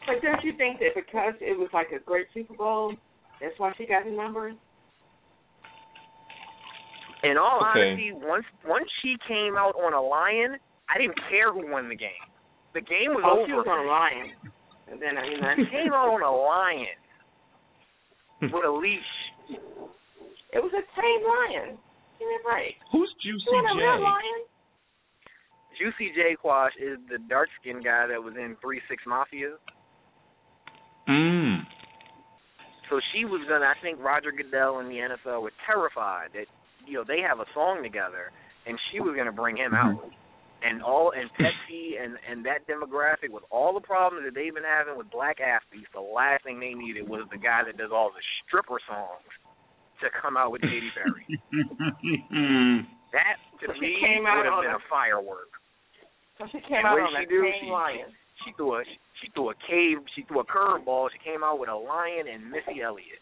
But 0.06 0.22
don't 0.22 0.44
you 0.44 0.52
think 0.56 0.78
that 0.78 0.94
because 0.94 1.34
it 1.40 1.58
was 1.58 1.68
like 1.72 1.88
a 1.96 1.98
great 1.98 2.28
Super 2.32 2.54
Bowl, 2.54 2.94
that's 3.40 3.58
why 3.58 3.72
she 3.76 3.86
got 3.86 4.04
the 4.04 4.12
numbers? 4.12 4.54
In 7.26 7.36
all 7.38 7.58
Okay. 7.70 7.92
honesty, 7.92 8.12
once 8.12 8.46
once 8.64 8.88
she 9.02 9.16
came 9.26 9.56
out 9.56 9.74
on 9.74 9.92
a 9.92 10.00
lion, 10.00 10.58
I 10.88 10.98
didn't 10.98 11.18
care 11.28 11.52
who 11.52 11.66
won 11.70 11.88
the 11.88 11.96
game. 11.96 12.24
The 12.74 12.80
game 12.82 13.14
was 13.14 13.24
Oh, 13.26 13.40
over. 13.40 13.46
she 13.46 13.52
was 13.52 13.66
on 13.66 13.84
a 13.84 13.88
lion. 13.88 14.30
And 14.88 15.02
then 15.02 15.18
I 15.18 15.22
mean, 15.26 15.42
I 15.42 15.56
came 15.70 15.92
out 15.92 16.08
on 16.14 16.22
a 16.22 16.30
lion 16.30 16.96
with 18.52 18.64
a 18.64 18.70
leash. 18.70 19.12
it 20.52 20.62
was 20.62 20.72
a 20.72 20.84
tame 20.94 21.24
lion. 21.26 21.78
Get 22.18 22.26
it 22.28 22.44
right. 22.46 22.74
Who's 22.92 23.12
You 23.22 23.32
Juicy 23.32 23.50
want 23.50 23.76
real 23.80 23.96
J? 23.98 24.02
lion? 24.04 24.40
Juicy 25.78 26.08
J 26.14 26.36
Quash 26.40 26.72
is 26.80 26.98
the 27.10 27.18
dark 27.28 27.48
skinned 27.60 27.84
guy 27.84 28.06
that 28.06 28.22
was 28.22 28.34
in 28.36 28.56
Three 28.62 28.80
Six 28.88 29.02
Mafia. 29.06 29.56
Mm. 31.08 31.62
So 32.88 33.00
she 33.12 33.24
was 33.24 33.42
gonna. 33.48 33.66
I 33.66 33.74
think 33.82 33.98
Roger 34.00 34.32
Goodell 34.32 34.78
and 34.78 34.88
the 34.90 34.96
NFL 34.96 35.42
were 35.42 35.52
terrified 35.66 36.30
that 36.34 36.46
you 36.86 36.94
know 36.94 37.04
they 37.06 37.20
have 37.20 37.40
a 37.40 37.46
song 37.54 37.82
together, 37.82 38.30
and 38.66 38.78
she 38.90 39.00
was 39.00 39.14
gonna 39.16 39.32
bring 39.34 39.56
him 39.56 39.72
mm-hmm. 39.72 39.98
out. 39.98 40.10
And 40.64 40.82
all 40.82 41.12
and 41.12 41.28
Pepsi 41.36 42.00
and 42.00 42.16
and 42.24 42.40
that 42.46 42.64
demographic 42.66 43.28
with 43.30 43.44
all 43.50 43.74
the 43.76 43.84
problems 43.84 44.24
that 44.24 44.34
they've 44.34 44.54
been 44.54 44.64
having 44.64 44.96
with 44.96 45.10
black 45.12 45.36
athletes, 45.38 45.86
the 45.92 46.00
last 46.00 46.44
thing 46.44 46.58
they 46.58 46.72
needed 46.72 47.06
was 47.06 47.28
the 47.30 47.36
guy 47.36 47.60
that 47.66 47.76
does 47.76 47.92
all 47.92 48.08
the 48.08 48.24
stripper 48.48 48.80
songs 48.88 49.28
to 50.00 50.08
come 50.16 50.36
out 50.36 50.50
with 50.52 50.62
Katy 50.62 50.90
Perry. 50.96 51.24
That 53.12 53.38
to 53.62 53.70
So 53.70 53.72
she 53.78 53.80
me 53.80 54.02
came 54.02 54.26
out 54.26 54.42
would 54.42 54.46
have 54.50 54.62
been 54.64 54.76
a- 54.76 54.82
a 54.82 54.90
firework. 54.90 55.48
So 56.38 56.44
she 56.52 56.60
came 56.68 56.84
And 56.84 56.86
out 56.86 57.00
on 57.00 57.14
a 57.16 57.20
she 57.22 57.26
do? 57.30 57.42
tame 57.42 57.64
She- 57.64 57.70
lion. 57.70 58.10
She 58.44 58.52
threw 58.52 58.76
a 58.76 58.84
she 59.22 59.30
threw 59.32 59.50
a 59.50 59.54
cave. 59.66 59.98
She 60.14 60.22
threw 60.28 60.40
a 60.40 60.44
curveball. 60.44 61.08
She 61.12 61.18
came 61.24 61.42
out 61.44 61.58
with 61.58 61.68
a 61.70 61.74
lion 61.74 62.28
and 62.28 62.50
Missy 62.50 62.82
Elliott. 62.82 63.20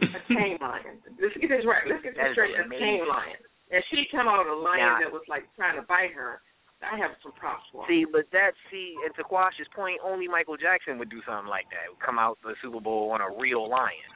A 0.00 0.20
tame 0.32 0.56
lion. 0.60 0.98
Let's 1.20 1.36
get 1.36 1.48
this 1.52 1.64
right. 1.68 1.84
Let's 1.88 2.02
get 2.02 2.16
this 2.16 2.24
is 2.24 2.34
straight. 2.34 2.56
A 2.56 2.64
tame 2.68 3.04
lion. 3.08 3.36
And 3.70 3.84
she 3.92 4.08
come 4.10 4.26
out 4.26 4.42
with 4.44 4.52
a 4.52 4.60
lion 4.60 4.82
Now- 4.82 4.98
that 5.04 5.12
was 5.12 5.22
like 5.28 5.44
trying 5.56 5.76
to 5.76 5.82
bite 5.86 6.12
her. 6.16 6.40
I 6.80 6.96
have 6.96 7.12
some 7.22 7.32
props 7.36 7.68
for 7.70 7.84
her. 7.84 7.88
See, 7.92 8.06
but 8.08 8.24
that 8.32 8.56
see, 8.72 8.96
and 9.04 9.12
to 9.16 9.22
Quash's 9.22 9.68
point, 9.76 10.00
only 10.02 10.26
Michael 10.26 10.56
Jackson 10.56 10.96
would 10.98 11.10
do 11.12 11.20
something 11.28 11.46
like 11.46 11.68
that. 11.68 11.92
Come 12.00 12.18
out 12.18 12.38
the 12.42 12.56
Super 12.64 12.80
Bowl 12.80 13.10
on 13.12 13.20
a 13.20 13.28
real 13.36 13.68
lion. 13.68 14.08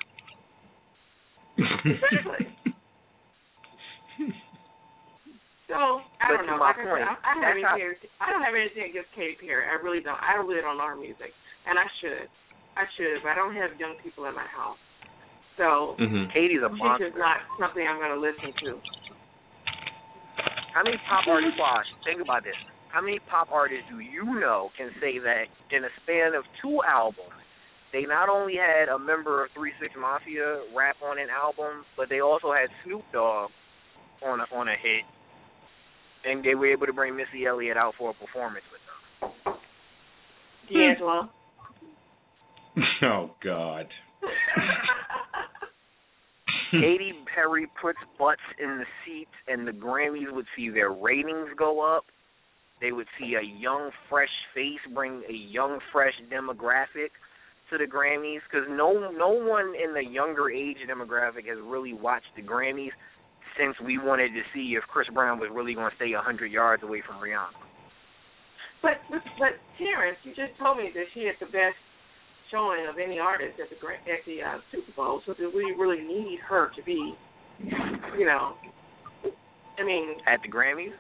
Exactly. 1.61 2.49
So 5.65 6.05
I 6.21 6.29
But 6.29 6.45
don't 6.45 6.47
know. 6.47 6.61
my 6.61 6.77
Like 6.77 6.77
I, 6.77 6.85
point, 6.85 7.01
said, 7.09 7.09
I, 7.09 7.17
I 7.25 7.33
have 7.41 7.57
that's 7.57 7.65
how- 7.65 7.81
anything. 7.81 8.13
I 8.21 8.27
don't 8.29 8.45
have 8.45 8.53
anything 8.53 8.85
against 8.93 9.09
Katy 9.17 9.41
Perry. 9.41 9.65
I 9.65 9.81
really 9.81 10.05
don't. 10.05 10.21
I 10.21 10.37
really 10.37 10.61
don't 10.61 10.77
know 10.77 10.85
her 10.93 10.95
music, 10.95 11.33
and 11.65 11.81
I 11.81 11.89
should. 12.05 12.29
I 12.77 12.85
should, 13.01 13.25
but 13.25 13.33
I 13.33 13.35
don't 13.41 13.57
have 13.57 13.73
young 13.81 13.97
people 14.05 14.29
in 14.29 14.37
my 14.37 14.45
house. 14.45 14.77
So 15.57 15.95
hmm 15.99 16.27
Katy's 16.35 16.63
a 16.63 16.71
she's 16.73 16.83
monster. 16.83 17.09
just 17.09 17.19
not 17.19 17.39
something 17.61 17.87
I'm 17.87 17.99
going 18.03 18.15
to 18.15 18.21
listen 18.21 18.51
to. 18.67 18.79
How 20.75 20.83
many 20.83 20.99
pop 21.07 21.23
artists, 21.31 21.55
Quash? 21.55 21.87
Think 22.03 22.21
about 22.21 22.43
this. 22.43 22.59
How 22.91 23.01
many 23.01 23.19
pop 23.31 23.49
artists 23.53 23.87
do 23.91 23.99
you 24.01 24.25
know 24.41 24.71
can 24.77 24.91
say 25.01 25.19
that 25.23 25.47
in 25.71 25.85
a 25.85 25.93
span 26.03 26.35
of 26.35 26.43
two 26.63 26.79
albums, 26.83 27.39
they 27.93 28.03
not 28.03 28.29
only 28.29 28.55
had 28.59 28.89
a 28.91 28.99
member 28.99 29.45
of 29.45 29.51
Three 29.55 29.71
Six 29.81 29.95
Mafia 29.99 30.63
rap 30.75 30.97
on 31.03 31.19
an 31.19 31.29
album, 31.31 31.87
but 31.97 32.09
they 32.09 32.19
also 32.21 32.51
had 32.53 32.71
Snoop 32.85 33.03
Dogg 33.13 33.51
on 34.27 34.41
a, 34.41 34.47
on 34.55 34.67
a 34.67 34.75
hit, 34.75 35.07
and 36.27 36.45
they 36.45 36.55
were 36.57 36.73
able 36.73 36.87
to 36.87 36.93
bring 36.93 37.15
Missy 37.17 37.47
Elliott 37.47 37.77
out 37.77 37.95
for 37.97 38.11
a 38.11 38.15
performance 38.15 38.65
with 38.71 38.83
them. 38.83 39.55
D'Angelo. 40.71 41.31
Oh 43.03 43.31
God. 43.45 43.87
Hmm. 46.75 46.81
Katy 46.81 47.13
Perry 47.33 47.67
puts 47.81 47.99
butts 48.19 48.43
in 48.59 48.79
the 48.79 48.85
seats, 49.05 49.35
and 49.47 49.67
the 49.67 49.73
Grammys 49.73 50.33
would 50.33 50.47
see 50.57 50.71
their 50.71 50.91
ratings 50.91 51.49
go 51.57 51.81
up. 51.81 52.05
They 52.81 52.91
would 52.91 53.07
see 53.19 53.35
a 53.35 53.45
young, 53.45 53.91
fresh 54.11 54.33
face 54.55 54.83
bring 54.93 55.23
a 55.29 55.33
young, 55.33 55.79
fresh 55.93 56.15
demographic 56.33 57.15
to 57.71 57.79
the 57.79 57.87
Grammys 57.87 58.41
because 58.51 58.67
no, 58.69 59.11
no 59.13 59.29
one 59.29 59.73
in 59.79 59.95
the 59.95 60.03
younger 60.03 60.51
age 60.51 60.79
demographic 60.91 61.47
has 61.47 61.59
really 61.63 61.93
watched 61.93 62.35
the 62.37 62.43
Grammys 62.43 62.91
since 63.57 63.77
we 63.87 63.99
wanted 63.99 64.35
to 64.35 64.43
see 64.53 64.75
if 64.77 64.83
Chris 64.91 65.07
Brown 65.15 65.39
was 65.39 65.49
really 65.53 65.75
going 65.75 65.89
to 65.89 65.97
stay 65.97 66.13
a 66.13 66.21
hundred 66.21 66.51
yards 66.51 66.83
away 66.83 67.03
from 67.07 67.23
Rihanna. 67.23 67.55
but, 68.83 68.99
but 69.09 69.23
but 69.39 69.55
Terrence, 69.79 70.19
you 70.25 70.35
just 70.35 70.59
told 70.59 70.79
me 70.79 70.91
that 70.93 71.07
she 71.15 71.25
had 71.25 71.39
the 71.39 71.47
best 71.47 71.79
showing 72.55 72.87
of 72.87 73.03
any 73.03 73.19
artist 73.19 73.59
at 73.59 73.67
the 73.67 73.77
at 73.83 74.23
the 74.27 74.39
uh, 74.43 74.59
Super 74.71 74.93
Bowl. 74.95 75.21
So 75.27 75.35
do 75.35 75.51
we 75.51 75.75
really 75.75 75.99
need 76.07 76.39
her 76.47 76.71
to 76.77 76.83
be, 76.87 77.15
you 78.17 78.27
know? 78.27 78.55
I 79.77 79.83
mean, 79.83 80.15
At 80.31 80.39
the 80.43 80.49
Grammys, 80.49 80.95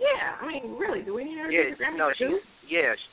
yeah. 0.00 0.40
I 0.40 0.46
mean, 0.48 0.76
really, 0.80 1.02
do 1.04 1.12
we 1.12 1.24
need 1.24 1.36
her 1.36 1.52
yeah, 1.52 1.72
at 1.72 1.78
the 1.78 1.84
Grammys 1.84 1.98
no, 1.98 2.08
too? 2.18 2.40
she's 2.40 2.72
yeah, 2.72 2.96
sh- 2.96 3.12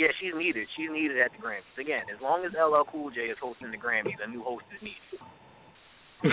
yeah, 0.00 0.08
she's 0.20 0.32
needed. 0.32 0.66
She's 0.76 0.88
needed 0.90 1.20
at 1.20 1.30
the 1.36 1.44
Grammys. 1.44 1.76
Again, 1.78 2.08
as 2.08 2.16
long 2.22 2.44
as 2.48 2.52
LL 2.56 2.88
Cool 2.90 3.10
J 3.10 3.28
is 3.28 3.36
hosting 3.40 3.70
the 3.70 3.76
Grammys, 3.76 4.16
a 4.24 4.30
new 4.30 4.42
host 4.42 4.64
is 4.72 4.80
needed. 4.80 5.20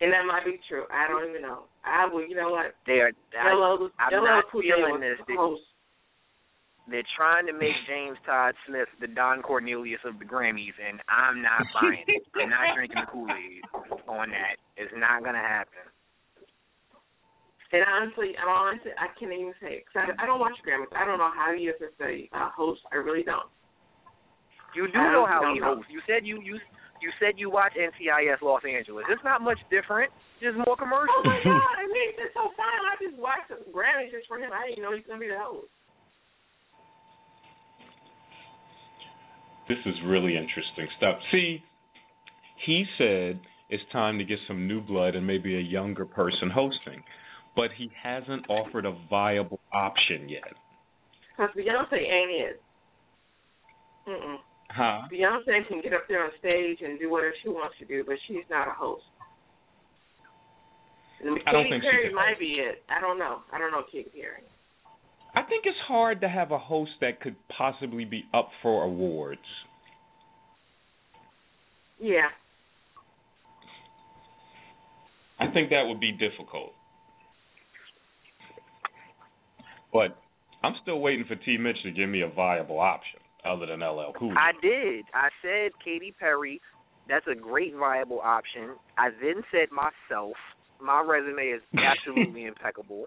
and 0.00 0.08
that 0.12 0.24
might 0.30 0.44
be 0.44 0.60
true. 0.68 0.84
I 0.92 1.08
don't 1.08 1.28
even 1.28 1.42
know. 1.42 1.64
I 1.84 2.06
will. 2.06 2.22
You 2.26 2.36
know 2.36 2.50
what? 2.50 2.74
They 2.86 3.02
are. 3.02 3.10
I, 3.34 3.52
LL, 3.52 3.90
I'm 3.98 4.12
LL 4.14 4.24
not 4.24 4.44
Cool 4.52 4.62
J 4.62 4.68
feeling 4.76 5.00
was 5.00 5.02
this. 5.02 5.26
the 5.26 5.34
host. 5.36 5.62
They're 6.86 7.06
trying 7.18 7.46
to 7.50 7.52
make 7.52 7.74
James 7.90 8.14
Todd 8.24 8.54
Smith 8.66 8.86
the 9.02 9.10
Don 9.10 9.42
Cornelius 9.42 9.98
of 10.06 10.18
the 10.22 10.24
Grammys, 10.24 10.76
and 10.78 11.02
I'm 11.10 11.42
not 11.42 11.66
buying 11.74 12.06
it. 12.06 12.22
I'm 12.38 12.50
not 12.50 12.78
drinking 12.78 13.02
the 13.02 13.10
Kool 13.10 13.26
Aid 13.26 13.62
on 14.06 14.30
that. 14.30 14.54
It's 14.78 14.94
not 14.94 15.24
gonna 15.26 15.42
happen. 15.42 15.82
And 17.74 17.82
honestly, 17.90 18.38
I'm 18.38 18.46
honestly, 18.48 18.94
I 18.94 19.10
can't 19.18 19.34
even 19.34 19.52
say 19.58 19.82
it 19.82 19.84
'cause 19.90 20.06
I, 20.06 20.22
I 20.22 20.26
don't 20.30 20.38
watch 20.38 20.54
Grammys. 20.62 20.86
I 20.94 21.02
don't 21.04 21.18
know 21.18 21.32
how 21.34 21.50
he 21.52 21.66
is 21.66 21.74
as 21.82 21.90
a 21.98 22.30
uh, 22.30 22.50
host. 22.54 22.80
I 22.94 23.02
really 23.02 23.26
don't. 23.26 23.50
You 24.78 24.86
do 24.86 24.98
know 25.10 25.26
how 25.26 25.42
he 25.52 25.58
hosts. 25.58 25.90
You 25.90 26.00
said 26.06 26.22
you 26.22 26.38
you 26.40 26.62
you 27.02 27.10
said 27.18 27.34
you 27.36 27.50
watch 27.50 27.74
NCIS 27.74 28.40
Los 28.40 28.62
Angeles. 28.64 29.04
It's 29.10 29.24
not 29.26 29.42
much 29.42 29.58
different. 29.68 30.12
Just 30.40 30.54
more 30.62 30.76
commercials. 30.78 31.10
Oh 31.18 31.26
my 31.26 31.40
god! 31.44 31.74
I 31.82 31.84
mean, 31.90 32.14
it's 32.22 32.32
so 32.32 32.54
fun. 32.54 32.70
I 32.86 32.94
just 33.02 33.18
watched 33.18 33.50
the 33.50 33.58
Grammys 33.74 34.14
just 34.14 34.28
for 34.30 34.38
him. 34.38 34.54
I 34.54 34.68
didn't 34.70 34.86
know 34.86 34.94
he's 34.94 35.04
gonna 35.04 35.20
be 35.20 35.28
the 35.28 35.40
host. 35.42 35.66
This 39.68 39.78
is 39.84 39.94
really 40.06 40.36
interesting 40.36 40.86
stuff. 40.96 41.16
See, 41.32 41.62
he 42.64 42.84
said 42.98 43.40
it's 43.68 43.82
time 43.92 44.18
to 44.18 44.24
get 44.24 44.38
some 44.46 44.68
new 44.68 44.80
blood 44.80 45.16
and 45.16 45.26
maybe 45.26 45.56
a 45.56 45.60
younger 45.60 46.04
person 46.04 46.50
hosting, 46.50 47.02
but 47.56 47.70
he 47.76 47.90
hasn't 48.00 48.48
offered 48.48 48.86
a 48.86 48.96
viable 49.10 49.60
option 49.72 50.28
yet. 50.28 50.54
Because 51.36 51.50
Beyonce 51.56 51.98
ain't 51.98 52.30
it. 52.30 52.62
Mm-mm. 54.08 54.36
Huh? 54.70 55.08
Beyonce 55.12 55.66
can 55.68 55.82
get 55.82 55.92
up 55.92 56.04
there 56.08 56.22
on 56.24 56.30
stage 56.38 56.78
and 56.82 56.98
do 56.98 57.10
whatever 57.10 57.34
she 57.42 57.48
wants 57.48 57.76
to 57.80 57.84
do, 57.84 58.04
but 58.06 58.16
she's 58.28 58.46
not 58.48 58.68
a 58.68 58.72
host. 58.72 59.02
And 61.20 61.38
I 61.46 61.52
don't 61.52 61.68
think 61.68 61.82
Perry 61.82 62.12
might 62.12 62.38
be 62.38 62.60
it. 62.60 62.84
I 62.90 63.00
don't 63.00 63.18
know. 63.18 63.40
I 63.52 63.58
don't 63.58 63.72
know 63.72 63.82
Katy 63.90 64.10
Perry. 64.10 64.44
I 65.36 65.42
think 65.42 65.64
it's 65.66 65.76
hard 65.86 66.22
to 66.22 66.28
have 66.28 66.50
a 66.50 66.58
host 66.58 66.92
that 67.02 67.20
could 67.20 67.36
possibly 67.56 68.06
be 68.06 68.24
up 68.32 68.48
for 68.62 68.84
awards. 68.84 69.40
Yeah. 72.00 72.28
I 75.38 75.52
think 75.52 75.68
that 75.70 75.82
would 75.86 76.00
be 76.00 76.12
difficult. 76.12 76.72
But 79.92 80.16
I'm 80.62 80.72
still 80.80 81.00
waiting 81.00 81.26
for 81.28 81.36
T. 81.36 81.58
Mitch 81.58 81.76
to 81.84 81.90
give 81.90 82.08
me 82.08 82.22
a 82.22 82.28
viable 82.28 82.80
option 82.80 83.20
other 83.44 83.66
than 83.66 83.80
LL 83.80 84.14
Cool. 84.18 84.32
I 84.32 84.52
did. 84.62 85.04
I 85.12 85.28
said 85.42 85.72
Katy 85.84 86.14
Perry. 86.18 86.62
That's 87.08 87.26
a 87.30 87.34
great 87.34 87.74
viable 87.76 88.20
option. 88.20 88.70
I 88.96 89.10
then 89.20 89.42
said 89.52 89.68
myself, 89.70 90.32
my 90.82 91.04
resume 91.06 91.42
is 91.42 91.62
absolutely 91.76 92.46
impeccable. 92.46 93.06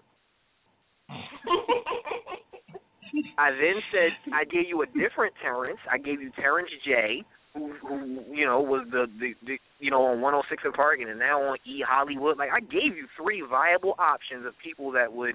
I 3.38 3.50
then 3.50 3.82
said 3.90 4.12
I 4.32 4.44
gave 4.44 4.68
you 4.68 4.82
a 4.82 4.86
different 4.86 5.34
Terrence. 5.42 5.80
I 5.90 5.98
gave 5.98 6.20
you 6.20 6.30
Terrence 6.36 6.70
J, 6.84 7.24
who, 7.54 7.72
who 7.80 8.22
you 8.32 8.46
know 8.46 8.60
was 8.60 8.86
the, 8.90 9.06
the 9.18 9.34
the 9.46 9.58
you 9.78 9.90
know 9.90 10.04
on 10.04 10.20
106 10.20 10.62
and 10.64 10.74
Park 10.74 11.00
and 11.00 11.18
now 11.18 11.42
on 11.42 11.58
E 11.66 11.82
Hollywood. 11.86 12.38
Like 12.38 12.50
I 12.54 12.60
gave 12.60 12.96
you 12.96 13.06
three 13.20 13.42
viable 13.48 13.94
options 13.98 14.46
of 14.46 14.52
people 14.62 14.92
that 14.92 15.12
would 15.12 15.34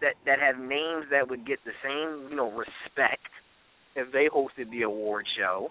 that 0.00 0.14
that 0.26 0.38
have 0.38 0.58
names 0.58 1.06
that 1.10 1.28
would 1.28 1.46
get 1.46 1.58
the 1.64 1.72
same 1.82 2.30
you 2.30 2.36
know 2.36 2.50
respect 2.52 3.28
if 3.96 4.12
they 4.12 4.28
hosted 4.32 4.70
the 4.70 4.82
award 4.82 5.26
show, 5.38 5.68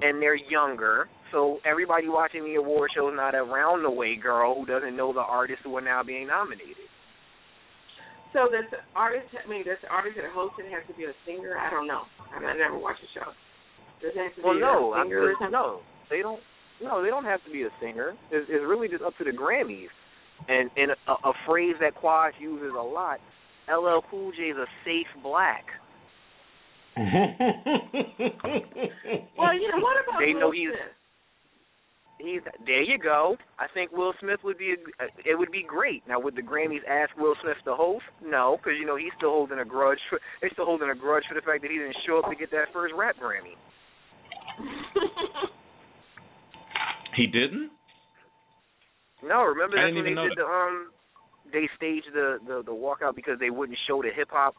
and 0.00 0.22
they're 0.22 0.34
younger. 0.36 1.08
So 1.32 1.58
everybody 1.64 2.08
watching 2.08 2.44
the 2.44 2.54
award 2.56 2.90
show 2.94 3.08
is 3.08 3.16
not 3.16 3.34
a 3.34 3.42
round-the-way 3.42 4.16
girl 4.16 4.54
who 4.54 4.66
doesn't 4.66 4.96
know 4.96 5.12
the 5.12 5.20
artists 5.20 5.62
who 5.64 5.76
are 5.76 5.82
now 5.82 6.02
being 6.02 6.26
nominated. 6.26 6.76
So 8.32 8.48
does 8.48 8.64
the 8.70 8.78
artist? 8.96 9.28
I 9.36 9.44
mean, 9.48 9.64
does 9.64 9.76
the 9.82 9.88
artist 9.88 10.16
that 10.16 10.30
hosts 10.32 10.56
it 10.58 10.70
have 10.72 10.86
to 10.88 10.94
be 10.96 11.04
a 11.04 11.12
singer? 11.26 11.56
I 11.58 11.68
don't 11.70 11.86
know. 11.86 12.02
I, 12.32 12.40
mean, 12.40 12.48
I 12.48 12.56
never 12.56 12.78
watched 12.78 13.00
the 13.04 13.08
show. 13.12 13.28
Does 14.00 14.12
it 14.16 14.20
have 14.20 14.34
to 14.36 14.42
well, 14.42 14.54
be 14.54 14.60
no, 14.60 14.94
a 14.94 15.04
singer 15.04 15.34
I 15.38 15.44
or 15.44 15.50
no, 15.50 15.80
they 16.08 16.20
don't. 16.22 16.40
No, 16.82 17.02
they 17.02 17.08
don't 17.08 17.24
have 17.24 17.44
to 17.44 17.50
be 17.52 17.62
a 17.62 17.70
singer. 17.80 18.14
It's, 18.32 18.48
it's 18.50 18.64
really 18.66 18.88
just 18.88 19.02
up 19.04 19.14
to 19.18 19.24
the 19.24 19.30
Grammys. 19.30 19.92
And 20.48 20.70
and 20.76 20.90
a, 21.06 21.12
a 21.28 21.32
phrase 21.46 21.76
that 21.80 21.94
Quash 21.94 22.32
uses 22.40 22.72
a 22.76 22.82
lot, 22.82 23.20
LL 23.70 24.00
Cool 24.10 24.32
J 24.32 24.50
is 24.50 24.56
a 24.56 24.66
safe 24.84 25.06
black. 25.22 25.64
Well, 29.38 29.54
you 29.54 29.68
know 29.72 29.80
what 29.80 29.96
about 30.02 30.20
They 30.20 30.34
Will 30.34 30.40
know 30.40 30.50
he's- 30.52 30.72
Smith? 30.72 30.92
He's 32.22 32.40
there. 32.64 32.82
You 32.82 32.98
go. 32.98 33.36
I 33.58 33.66
think 33.74 33.90
Will 33.90 34.12
Smith 34.20 34.38
would 34.44 34.56
be. 34.56 34.76
A, 35.00 35.06
it 35.28 35.36
would 35.36 35.50
be 35.50 35.64
great. 35.66 36.06
Now, 36.06 36.20
would 36.20 36.36
the 36.36 36.42
Grammys 36.42 36.84
ask 36.88 37.16
Will 37.16 37.34
Smith 37.42 37.56
to 37.64 37.74
host? 37.74 38.04
No, 38.24 38.58
because 38.58 38.78
you 38.78 38.86
know 38.86 38.96
he's 38.96 39.10
still 39.16 39.30
holding 39.30 39.58
a 39.58 39.64
grudge. 39.64 39.98
For, 40.08 40.20
they're 40.40 40.50
still 40.52 40.66
holding 40.66 40.88
a 40.88 40.94
grudge 40.94 41.24
for 41.28 41.34
the 41.34 41.42
fact 41.42 41.62
that 41.62 41.70
he 41.70 41.78
didn't 41.78 41.96
show 42.06 42.20
up 42.20 42.30
to 42.30 42.36
get 42.36 42.52
that 42.52 42.70
first 42.72 42.94
rap 42.96 43.16
Grammy. 43.18 43.58
he 47.16 47.26
didn't. 47.26 47.70
No, 49.24 49.42
remember 49.42 49.78
I 49.78 49.86
that's 49.86 49.94
when 49.94 50.04
they 50.04 50.14
know 50.14 50.28
did 50.28 50.38
the 50.38 50.46
um 50.46 50.90
they 51.52 51.68
staged 51.76 52.06
the 52.14 52.38
the 52.46 52.62
the 52.64 52.72
walkout 52.72 53.16
because 53.16 53.38
they 53.40 53.50
wouldn't 53.50 53.78
show 53.88 54.02
the 54.02 54.10
hip 54.14 54.28
hop 54.30 54.54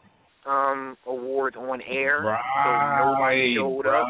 um 0.46 0.96
awards 1.06 1.56
on 1.56 1.80
air. 1.80 2.20
So 2.64 2.70
nobody 3.08 3.54
showed 3.56 3.86
up. 3.86 4.06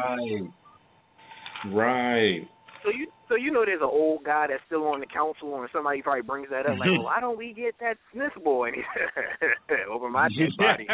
right, 1.71 1.73
right. 1.73 2.49
So 2.85 2.91
you 2.91 3.07
so 3.27 3.35
you 3.35 3.51
know 3.51 3.65
there's 3.65 3.81
an 3.81 3.89
old 3.91 4.23
guy 4.23 4.45
that's 4.47 4.61
still 4.67 4.85
on 4.85 4.99
the 4.99 5.07
council 5.07 5.59
and 5.59 5.67
somebody 5.73 6.03
probably 6.03 6.21
brings 6.21 6.49
that 6.51 6.67
up 6.67 6.77
like, 6.77 6.91
well, 6.91 7.03
why 7.05 7.19
don't 7.19 7.37
we 7.37 7.51
get 7.51 7.73
that 7.79 7.97
Smith 8.13 8.31
boy 8.43 8.67
And 8.67 8.75
he 8.75 8.81
said, 8.93 9.77
over 9.89 10.09
my 10.09 10.29
dead 10.29 10.55
body? 10.55 10.87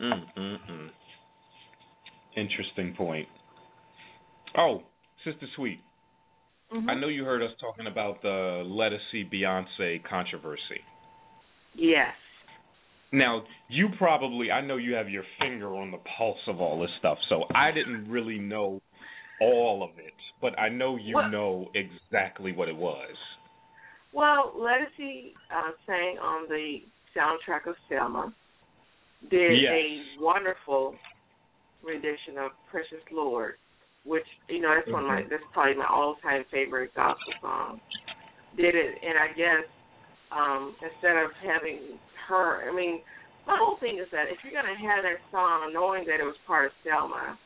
mm, 0.00 0.24
mm, 0.38 0.56
mm. 0.70 0.88
Interesting 2.36 2.94
point. 2.96 3.26
Oh, 4.56 4.82
Sister 5.24 5.46
Sweet, 5.56 5.80
Mhm. 6.72 6.88
I 6.88 6.94
know 6.94 7.08
you 7.08 7.24
heard 7.24 7.42
us 7.42 7.50
talking 7.60 7.86
about 7.86 8.22
the 8.22 8.62
Let 8.66 8.92
Us 8.92 9.00
See 9.10 9.24
Beyonce 9.24 10.04
controversy. 10.04 10.84
Yes. 11.74 12.14
Now, 13.10 13.42
you 13.68 13.88
probably, 13.96 14.50
I 14.50 14.60
know 14.60 14.76
you 14.76 14.94
have 14.94 15.08
your 15.08 15.24
finger 15.40 15.74
on 15.74 15.90
the 15.90 15.98
pulse 16.18 16.38
of 16.46 16.60
all 16.60 16.80
this 16.80 16.90
stuff, 16.98 17.18
so 17.28 17.44
I 17.54 17.70
didn't 17.72 18.10
really 18.10 18.38
know 18.38 18.82
all 19.40 19.82
of 19.82 19.98
it, 19.98 20.12
but 20.42 20.58
I 20.58 20.68
know 20.68 20.96
you 20.96 21.16
Well- 21.16 21.30
know 21.30 21.70
exactly 21.74 22.52
what 22.52 22.68
it 22.68 22.76
was. 22.76 23.16
Well, 24.12 24.52
Ledisi 24.56 25.34
uh, 25.50 25.72
sang 25.86 26.18
on 26.18 26.48
the 26.48 26.82
soundtrack 27.14 27.66
of 27.66 27.76
Selma. 27.88 28.32
Did 29.28 29.60
Yes. 29.60 29.72
a 29.72 30.20
wonderful 30.20 30.96
rendition 31.82 32.38
of 32.38 32.52
Precious 32.70 33.02
Lord, 33.10 33.56
which 34.04 34.26
you 34.48 34.60
know 34.60 34.74
that's 34.74 34.88
one 34.90 35.02
of 35.02 35.08
my 35.08 35.22
Mhm. 35.22 35.28
that's 35.28 35.44
probably 35.52 35.74
my 35.74 35.86
all-time 35.86 36.44
favorite 36.44 36.94
gospel 36.94 37.34
song. 37.40 37.80
Did 38.56 38.74
it, 38.74 38.98
and 39.02 39.18
I 39.18 39.28
guess 39.28 39.64
um, 40.30 40.74
instead 40.82 41.16
of 41.16 41.32
having 41.34 41.98
her, 42.28 42.68
I 42.68 42.74
mean, 42.74 43.00
my 43.46 43.56
whole 43.56 43.80
thing 43.80 43.98
is 43.98 44.08
that 44.12 44.28
if 44.28 44.38
you're 44.44 44.52
gonna 44.52 44.76
have 44.76 45.02
that 45.02 45.18
song, 45.32 45.72
knowing 45.72 46.04
that 46.06 46.20
it 46.20 46.28
was 46.28 46.36
part 46.46 46.66
of 46.66 46.72
Selma 46.84 47.38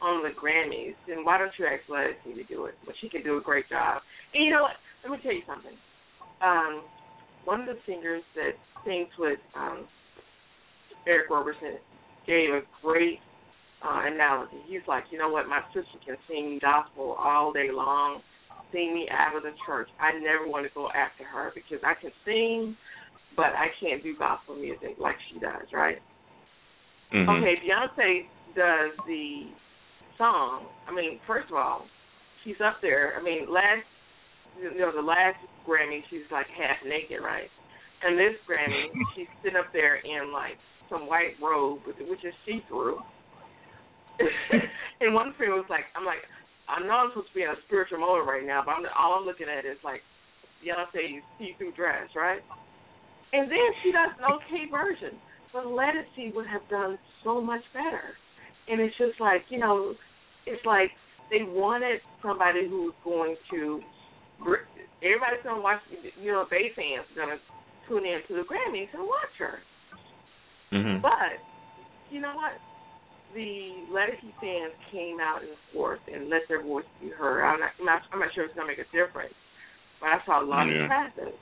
on 0.00 0.22
the 0.22 0.30
Grammys, 0.36 0.94
then 1.08 1.24
why 1.24 1.38
don't 1.38 1.52
you 1.58 1.64
ask 1.64 1.82
Ledisi 1.88 2.36
to 2.36 2.44
do 2.44 2.66
it? 2.66 2.74
But 2.84 2.94
she 3.00 3.08
can 3.08 3.24
do 3.24 3.38
a 3.38 3.40
great 3.40 3.68
job. 3.68 4.02
And 4.34 4.44
you 4.44 4.52
know 4.52 4.62
what? 4.62 4.76
Let 5.02 5.12
me 5.12 5.18
tell 5.22 5.32
you 5.32 5.46
something 5.46 5.72
um, 6.42 6.82
one 7.44 7.60
of 7.60 7.66
the 7.66 7.78
singers 7.86 8.22
that 8.34 8.52
sings 8.84 9.08
with 9.18 9.38
um, 9.54 9.86
Eric 11.06 11.30
Roberson 11.30 11.78
gave 12.26 12.50
a 12.50 12.60
great 12.82 13.18
uh, 13.84 14.02
analogy. 14.06 14.58
He's 14.66 14.86
like, 14.88 15.04
you 15.10 15.18
know 15.18 15.30
what, 15.30 15.48
my 15.48 15.60
sister 15.72 15.98
can 16.04 16.16
sing 16.28 16.58
gospel 16.60 17.16
all 17.18 17.52
day 17.52 17.68
long, 17.72 18.20
sing 18.72 18.94
me 18.94 19.06
out 19.10 19.36
of 19.36 19.42
the 19.42 19.52
church. 19.64 19.88
I 20.00 20.18
never 20.18 20.48
want 20.48 20.66
to 20.66 20.74
go 20.74 20.88
after 20.88 21.24
her 21.24 21.52
because 21.54 21.78
I 21.84 21.94
can 22.00 22.10
sing, 22.24 22.76
but 23.36 23.52
I 23.52 23.68
can't 23.80 24.02
do 24.02 24.16
gospel 24.16 24.56
music 24.56 24.96
like 24.98 25.16
she 25.30 25.38
does, 25.38 25.68
right? 25.72 26.00
Mhm. 27.12 27.28
Okay, 27.28 27.60
Beyonce 27.60 28.26
does 28.54 28.96
the 29.06 29.52
song. 30.18 30.66
I 30.88 30.92
mean, 30.92 31.20
first 31.26 31.50
of 31.50 31.56
all, 31.56 31.86
she's 32.42 32.60
up 32.60 32.80
there. 32.80 33.14
I 33.16 33.22
mean, 33.22 33.48
last 33.48 33.84
you 34.58 34.78
know 34.78 34.90
the 34.90 35.02
last 35.02 35.38
Grammy, 35.68 36.02
she's 36.08 36.28
like 36.30 36.48
half 36.48 36.82
naked, 36.84 37.20
right? 37.22 37.50
And 38.02 38.18
this 38.18 38.34
Grammy, 38.48 38.88
she's 39.14 39.28
sitting 39.42 39.58
up 39.58 39.72
there 39.72 39.96
in 39.96 40.32
like 40.32 40.56
some 40.88 41.06
white 41.06 41.36
robe, 41.42 41.80
which 41.86 42.24
is 42.24 42.34
see 42.44 42.64
through. 42.68 42.98
and 45.00 45.12
one 45.12 45.34
thing 45.36 45.50
was 45.50 45.66
like, 45.68 45.84
I'm 45.94 46.06
like, 46.06 46.24
I 46.68 46.80
know 46.80 47.04
I'm 47.04 47.10
supposed 47.10 47.28
to 47.28 47.34
be 47.34 47.42
in 47.42 47.50
a 47.50 47.60
spiritual 47.66 48.00
moment 48.00 48.26
right 48.26 48.44
now, 48.44 48.62
but 48.64 48.72
I'm 48.72 48.86
all 48.96 49.20
I'm 49.20 49.26
looking 49.26 49.46
at 49.46 49.66
is 49.66 49.78
like 49.84 50.00
Beyonce's 50.64 51.22
see 51.38 51.54
through 51.58 51.72
dress, 51.72 52.08
right? 52.16 52.40
And 53.36 53.50
then 53.52 53.68
she 53.82 53.92
does 53.92 54.16
an 54.16 54.24
okay 54.40 54.64
version. 54.70 55.18
But 55.52 55.68
Ledisi 55.68 56.34
would 56.34 56.46
have 56.48 56.64
done 56.70 56.98
so 57.22 57.40
much 57.40 57.60
better. 57.72 58.16
And 58.68 58.80
it's 58.80 58.96
just 58.96 59.20
like, 59.20 59.44
you 59.48 59.58
know, 59.58 59.92
it's 60.46 60.64
like 60.64 60.90
they 61.30 61.44
wanted 61.44 62.00
somebody 62.22 62.66
who's 62.68 62.94
going 63.04 63.36
to, 63.52 63.80
everybody's 65.04 65.44
going 65.44 65.56
to 65.56 65.62
watch, 65.62 65.80
you 66.20 66.32
know, 66.32 66.46
Bay 66.50 66.72
fans 66.74 67.04
are 67.12 67.26
going 67.26 67.36
to 67.36 67.42
tune 67.88 68.04
in 68.08 68.24
to 68.28 68.40
the 68.40 68.48
Grammys 68.48 68.88
and 68.96 69.04
watch 69.04 69.36
her. 69.38 69.60
Mhm. 70.72 71.02
But, 71.02 71.38
you 72.10 72.20
know 72.20 72.34
what? 72.34 72.56
The 73.34 73.84
Ledisi 73.92 74.32
fans 74.40 74.72
came 74.90 75.20
out 75.20 75.42
in 75.42 75.52
force 75.72 76.00
and 76.12 76.30
let 76.30 76.42
their 76.48 76.62
voice 76.62 76.84
be 77.00 77.10
heard. 77.10 77.44
I'm 77.44 77.60
not, 77.60 77.70
I'm 77.78 77.84
not, 77.84 78.02
I'm 78.12 78.20
not 78.20 78.32
sure 78.34 78.44
it's 78.44 78.54
going 78.54 78.66
to 78.66 78.72
make 78.72 78.80
a 78.80 78.90
difference. 78.96 79.34
But 80.00 80.08
I 80.08 80.18
saw 80.24 80.42
a 80.42 80.46
lot 80.46 80.66
Yeah. 80.66 80.82
of 80.84 80.86
traffic 80.88 81.34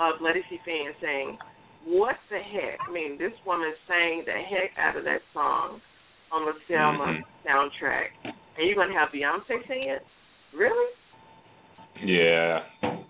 of 0.00 0.20
Ledisi 0.20 0.58
fans 0.64 0.96
saying, 1.00 1.38
what 1.84 2.16
the 2.30 2.38
heck? 2.38 2.78
I 2.88 2.92
mean, 2.92 3.18
this 3.18 3.32
woman 3.46 3.72
sang 3.86 4.24
the 4.24 4.32
heck 4.32 4.76
out 4.78 4.96
of 4.96 5.04
that 5.04 5.20
song 5.32 5.80
on 6.32 6.46
the 6.46 6.52
Selma 6.68 7.04
Mhm. 7.04 7.24
soundtrack. 7.44 8.10
And 8.24 8.66
you're 8.66 8.74
going 8.74 8.88
to 8.88 8.94
have 8.94 9.10
Beyonce 9.10 9.66
sing 9.66 9.84
it? 9.88 10.06
Really? 10.52 10.94
Yeah. 12.04 12.64
A 12.82 13.04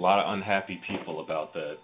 lot 0.00 0.20
of 0.20 0.32
unhappy 0.32 0.76
people 0.86 1.20
about 1.20 1.52
that. 1.54 1.78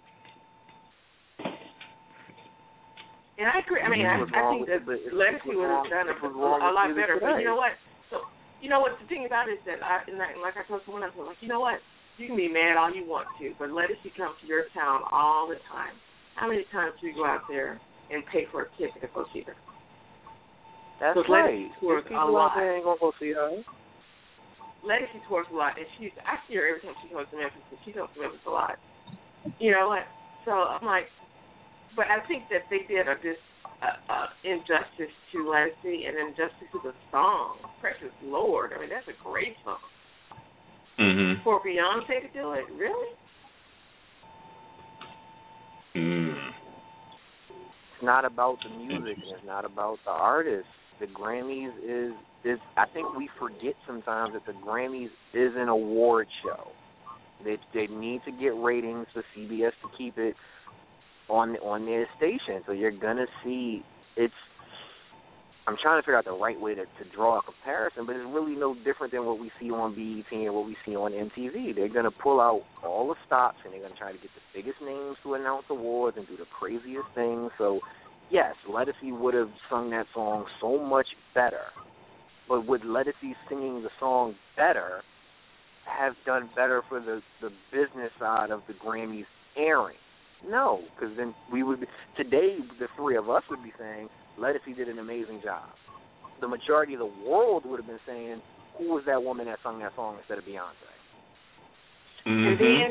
And 3.37 3.49
I 3.51 3.59
agree. 3.59 3.81
I 3.81 3.89
mean, 3.89 4.05
I, 4.05 4.23
I 4.23 4.49
think 4.49 4.67
that? 4.67 4.85
Ledisi 4.87 5.55
would 5.55 5.67
have 5.67 5.89
done 5.89 6.07
a, 6.07 6.25
a 6.25 6.71
lot 6.71 6.95
better. 6.95 7.19
But 7.19 7.39
you 7.39 7.45
know 7.45 7.57
what? 7.57 7.73
So, 8.09 8.21
you 8.61 8.69
know 8.69 8.79
what? 8.79 8.97
The 9.01 9.07
thing 9.07 9.25
about 9.25 9.49
it 9.49 9.59
is 9.59 9.65
that 9.65 9.83
I, 9.83 10.03
and 10.07 10.21
I, 10.21 10.35
like 10.39 10.55
I 10.55 10.63
told 10.67 10.81
someone 10.85 11.03
else, 11.03 11.13
I'm 11.19 11.25
like, 11.25 11.41
you 11.41 11.49
know 11.49 11.59
what? 11.59 11.81
You 12.17 12.27
can 12.27 12.37
be 12.37 12.47
mad 12.47 12.77
all 12.79 12.93
you 12.93 13.03
want 13.03 13.27
to, 13.39 13.51
but 13.59 13.69
Ledisi 13.69 14.07
comes 14.15 14.39
to 14.41 14.47
your 14.47 14.65
town 14.73 15.01
all 15.11 15.47
the 15.47 15.59
time. 15.67 15.91
How 16.35 16.47
many 16.47 16.63
times 16.71 16.93
do 17.01 17.07
you 17.07 17.15
go 17.15 17.25
out 17.25 17.43
there 17.49 17.79
and 18.11 18.23
pay 18.31 18.47
for 18.51 18.63
a 18.63 18.67
ticket 18.79 19.01
to 19.01 19.07
go 19.13 19.25
see 19.33 19.43
her? 19.43 19.55
That's 20.99 21.15
Because 21.15 21.27
right. 21.29 21.67
Ledisi 21.67 21.79
tours 21.79 22.03
a 22.11 22.25
lot. 22.25 22.55
ain't 22.55 22.83
gonna 22.83 22.99
go 22.99 23.11
see 23.19 23.35
her. 23.35 23.51
Ledisi 24.85 25.19
tours 25.27 25.47
a 25.51 25.55
lot, 25.55 25.75
and 25.75 25.87
she's 25.99 26.11
I 26.23 26.39
see 26.47 26.55
her 26.55 26.63
every 26.67 26.81
time 26.81 26.95
she 27.03 27.11
goes 27.11 27.27
to 27.31 27.37
Memphis. 27.37 27.59
Because 27.67 27.83
she 27.83 27.91
goes 27.91 28.07
to 28.15 28.21
Memphis 28.21 28.43
a 28.47 28.51
lot. 28.51 28.79
You 29.59 29.71
know 29.71 29.91
what? 29.91 30.07
So 30.45 30.51
I'm 30.51 30.85
like, 30.85 31.11
but 31.95 32.07
I 32.07 32.23
think 32.27 32.47
that 32.47 32.63
they 32.71 32.87
did 32.87 33.07
a 33.11 33.15
dis 33.19 33.35
uh, 33.83 33.99
uh, 34.07 34.27
injustice 34.47 35.11
to 35.35 35.37
Ledisi 35.43 36.07
and 36.07 36.15
injustice 36.15 36.69
to 36.71 36.79
the 36.79 36.93
song. 37.11 37.59
Precious 37.81 38.13
Lord, 38.23 38.71
I 38.71 38.79
mean 38.79 38.89
that's 38.89 39.07
a 39.11 39.17
great 39.19 39.59
song. 39.67 39.83
Mhm. 40.99 41.43
For 41.43 41.61
Beyonce 41.61 42.21
to 42.21 42.27
do 42.33 42.53
it, 42.53 42.65
really? 42.77 43.15
Mm. 45.95 46.53
It's 47.49 48.03
not 48.03 48.25
about 48.25 48.57
the 48.63 48.69
music 48.69 49.17
and 49.23 49.35
it's 49.35 49.45
not 49.45 49.65
about 49.65 49.99
the 50.05 50.11
artist. 50.11 50.67
The 50.99 51.07
Grammys 51.07 51.71
is 51.83 52.13
is 52.43 52.59
I 52.77 52.85
think 52.93 53.15
we 53.15 53.29
forget 53.39 53.75
sometimes 53.87 54.33
that 54.33 54.45
the 54.45 54.53
Grammys 54.53 55.09
is 55.33 55.53
an 55.55 55.69
award 55.69 56.27
show. 56.43 56.71
They 57.43 57.57
they 57.73 57.87
need 57.87 58.21
to 58.25 58.31
get 58.31 58.55
ratings 58.55 59.07
for 59.13 59.23
CBS 59.35 59.71
to 59.81 59.89
keep 59.97 60.17
it 60.17 60.35
on 61.29 61.57
on 61.57 61.85
their 61.85 62.07
station. 62.17 62.63
So 62.65 62.71
you're 62.71 62.91
gonna 62.91 63.27
see 63.43 63.83
it's 64.15 64.33
I'm 65.67 65.77
trying 65.81 65.97
to 65.99 66.03
figure 66.03 66.17
out 66.17 66.25
the 66.25 66.31
right 66.31 66.59
way 66.59 66.75
to, 66.75 66.85
to 66.85 67.03
draw 67.15 67.39
a 67.39 67.41
comparison, 67.41 68.05
but 68.05 68.15
it's 68.15 68.29
really 68.29 68.55
no 68.55 68.75
different 68.75 69.11
than 69.11 69.25
what 69.25 69.39
we 69.39 69.49
see 69.59 69.71
on 69.71 69.95
BET 69.95 70.31
and 70.31 70.53
what 70.53 70.67
we 70.67 70.77
see 70.85 70.95
on 70.95 71.11
MTV. 71.11 71.75
They're 71.75 71.89
going 71.89 72.05
to 72.05 72.11
pull 72.11 72.39
out 72.39 72.61
all 72.85 73.07
the 73.07 73.15
stops 73.25 73.57
and 73.65 73.73
they're 73.73 73.81
going 73.81 73.93
to 73.93 73.97
try 73.97 74.11
to 74.11 74.17
get 74.19 74.29
the 74.35 74.45
biggest 74.53 74.77
names 74.79 75.17
to 75.23 75.33
announce 75.33 75.65
awards 75.71 76.17
and 76.17 76.27
do 76.27 76.37
the 76.37 76.45
craziest 76.45 77.07
things. 77.15 77.49
So, 77.57 77.79
yes, 78.29 78.53
Ledisi 78.69 79.17
would 79.17 79.33
have 79.33 79.49
sung 79.67 79.89
that 79.89 80.05
song 80.13 80.45
so 80.61 80.77
much 80.77 81.07
better, 81.33 81.73
but 82.47 82.67
would 82.67 82.83
Ledisi 82.83 83.33
singing 83.49 83.81
the 83.81 83.89
song 83.99 84.35
better 84.55 85.01
have 85.85 86.13
done 86.27 86.49
better 86.55 86.83
for 86.89 86.99
the 86.99 87.21
the 87.41 87.49
business 87.71 88.11
side 88.19 88.51
of 88.51 88.61
the 88.67 88.73
Grammys 88.73 89.25
airing? 89.57 89.97
No, 90.47 90.81
because 90.95 91.15
then 91.17 91.33
we 91.51 91.63
would 91.63 91.87
today 92.15 92.57
the 92.79 92.87
three 92.95 93.17
of 93.17 93.29
us 93.29 93.43
would 93.49 93.63
be 93.63 93.73
saying 93.79 94.09
Ledisi 94.39 94.75
did 94.75 94.89
an 94.89 94.99
amazing 94.99 95.41
job. 95.43 95.63
The 96.41 96.47
majority 96.47 96.93
of 96.93 96.99
the 96.99 97.11
world 97.27 97.63
would 97.65 97.79
have 97.79 97.87
been 97.87 98.03
saying, 98.05 98.41
"Who 98.77 98.91
was 98.93 99.03
that 99.07 99.23
woman 99.23 99.45
that 99.47 99.59
sung 99.63 99.79
that 99.79 99.95
song 99.95 100.17
instead 100.19 100.37
of 100.37 100.43
Beyonce?" 100.43 100.91
Mm-hmm. 102.27 102.47
And 102.47 102.57
then, 102.59 102.89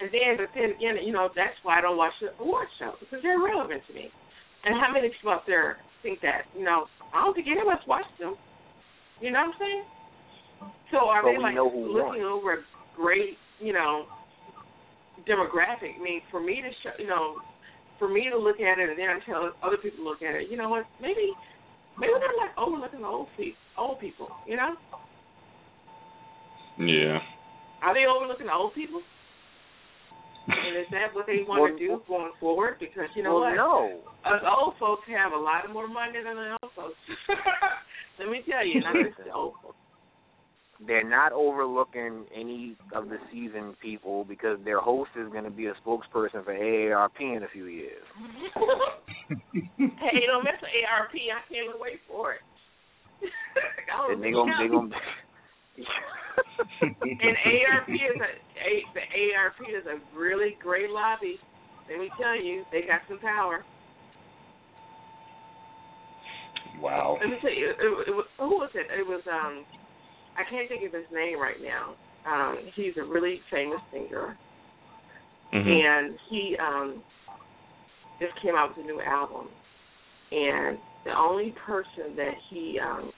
and 0.00 0.08
then, 0.10 0.30
but 0.38 0.48
then 0.54 0.70
again, 0.78 0.96
you 1.04 1.12
know, 1.12 1.28
that's 1.34 1.56
why 1.62 1.78
I 1.78 1.80
don't 1.82 1.96
watch 1.96 2.14
the 2.22 2.32
award 2.40 2.68
show 2.78 2.94
because 3.00 3.20
they're 3.22 3.36
irrelevant 3.36 3.82
to 3.88 3.92
me. 3.94 4.08
And 4.64 4.78
how 4.78 4.92
many 4.92 5.10
people 5.10 5.32
out 5.32 5.42
there 5.46 5.76
think 6.02 6.20
that? 6.22 6.46
You 6.56 6.64
know, 6.64 6.86
I 7.12 7.24
don't 7.24 7.34
think 7.34 7.48
any 7.50 7.60
of 7.60 7.66
us 7.66 7.82
watch 7.86 8.06
them. 8.18 8.34
You 9.20 9.30
know 9.30 9.42
what 9.42 9.54
I'm 9.54 9.58
saying? 9.58 9.84
So 10.90 11.10
are 11.10 11.22
But 11.22 11.34
they 11.34 11.38
like 11.38 11.54
looking 11.56 12.22
won. 12.22 12.32
over 12.32 12.52
a 12.54 12.62
great, 12.94 13.36
you 13.58 13.72
know, 13.72 14.06
demographic? 15.26 15.98
I 15.98 16.02
mean, 16.02 16.20
for 16.30 16.40
me 16.40 16.62
to 16.62 16.70
show, 16.82 16.94
you 16.98 17.08
know, 17.08 17.38
for 18.02 18.10
me 18.10 18.26
to 18.26 18.34
look 18.34 18.58
at 18.58 18.82
it 18.82 18.90
and 18.90 18.98
then 18.98 19.06
I 19.06 19.22
tell 19.22 19.54
other 19.62 19.78
people 19.78 20.02
to 20.02 20.08
look 20.10 20.26
at 20.26 20.34
it, 20.34 20.50
you 20.50 20.58
know 20.58 20.66
what? 20.66 20.82
Maybe, 20.98 21.30
maybe 21.94 22.18
they're 22.18 22.34
like 22.34 22.50
overlooking 22.58 23.06
the 23.06 23.06
old 23.06 23.30
people. 23.38 23.62
Old 23.78 24.00
people, 24.02 24.26
you 24.42 24.58
know? 24.58 24.74
Yeah. 26.82 27.22
Are 27.86 27.94
they 27.94 28.10
overlooking 28.10 28.50
the 28.50 28.52
old 28.52 28.74
people? 28.74 29.00
And 30.50 30.74
is 30.74 30.90
that 30.90 31.14
what 31.14 31.30
they 31.30 31.46
want 31.46 31.62
Well, 31.62 31.70
to 31.70 31.78
do 31.78 32.02
going 32.10 32.34
forward? 32.42 32.82
Because 32.82 33.06
you 33.14 33.22
know 33.22 33.38
well, 33.38 33.54
what, 33.54 33.54
no. 33.54 34.02
us 34.26 34.42
old 34.42 34.74
folks 34.82 35.06
have 35.06 35.30
a 35.30 35.38
lot 35.38 35.70
more 35.70 35.86
money 35.86 36.18
than 36.18 36.34
the 36.34 36.58
old 36.58 36.74
folks. 36.74 36.98
Let 38.18 38.28
me 38.28 38.42
tell 38.42 38.66
you, 38.66 38.82
not 38.82 38.98
just 38.98 39.22
the 39.22 39.30
old 39.30 39.54
folks. 39.62 39.78
They're 40.86 41.08
not 41.08 41.32
overlooking 41.32 42.24
any 42.34 42.76
of 42.94 43.08
the 43.08 43.18
seasoned 43.30 43.78
people 43.80 44.24
because 44.24 44.58
their 44.64 44.80
host 44.80 45.10
is 45.16 45.30
going 45.30 45.44
to 45.44 45.50
be 45.50 45.66
a 45.66 45.74
spokesperson 45.86 46.44
for 46.44 46.54
AARP 46.54 47.20
in 47.20 47.42
a 47.44 47.48
few 47.52 47.66
years. 47.66 48.02
hey, 49.78 50.26
don't 50.26 50.44
mess 50.44 50.60
with 50.60 50.70
ARP. 50.90 51.12
I 51.14 51.52
can't 51.52 51.80
wait 51.80 52.00
for 52.08 52.32
it. 52.34 52.40
And 54.10 54.20
don't 54.20 54.20
they 54.20 54.32
gonna 54.32 54.52
they 54.60 54.68
gonna. 54.68 54.96
and 57.02 57.36
ARP 57.46 57.88
is 57.88 58.18
a, 58.18 58.30
a 58.58 58.84
the 58.94 59.00
ARP 59.36 59.60
is 59.68 59.86
a 59.86 60.18
really 60.18 60.56
great 60.60 60.90
lobby. 60.90 61.38
Let 61.88 62.00
me 62.00 62.10
tell 62.20 62.34
you, 62.40 62.64
they 62.72 62.80
got 62.82 63.00
some 63.08 63.18
power. 63.18 63.64
Wow. 66.80 67.18
Let 67.20 67.30
me 67.30 67.36
tell 67.40 67.54
you, 67.54 67.70
it, 67.70 68.08
it, 68.08 68.10
was- 68.10 68.26
who 68.38 68.48
was 68.58 68.70
it? 68.74 68.86
It 68.90 69.06
was 69.06 69.22
um, 69.30 69.64
I 70.36 70.44
can't 70.48 70.68
think 70.68 70.84
of 70.86 70.92
his 70.92 71.10
name 71.12 71.38
right 71.38 71.60
now. 71.60 71.94
Um, 72.24 72.58
he's 72.74 72.96
a 72.96 73.04
really 73.04 73.40
famous 73.50 73.80
singer, 73.90 74.36
Mhm. 75.52 75.84
and 75.84 76.18
he 76.28 76.56
um 76.58 77.02
just 78.20 78.34
came 78.40 78.54
out 78.54 78.76
with 78.76 78.84
a 78.84 78.86
new 78.86 79.00
album. 79.00 79.48
And 80.30 80.78
the 81.04 81.16
only 81.18 81.50
person 81.66 82.16
that 82.16 82.34
he 82.48 82.78
um, 82.78 83.12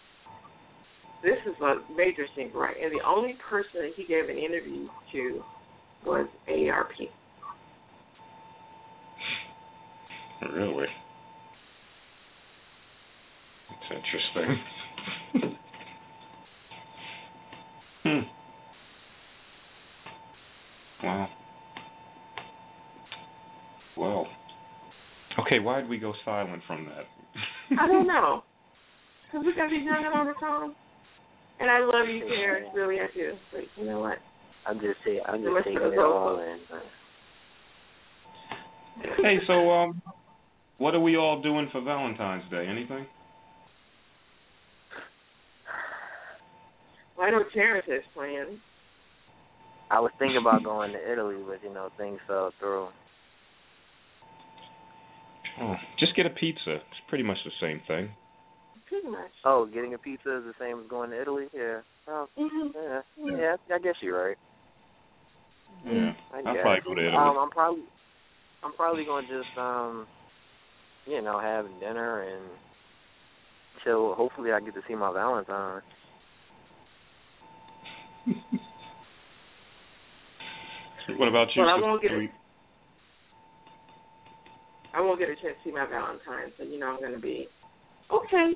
this 1.23 1.39
is 1.47 1.61
a 1.61 1.77
major 1.95 2.27
singer, 2.35 2.59
right? 2.59 2.77
And 2.83 2.93
the 2.93 3.05
only 3.07 3.35
person 3.49 3.81
that 3.83 3.93
he 3.97 4.05
gave 4.05 4.29
an 4.29 4.39
interview 4.39 4.89
to 5.13 5.45
was 6.05 6.27
ARP. 6.49 6.93
Really? 10.53 10.87
That's 13.71 13.91
interesting. 13.91 14.65
hmm. 18.03 18.21
Wow. 21.05 21.29
Well. 23.97 24.27
Okay, 25.41 25.59
why 25.59 25.81
did 25.81 25.91
we 25.91 25.99
go 25.99 26.13
silent 26.25 26.63
from 26.67 26.87
that? 26.87 27.79
I 27.81 27.87
don't 27.87 28.07
know. 28.07 28.43
Because 29.27 29.47
we 29.47 29.55
got 29.55 29.71
these 29.71 29.85
young 29.85 30.05
on 30.15 30.27
the 30.27 30.35
phone. 30.41 30.75
And 31.61 31.71
I 31.71 31.81
love 31.81 32.09
you, 32.09 32.21
Terrence. 32.21 32.69
Really, 32.75 32.97
I 32.97 33.07
do. 33.15 33.33
But 33.53 33.63
you 33.77 33.87
know 33.87 34.01
what? 34.01 34.19
I'm 34.67 34.79
just 34.81 34.97
saying. 35.05 35.21
I'm 35.27 35.43
just 35.43 35.55
rest 35.55 35.67
taking 35.67 35.83
it 35.83 35.99
all 35.99 36.37
vocal. 36.37 36.43
in. 36.43 36.59
hey, 39.23 39.39
so 39.47 39.71
um, 39.71 40.03
what 40.79 40.95
are 40.95 41.01
we 41.01 41.17
all 41.17 41.43
doing 41.43 41.69
for 41.73 41.81
Valentine's 41.81 42.49
Day? 42.51 42.67
Anything? 42.69 43.07
Well, 47.17 47.27
I 47.27 47.31
know 47.31 47.43
Terrence 47.53 47.87
has 47.89 48.03
plans. 48.15 48.59
I 49.95 50.01
was 50.01 50.11
thinking 50.19 50.39
about 50.39 50.65
going 50.65 50.91
to 50.93 51.13
Italy, 51.13 51.37
but 51.47 51.63
you 51.63 51.73
know 51.73 51.89
things 51.97 52.19
fell 52.27 52.53
through. 52.59 52.89
Oh, 55.61 55.77
just 56.01 56.17
get 56.17 56.27
a 56.27 56.31
pizza. 56.31 56.75
It's 56.75 57.01
pretty 57.09 57.23
much 57.23 57.37
the 57.45 57.53
same 57.61 57.81
thing. 57.87 58.11
Pretty 58.89 59.09
much. 59.09 59.31
Oh, 59.45 59.67
getting 59.73 59.95
a 59.95 59.99
pizza 59.99 60.39
is 60.39 60.45
the 60.45 60.55
same 60.59 60.81
as 60.81 60.91
going 60.91 61.11
to 61.11 61.23
Italy. 61.23 61.47
Yeah. 61.55 61.81
Oh, 62.09 62.27
hmm 62.37 62.71
yeah. 62.75 63.01
Yeah. 63.17 63.57
I 63.73 63.79
guess 63.79 63.95
you're 64.01 64.27
right. 64.27 64.37
Yeah, 65.87 66.13
I 66.33 66.39
I'll 66.39 66.57
probably 66.57 66.81
go 66.85 66.95
to 66.97 67.01
Italy. 67.01 67.17
Um, 67.17 67.37
I'm 67.39 67.51
probably, 67.51 67.83
I'm 68.65 68.73
probably 68.73 69.05
going 69.05 69.27
to 69.29 69.45
just, 69.45 69.57
um, 69.57 70.09
you 71.07 71.23
know, 71.23 71.39
have 71.39 71.67
dinner 71.79 72.23
and 72.23 72.45
chill. 73.85 74.15
Hopefully, 74.15 74.51
I 74.51 74.59
get 74.59 74.75
to 74.75 74.83
see 74.89 74.97
my 74.97 75.13
Valentine. 75.13 75.83
what 81.17 81.29
about 81.29 81.49
you? 81.55 81.63
Well, 81.63 81.71
I 81.71 81.81
won't 81.81 82.03
get 82.03 82.13
we- 82.13 82.31
I 84.95 85.01
won't 85.01 85.19
get 85.19 85.29
a 85.29 85.35
chance 85.35 85.57
to 85.65 85.71
see 85.71 85.75
my 85.75 85.87
Valentine, 85.87 86.53
so 86.57 86.63
you 86.63 86.79
know 86.79 86.87
I'm 86.87 87.01
going 87.01 87.15
to 87.15 87.19
be 87.19 87.49
okay. 88.13 88.53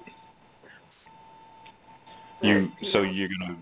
You 2.42 2.68
so 2.92 3.02
you're 3.02 3.28
gonna 3.40 3.58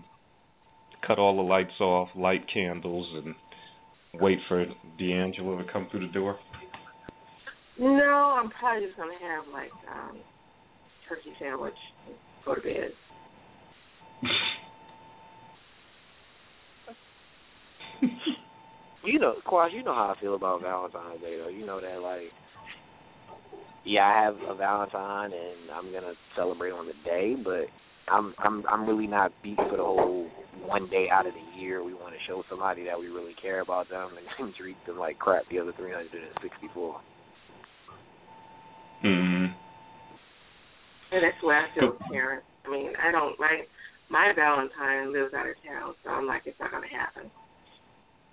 cut 1.05 1.17
all 1.17 1.35
the 1.35 1.41
lights 1.41 1.79
off, 1.79 2.09
light 2.15 2.45
candles, 2.53 3.07
and 3.15 3.33
wait 4.21 4.37
for 4.47 4.65
D'Angelo 4.99 5.57
to 5.57 5.71
come 5.71 5.87
through 5.89 6.05
the 6.05 6.13
door. 6.13 6.37
No, 7.79 8.37
I'm 8.39 8.49
probably 8.51 8.85
just 8.85 8.97
going 8.97 9.17
to 9.17 9.25
have 9.25 9.45
like 9.51 9.71
um 9.91 10.17
turkey 11.09 11.33
sandwich. 11.39 11.73
and 12.05 12.15
Go 12.45 12.55
to 12.55 12.61
bed. 12.61 12.91
You 19.07 19.19
know, 19.19 19.35
Quash, 19.45 19.71
you 19.73 19.83
know 19.83 19.95
how 19.95 20.13
I 20.15 20.19
feel 20.19 20.35
about 20.35 20.61
Valentine's 20.61 21.21
Day, 21.21 21.39
though. 21.41 21.47
You 21.47 21.65
know 21.65 21.79
that, 21.79 22.01
like, 22.01 22.27
yeah, 23.85 24.03
I 24.03 24.21
have 24.25 24.35
a 24.49 24.53
Valentine 24.53 25.31
and 25.31 25.71
I'm 25.73 25.93
gonna 25.93 26.13
celebrate 26.35 26.71
on 26.71 26.87
the 26.87 26.93
day, 27.05 27.35
but 27.41 27.71
I'm 28.11 28.35
I'm 28.37 28.65
I'm 28.67 28.85
really 28.85 29.07
not 29.07 29.31
beat 29.41 29.55
for 29.55 29.77
the 29.77 29.83
whole 29.83 30.27
one 30.65 30.89
day 30.89 31.07
out 31.09 31.25
of 31.25 31.33
the 31.33 31.61
year 31.61 31.81
we 31.83 31.93
want 31.93 32.13
to 32.13 32.19
show 32.27 32.43
somebody 32.49 32.83
that 32.83 32.99
we 32.99 33.07
really 33.07 33.33
care 33.41 33.61
about 33.61 33.89
them 33.89 34.11
and 34.41 34.53
treat 34.59 34.75
them 34.85 34.99
like 34.99 35.17
crap 35.19 35.43
the 35.49 35.59
other 35.59 35.71
364. 35.77 37.01
Mm-hmm. 39.05 39.45
And 41.15 41.23
that's 41.23 41.41
where 41.41 41.63
I 41.63 41.79
feel 41.79 41.95
parent. 42.11 42.43
I 42.65 42.71
mean, 42.71 42.91
I 43.01 43.11
don't 43.13 43.39
like 43.39 43.69
my 44.09 44.33
Valentine 44.35 45.13
lives 45.13 45.33
out 45.33 45.47
of 45.47 45.55
town, 45.65 45.95
so 46.03 46.09
I'm 46.09 46.27
like, 46.27 46.41
it's 46.45 46.59
not 46.59 46.71
going 46.71 46.83
to 46.83 46.93
happen. 46.93 47.31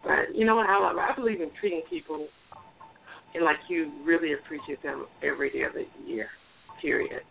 But 0.04 0.36
you 0.36 0.44
know 0.44 0.56
what? 0.56 0.66
I, 0.68 0.76
I 0.76 1.14
believe 1.16 1.40
in 1.40 1.50
treating 1.58 1.82
people 1.88 2.28
and 3.34 3.44
like 3.44 3.56
you 3.68 3.90
really 4.04 4.32
appreciate 4.32 4.82
them 4.82 5.06
every 5.22 5.50
day 5.50 5.62
of 5.62 5.72
the 5.72 5.84
year. 6.06 6.28
Period. 6.80 7.22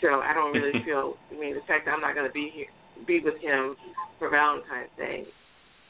So 0.00 0.20
I 0.20 0.32
don't 0.32 0.52
really 0.52 0.78
feel. 0.84 1.14
I 1.34 1.40
mean, 1.40 1.54
the 1.54 1.60
fact 1.66 1.86
that 1.86 1.92
I'm 1.92 2.00
not 2.00 2.14
going 2.14 2.26
to 2.26 2.32
be 2.32 2.50
here, 2.54 2.66
be 3.06 3.20
with 3.24 3.40
him 3.40 3.76
for 4.18 4.30
Valentine's 4.30 4.90
Day, 4.96 5.24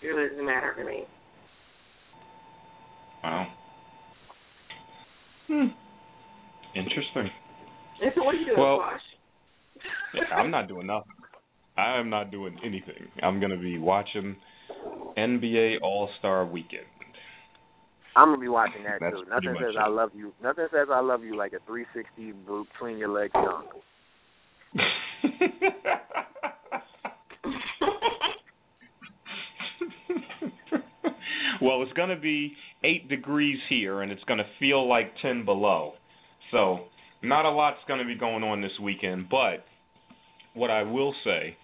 it 0.02 0.06
really 0.06 0.28
doesn't 0.30 0.46
matter 0.46 0.74
to 0.78 0.84
me. 0.84 1.04
Wow. 3.22 3.46
Hmm. 5.48 5.66
Interesting. 6.74 7.30
And 8.00 8.12
so, 8.14 8.22
what 8.22 8.34
are 8.34 8.38
you 8.38 8.46
doing, 8.46 8.58
Well- 8.58 8.78
Bosh? 8.78 9.00
I'm 10.36 10.50
not 10.50 10.68
doing 10.68 10.86
nothing. 10.86 11.12
I 11.76 11.98
am 11.98 12.10
not 12.10 12.30
doing 12.30 12.56
anything. 12.64 13.06
I'm 13.22 13.40
gonna 13.40 13.56
be 13.58 13.78
watching 13.78 14.36
NBA 15.16 15.80
All 15.82 16.08
Star 16.18 16.46
Weekend. 16.46 16.84
I'm 18.16 18.28
gonna 18.28 18.40
be 18.40 18.48
watching 18.48 18.82
that 18.84 18.98
too. 19.10 19.24
Nothing 19.28 19.54
says 19.60 19.74
I 19.78 19.88
love 19.88 20.10
you. 20.14 20.32
Nothing 20.42 20.66
says 20.72 20.88
I 20.92 21.00
love 21.00 21.22
you 21.22 21.36
like 21.36 21.52
a 21.52 21.60
360 21.66 22.32
between 22.32 22.98
your 22.98 23.10
legs 23.10 23.32
dunk. 23.32 23.66
well, 31.62 31.82
it's 31.82 31.92
going 31.92 32.08
to 32.10 32.16
be 32.16 32.54
8 32.84 33.08
degrees 33.08 33.58
here 33.68 34.02
and 34.02 34.12
it's 34.12 34.22
going 34.24 34.38
to 34.38 34.46
feel 34.58 34.88
like 34.88 35.12
10 35.22 35.44
below. 35.44 35.92
So, 36.50 36.86
not 37.22 37.44
a 37.44 37.50
lot's 37.50 37.78
going 37.86 38.00
to 38.00 38.06
be 38.06 38.16
going 38.16 38.42
on 38.42 38.60
this 38.62 38.72
weekend, 38.82 39.28
but 39.28 39.64
what 40.54 40.70
I 40.70 40.82
will 40.82 41.14
say, 41.24 41.56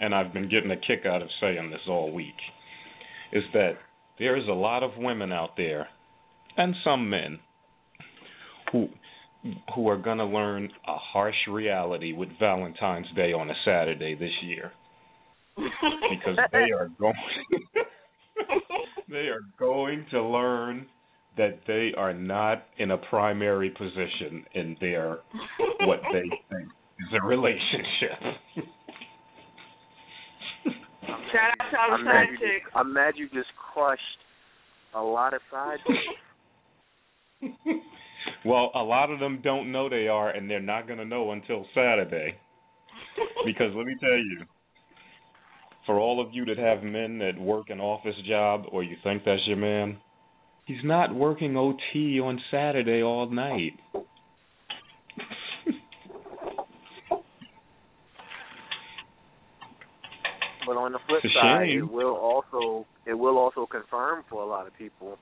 and 0.00 0.14
I've 0.14 0.32
been 0.32 0.48
getting 0.48 0.70
a 0.70 0.76
kick 0.76 1.06
out 1.06 1.22
of 1.22 1.28
saying 1.40 1.70
this 1.70 1.80
all 1.88 2.12
week, 2.12 2.34
is 3.32 3.44
that 3.52 3.72
there 4.18 4.36
is 4.36 4.48
a 4.48 4.52
lot 4.52 4.82
of 4.82 4.92
women 4.96 5.32
out 5.32 5.56
there 5.56 5.88
and 6.56 6.74
some 6.84 7.08
men 7.10 7.38
who 8.72 8.88
who 9.74 9.88
are 9.88 9.96
going 9.96 10.18
to 10.18 10.26
learn 10.26 10.68
a 10.86 10.96
harsh 10.96 11.48
reality 11.48 12.12
with 12.12 12.28
Valentine's 12.38 13.06
Day 13.16 13.32
on 13.32 13.48
a 13.48 13.54
Saturday 13.64 14.14
this 14.14 14.32
year 14.42 14.70
because 15.56 16.38
they 16.52 16.70
are 16.72 16.90
going 16.98 17.14
they 19.08 19.28
are 19.28 19.40
going 19.58 20.04
to 20.10 20.22
learn 20.22 20.86
that 21.36 21.60
they 21.66 21.92
are 21.96 22.12
not 22.12 22.64
in 22.78 22.90
a 22.90 22.98
primary 22.98 23.70
position 23.70 24.44
in 24.54 24.76
their 24.80 25.20
what 25.86 26.00
they 26.12 26.28
think 26.50 26.68
is 27.00 27.18
a 27.22 27.26
relationship. 27.26 28.59
Shout 31.32 31.50
out 31.60 31.70
to 31.70 31.76
all 31.78 31.94
I'm 31.94 32.00
the 32.00 32.04
mad 32.04 32.12
side 32.12 32.28
you 32.32 32.38
chicks. 32.38 32.64
just, 32.64 32.76
I'm 32.76 32.92
mad 32.92 33.14
you 33.16 33.28
just 33.28 33.50
crushed 33.72 34.20
a 34.94 35.02
lot 35.02 35.34
of 35.34 35.40
side 35.50 35.78
chicks. 35.86 37.52
well, 38.44 38.70
a 38.74 38.82
lot 38.82 39.10
of 39.10 39.20
them 39.20 39.40
don't 39.42 39.72
know 39.72 39.88
they 39.88 40.08
are 40.08 40.30
and 40.30 40.50
they're 40.50 40.60
not 40.60 40.86
going 40.86 40.98
to 40.98 41.04
know 41.04 41.32
until 41.32 41.66
Saturday. 41.74 42.34
Because 43.44 43.72
let 43.74 43.86
me 43.86 43.96
tell 44.00 44.10
you, 44.10 44.44
for 45.86 45.98
all 45.98 46.20
of 46.24 46.28
you 46.32 46.44
that 46.44 46.58
have 46.58 46.82
men 46.82 47.18
that 47.18 47.38
work 47.38 47.70
an 47.70 47.80
office 47.80 48.14
job 48.28 48.64
or 48.70 48.82
you 48.82 48.96
think 49.02 49.24
that's 49.24 49.40
your 49.46 49.56
man, 49.56 49.98
he's 50.66 50.84
not 50.84 51.14
working 51.14 51.56
OT 51.56 52.20
on 52.20 52.40
Saturday 52.50 53.02
all 53.02 53.28
night. 53.30 53.72
But 60.66 60.76
on 60.76 60.92
the 60.92 61.00
flip 61.20 61.32
side, 61.42 61.66
shame. 61.68 61.78
it 61.84 61.92
will 61.92 62.16
also 62.16 62.86
it 63.06 63.14
will 63.14 63.38
also 63.38 63.66
confirm 63.66 64.24
for 64.28 64.42
a 64.42 64.46
lot 64.46 64.66
of 64.66 64.76
people 64.76 65.18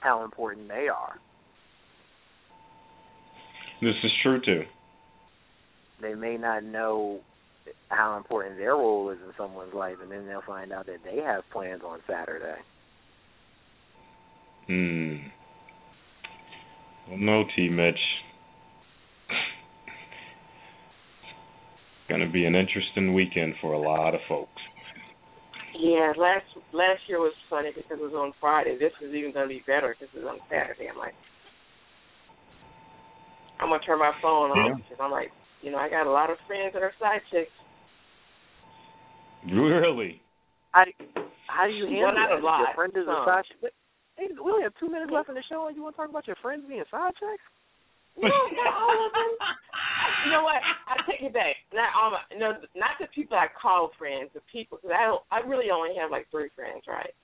how 0.00 0.24
important 0.24 0.68
they 0.68 0.88
are. 0.88 1.14
This 3.80 3.94
is 4.04 4.10
true 4.22 4.40
too. 4.44 4.62
They 6.02 6.14
may 6.14 6.36
not 6.36 6.64
know 6.64 7.20
how 7.88 8.16
important 8.16 8.56
their 8.56 8.72
role 8.74 9.10
is 9.10 9.18
in 9.24 9.32
someone's 9.36 9.74
life, 9.74 9.96
and 10.02 10.10
then 10.10 10.26
they'll 10.26 10.42
find 10.46 10.72
out 10.72 10.86
that 10.86 10.98
they 11.04 11.20
have 11.22 11.42
plans 11.52 11.82
on 11.84 12.00
Saturday. 12.06 12.56
Hmm. 14.66 15.16
Well, 17.08 17.18
no, 17.18 17.44
T. 17.56 17.68
Mitch. 17.68 17.94
It's 19.28 19.38
Going 22.08 22.20
to 22.20 22.30
be 22.32 22.44
an 22.44 22.54
interesting 22.54 23.12
weekend 23.14 23.54
for 23.60 23.72
a 23.72 23.78
lot 23.78 24.14
of 24.14 24.20
folks. 24.28 24.59
Yeah, 25.80 26.12
last 26.20 26.44
last 26.76 27.00
year 27.08 27.20
was 27.20 27.32
funny 27.48 27.72
because 27.74 27.88
it 27.88 28.02
was 28.02 28.12
on 28.12 28.32
Friday. 28.40 28.76
This 28.76 28.92
is 29.00 29.14
even 29.16 29.32
going 29.32 29.48
to 29.48 29.54
be 29.54 29.64
better 29.66 29.96
because 29.96 30.12
it's 30.12 30.28
on 30.28 30.36
Saturday. 30.52 30.92
I'm 30.92 30.98
like, 31.00 31.16
I'm 33.60 33.68
gonna 33.68 33.80
turn 33.80 33.98
my 33.98 34.12
phone 34.20 34.52
Yeah. 34.52 34.76
off 34.76 34.80
because 34.84 35.00
I'm 35.00 35.10
like, 35.10 35.32
you 35.62 35.70
know, 35.72 35.78
I 35.78 35.88
got 35.88 36.06
a 36.06 36.12
lot 36.12 36.28
of 36.28 36.36
friends 36.46 36.72
that 36.72 36.82
are 36.82 36.92
side 37.00 37.20
chicks. 37.32 37.52
Really? 39.48 40.20
How 40.72 40.84
do, 40.84 40.92
how 41.48 41.64
do 41.66 41.72
you 41.72 41.84
handle 41.88 42.12
Well, 42.12 42.14
not 42.14 42.28
that? 42.28 42.40
a 42.40 42.44
lot, 42.44 42.58
Your 42.60 42.74
friend 42.76 42.92
is 42.96 43.08
a 43.08 43.24
side 43.24 43.44
chick. 43.48 43.72
Hey, 44.16 44.28
we 44.36 44.50
only 44.52 44.64
have 44.64 44.76
two 44.80 44.88
minutes 44.88 45.12
left 45.12 45.28
in 45.28 45.34
the 45.34 45.44
show, 45.48 45.66
and 45.68 45.76
you 45.76 45.82
want 45.82 45.96
to 45.96 46.00
talk 46.04 46.10
about 46.10 46.26
your 46.26 46.36
friends 46.44 46.64
being 46.68 46.84
side 46.90 47.12
chicks? 47.16 47.44
No, 48.20 48.28
not 48.28 48.74
all 48.76 49.06
of 49.06 49.12
them. 49.16 49.32
You 50.26 50.30
know 50.32 50.42
what? 50.44 50.60
I 50.60 51.00
take 51.08 51.22
it 51.22 51.32
back. 51.32 51.56
Not 51.72 51.90
all 51.96 52.10
my, 52.12 52.22
no, 52.36 52.60
not 52.76 52.98
the 53.00 53.06
people 53.14 53.36
I 53.36 53.46
call 53.50 53.90
friends. 53.98 54.30
The 54.34 54.40
people, 54.52 54.78
because 54.80 54.94
I 54.96 55.06
don't, 55.06 55.22
I 55.32 55.40
really 55.46 55.70
only 55.70 55.96
have 55.96 56.10
like 56.10 56.28
three 56.30 56.50
friends, 56.54 56.84
right? 56.88 57.14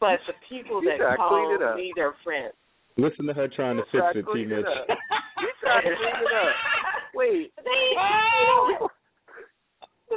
But 0.00 0.24
the 0.24 0.32
people 0.48 0.80
that 0.88 0.96
gotta 0.96 1.20
clean 1.20 1.52
it 1.52 1.60
call 1.60 1.76
me 1.76 1.92
their 1.94 2.14
friends. 2.24 2.54
Listen 2.96 3.26
to 3.26 3.34
her 3.34 3.48
trying 3.48 3.76
to 3.76 3.84
fix 3.92 4.04
it, 4.16 4.24
T. 4.24 4.32
clean 4.32 4.48
Mitch. 4.48 4.64
You 4.64 5.48
trying 5.60 5.84
to 5.84 5.92
clean 5.96 6.16
it 6.20 6.32
up? 6.32 6.54
Wait, 7.14 7.52
They, 7.60 7.82
you 7.92 8.76
know, 8.80 8.88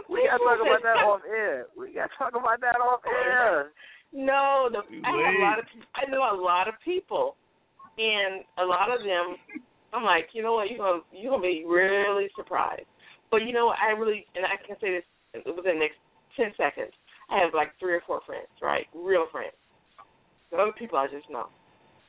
we 0.08 0.28
gotta 0.28 0.44
talk 0.44 0.60
about 0.64 0.84
that 0.84 0.96
that- 0.96 1.08
off 1.08 1.22
air. 1.28 1.68
We 1.78 1.94
gotta 1.94 2.12
talk 2.18 2.32
about 2.36 2.60
that 2.62 2.80
off 2.80 3.02
air. 3.04 3.72
No, 4.14 4.70
the 4.72 4.80
I 5.04 5.12
have 5.12 5.36
a 5.36 5.44
lot 5.44 5.60
of 5.60 5.66
I 5.96 6.10
know 6.10 6.24
a 6.24 6.40
lot 6.40 6.68
of 6.68 6.76
people, 6.84 7.36
and 7.98 8.44
a 8.60 8.64
lot 8.64 8.88
of 8.92 9.00
them. 9.04 9.36
I'm 9.96 10.04
like, 10.04 10.28
you 10.34 10.44
know 10.44 10.54
what? 10.54 10.70
You're 10.70 10.80
gonna 10.80 11.02
you're 11.12 11.32
gonna 11.32 11.42
be 11.42 11.64
really 11.66 12.28
surprised. 12.36 12.86
But 13.32 13.44
you 13.44 13.54
know? 13.54 13.72
I 13.72 13.98
really 13.98 14.26
and 14.36 14.46
I 14.46 14.60
can 14.66 14.76
say 14.82 15.00
this 15.00 15.44
within 15.46 15.80
the 15.80 15.88
next 15.88 15.98
ten 16.36 16.52
seconds. 16.58 16.92
I 17.32 17.40
have 17.40 17.54
like 17.54 17.70
three 17.80 17.94
or 17.94 18.02
four 18.06 18.22
friends, 18.26 18.52
right? 18.62 18.86
Real 18.94 19.26
friends. 19.32 19.56
The 20.52 20.58
other 20.58 20.74
people 20.78 20.98
I 20.98 21.08
just 21.08 21.30
know, 21.30 21.48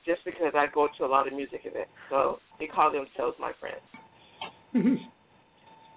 just 0.04 0.20
because 0.24 0.52
I 0.54 0.66
go 0.74 0.88
to 0.98 1.04
a 1.04 1.06
lot 1.06 1.26
of 1.26 1.32
music 1.32 1.60
events, 1.64 1.90
so 2.10 2.38
they 2.58 2.66
call 2.66 2.92
themselves 2.92 3.36
my 3.40 3.52
friends. 3.60 3.84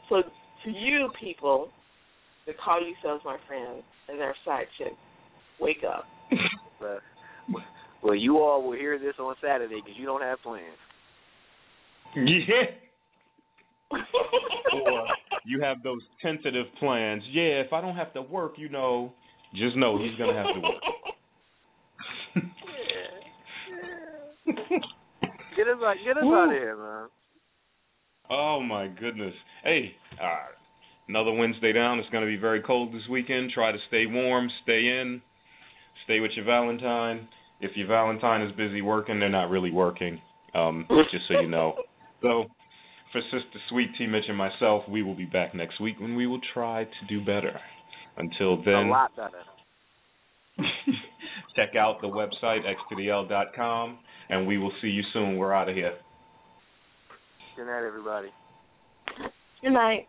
So 0.09 0.23
to 0.65 0.71
you 0.71 1.09
people 1.21 1.69
that 2.47 2.55
call 2.57 2.81
yourselves 2.81 3.21
my 3.23 3.37
friends 3.47 3.83
and 4.07 4.19
they're 4.19 4.33
side 4.43 4.65
chicks, 4.79 4.95
wake 5.59 5.83
up. 5.87 6.05
Well, 8.01 8.15
you 8.15 8.37
all 8.37 8.63
will 8.63 8.77
hear 8.77 8.97
this 8.97 9.15
on 9.19 9.35
Saturday 9.41 9.81
because 9.83 9.99
you 9.99 10.05
don't 10.05 10.21
have 10.21 10.41
plans. 10.41 10.79
Yeah. 12.15 12.65
Or 13.91 15.07
you 15.45 15.61
have 15.61 15.81
those 15.83 16.01
tentative 16.21 16.67
plans. 16.79 17.23
Yeah, 17.31 17.61
if 17.65 17.73
I 17.73 17.81
don't 17.81 17.95
have 17.95 18.13
to 18.13 18.21
work, 18.21 18.53
you 18.57 18.69
know, 18.69 19.13
just 19.55 19.75
know 19.75 19.97
he's 19.97 20.15
going 20.17 20.33
to 20.33 20.37
have 20.37 20.53
to 20.53 20.59
work. 20.61 20.83
Get 25.57 25.67
us 25.67 25.77
out, 25.83 25.95
get 26.05 26.17
us 26.17 26.23
Woo. 26.23 26.35
out 26.35 26.45
of 26.45 26.51
here, 26.51 26.77
man. 26.77 27.09
Oh 28.29 28.61
my 28.61 28.87
goodness. 28.87 29.33
Hey, 29.63 29.91
all 30.21 30.27
right. 30.27 30.55
another 31.09 31.31
Wednesday 31.33 31.73
down. 31.73 31.99
It's 31.99 32.09
going 32.09 32.23
to 32.23 32.29
be 32.29 32.37
very 32.37 32.61
cold 32.61 32.93
this 32.93 33.01
weekend. 33.09 33.51
Try 33.53 33.71
to 33.71 33.77
stay 33.87 34.05
warm, 34.05 34.47
stay 34.63 34.87
in, 35.01 35.21
stay 36.05 36.19
with 36.19 36.31
your 36.35 36.45
Valentine. 36.45 37.27
If 37.59 37.71
your 37.75 37.87
Valentine 37.87 38.43
is 38.43 38.55
busy 38.55 38.81
working, 38.81 39.19
they're 39.19 39.29
not 39.29 39.49
really 39.49 39.71
working. 39.71 40.21
Um, 40.55 40.85
just 41.11 41.25
so 41.27 41.41
you 41.41 41.49
know. 41.49 41.73
So, 42.21 42.45
for 43.11 43.21
Sister 43.31 43.59
Sweet 43.69 43.89
T 43.97 44.05
Mitch 44.05 44.25
and 44.27 44.37
myself, 44.37 44.83
we 44.89 45.03
will 45.03 45.15
be 45.15 45.25
back 45.25 45.55
next 45.55 45.79
week 45.79 45.99
when 45.99 46.15
we 46.15 46.27
will 46.27 46.41
try 46.53 46.83
to 46.83 47.07
do 47.07 47.19
better. 47.19 47.59
Until 48.17 48.57
then, 48.57 48.73
a 48.73 48.77
then, 48.77 48.89
lot 48.89 49.15
better. 49.15 49.43
check 51.55 51.75
out 51.75 52.01
the 52.01 52.07
website 52.07 52.59
x2dl.com, 52.91 53.99
and 54.29 54.47
we 54.47 54.57
will 54.57 54.71
see 54.81 54.89
you 54.89 55.03
soon. 55.13 55.37
We're 55.37 55.53
out 55.53 55.69
of 55.69 55.75
here. 55.75 55.93
Good 57.55 57.65
night, 57.65 57.85
everybody. 57.85 58.29
Good 59.61 59.71
night. 59.71 60.07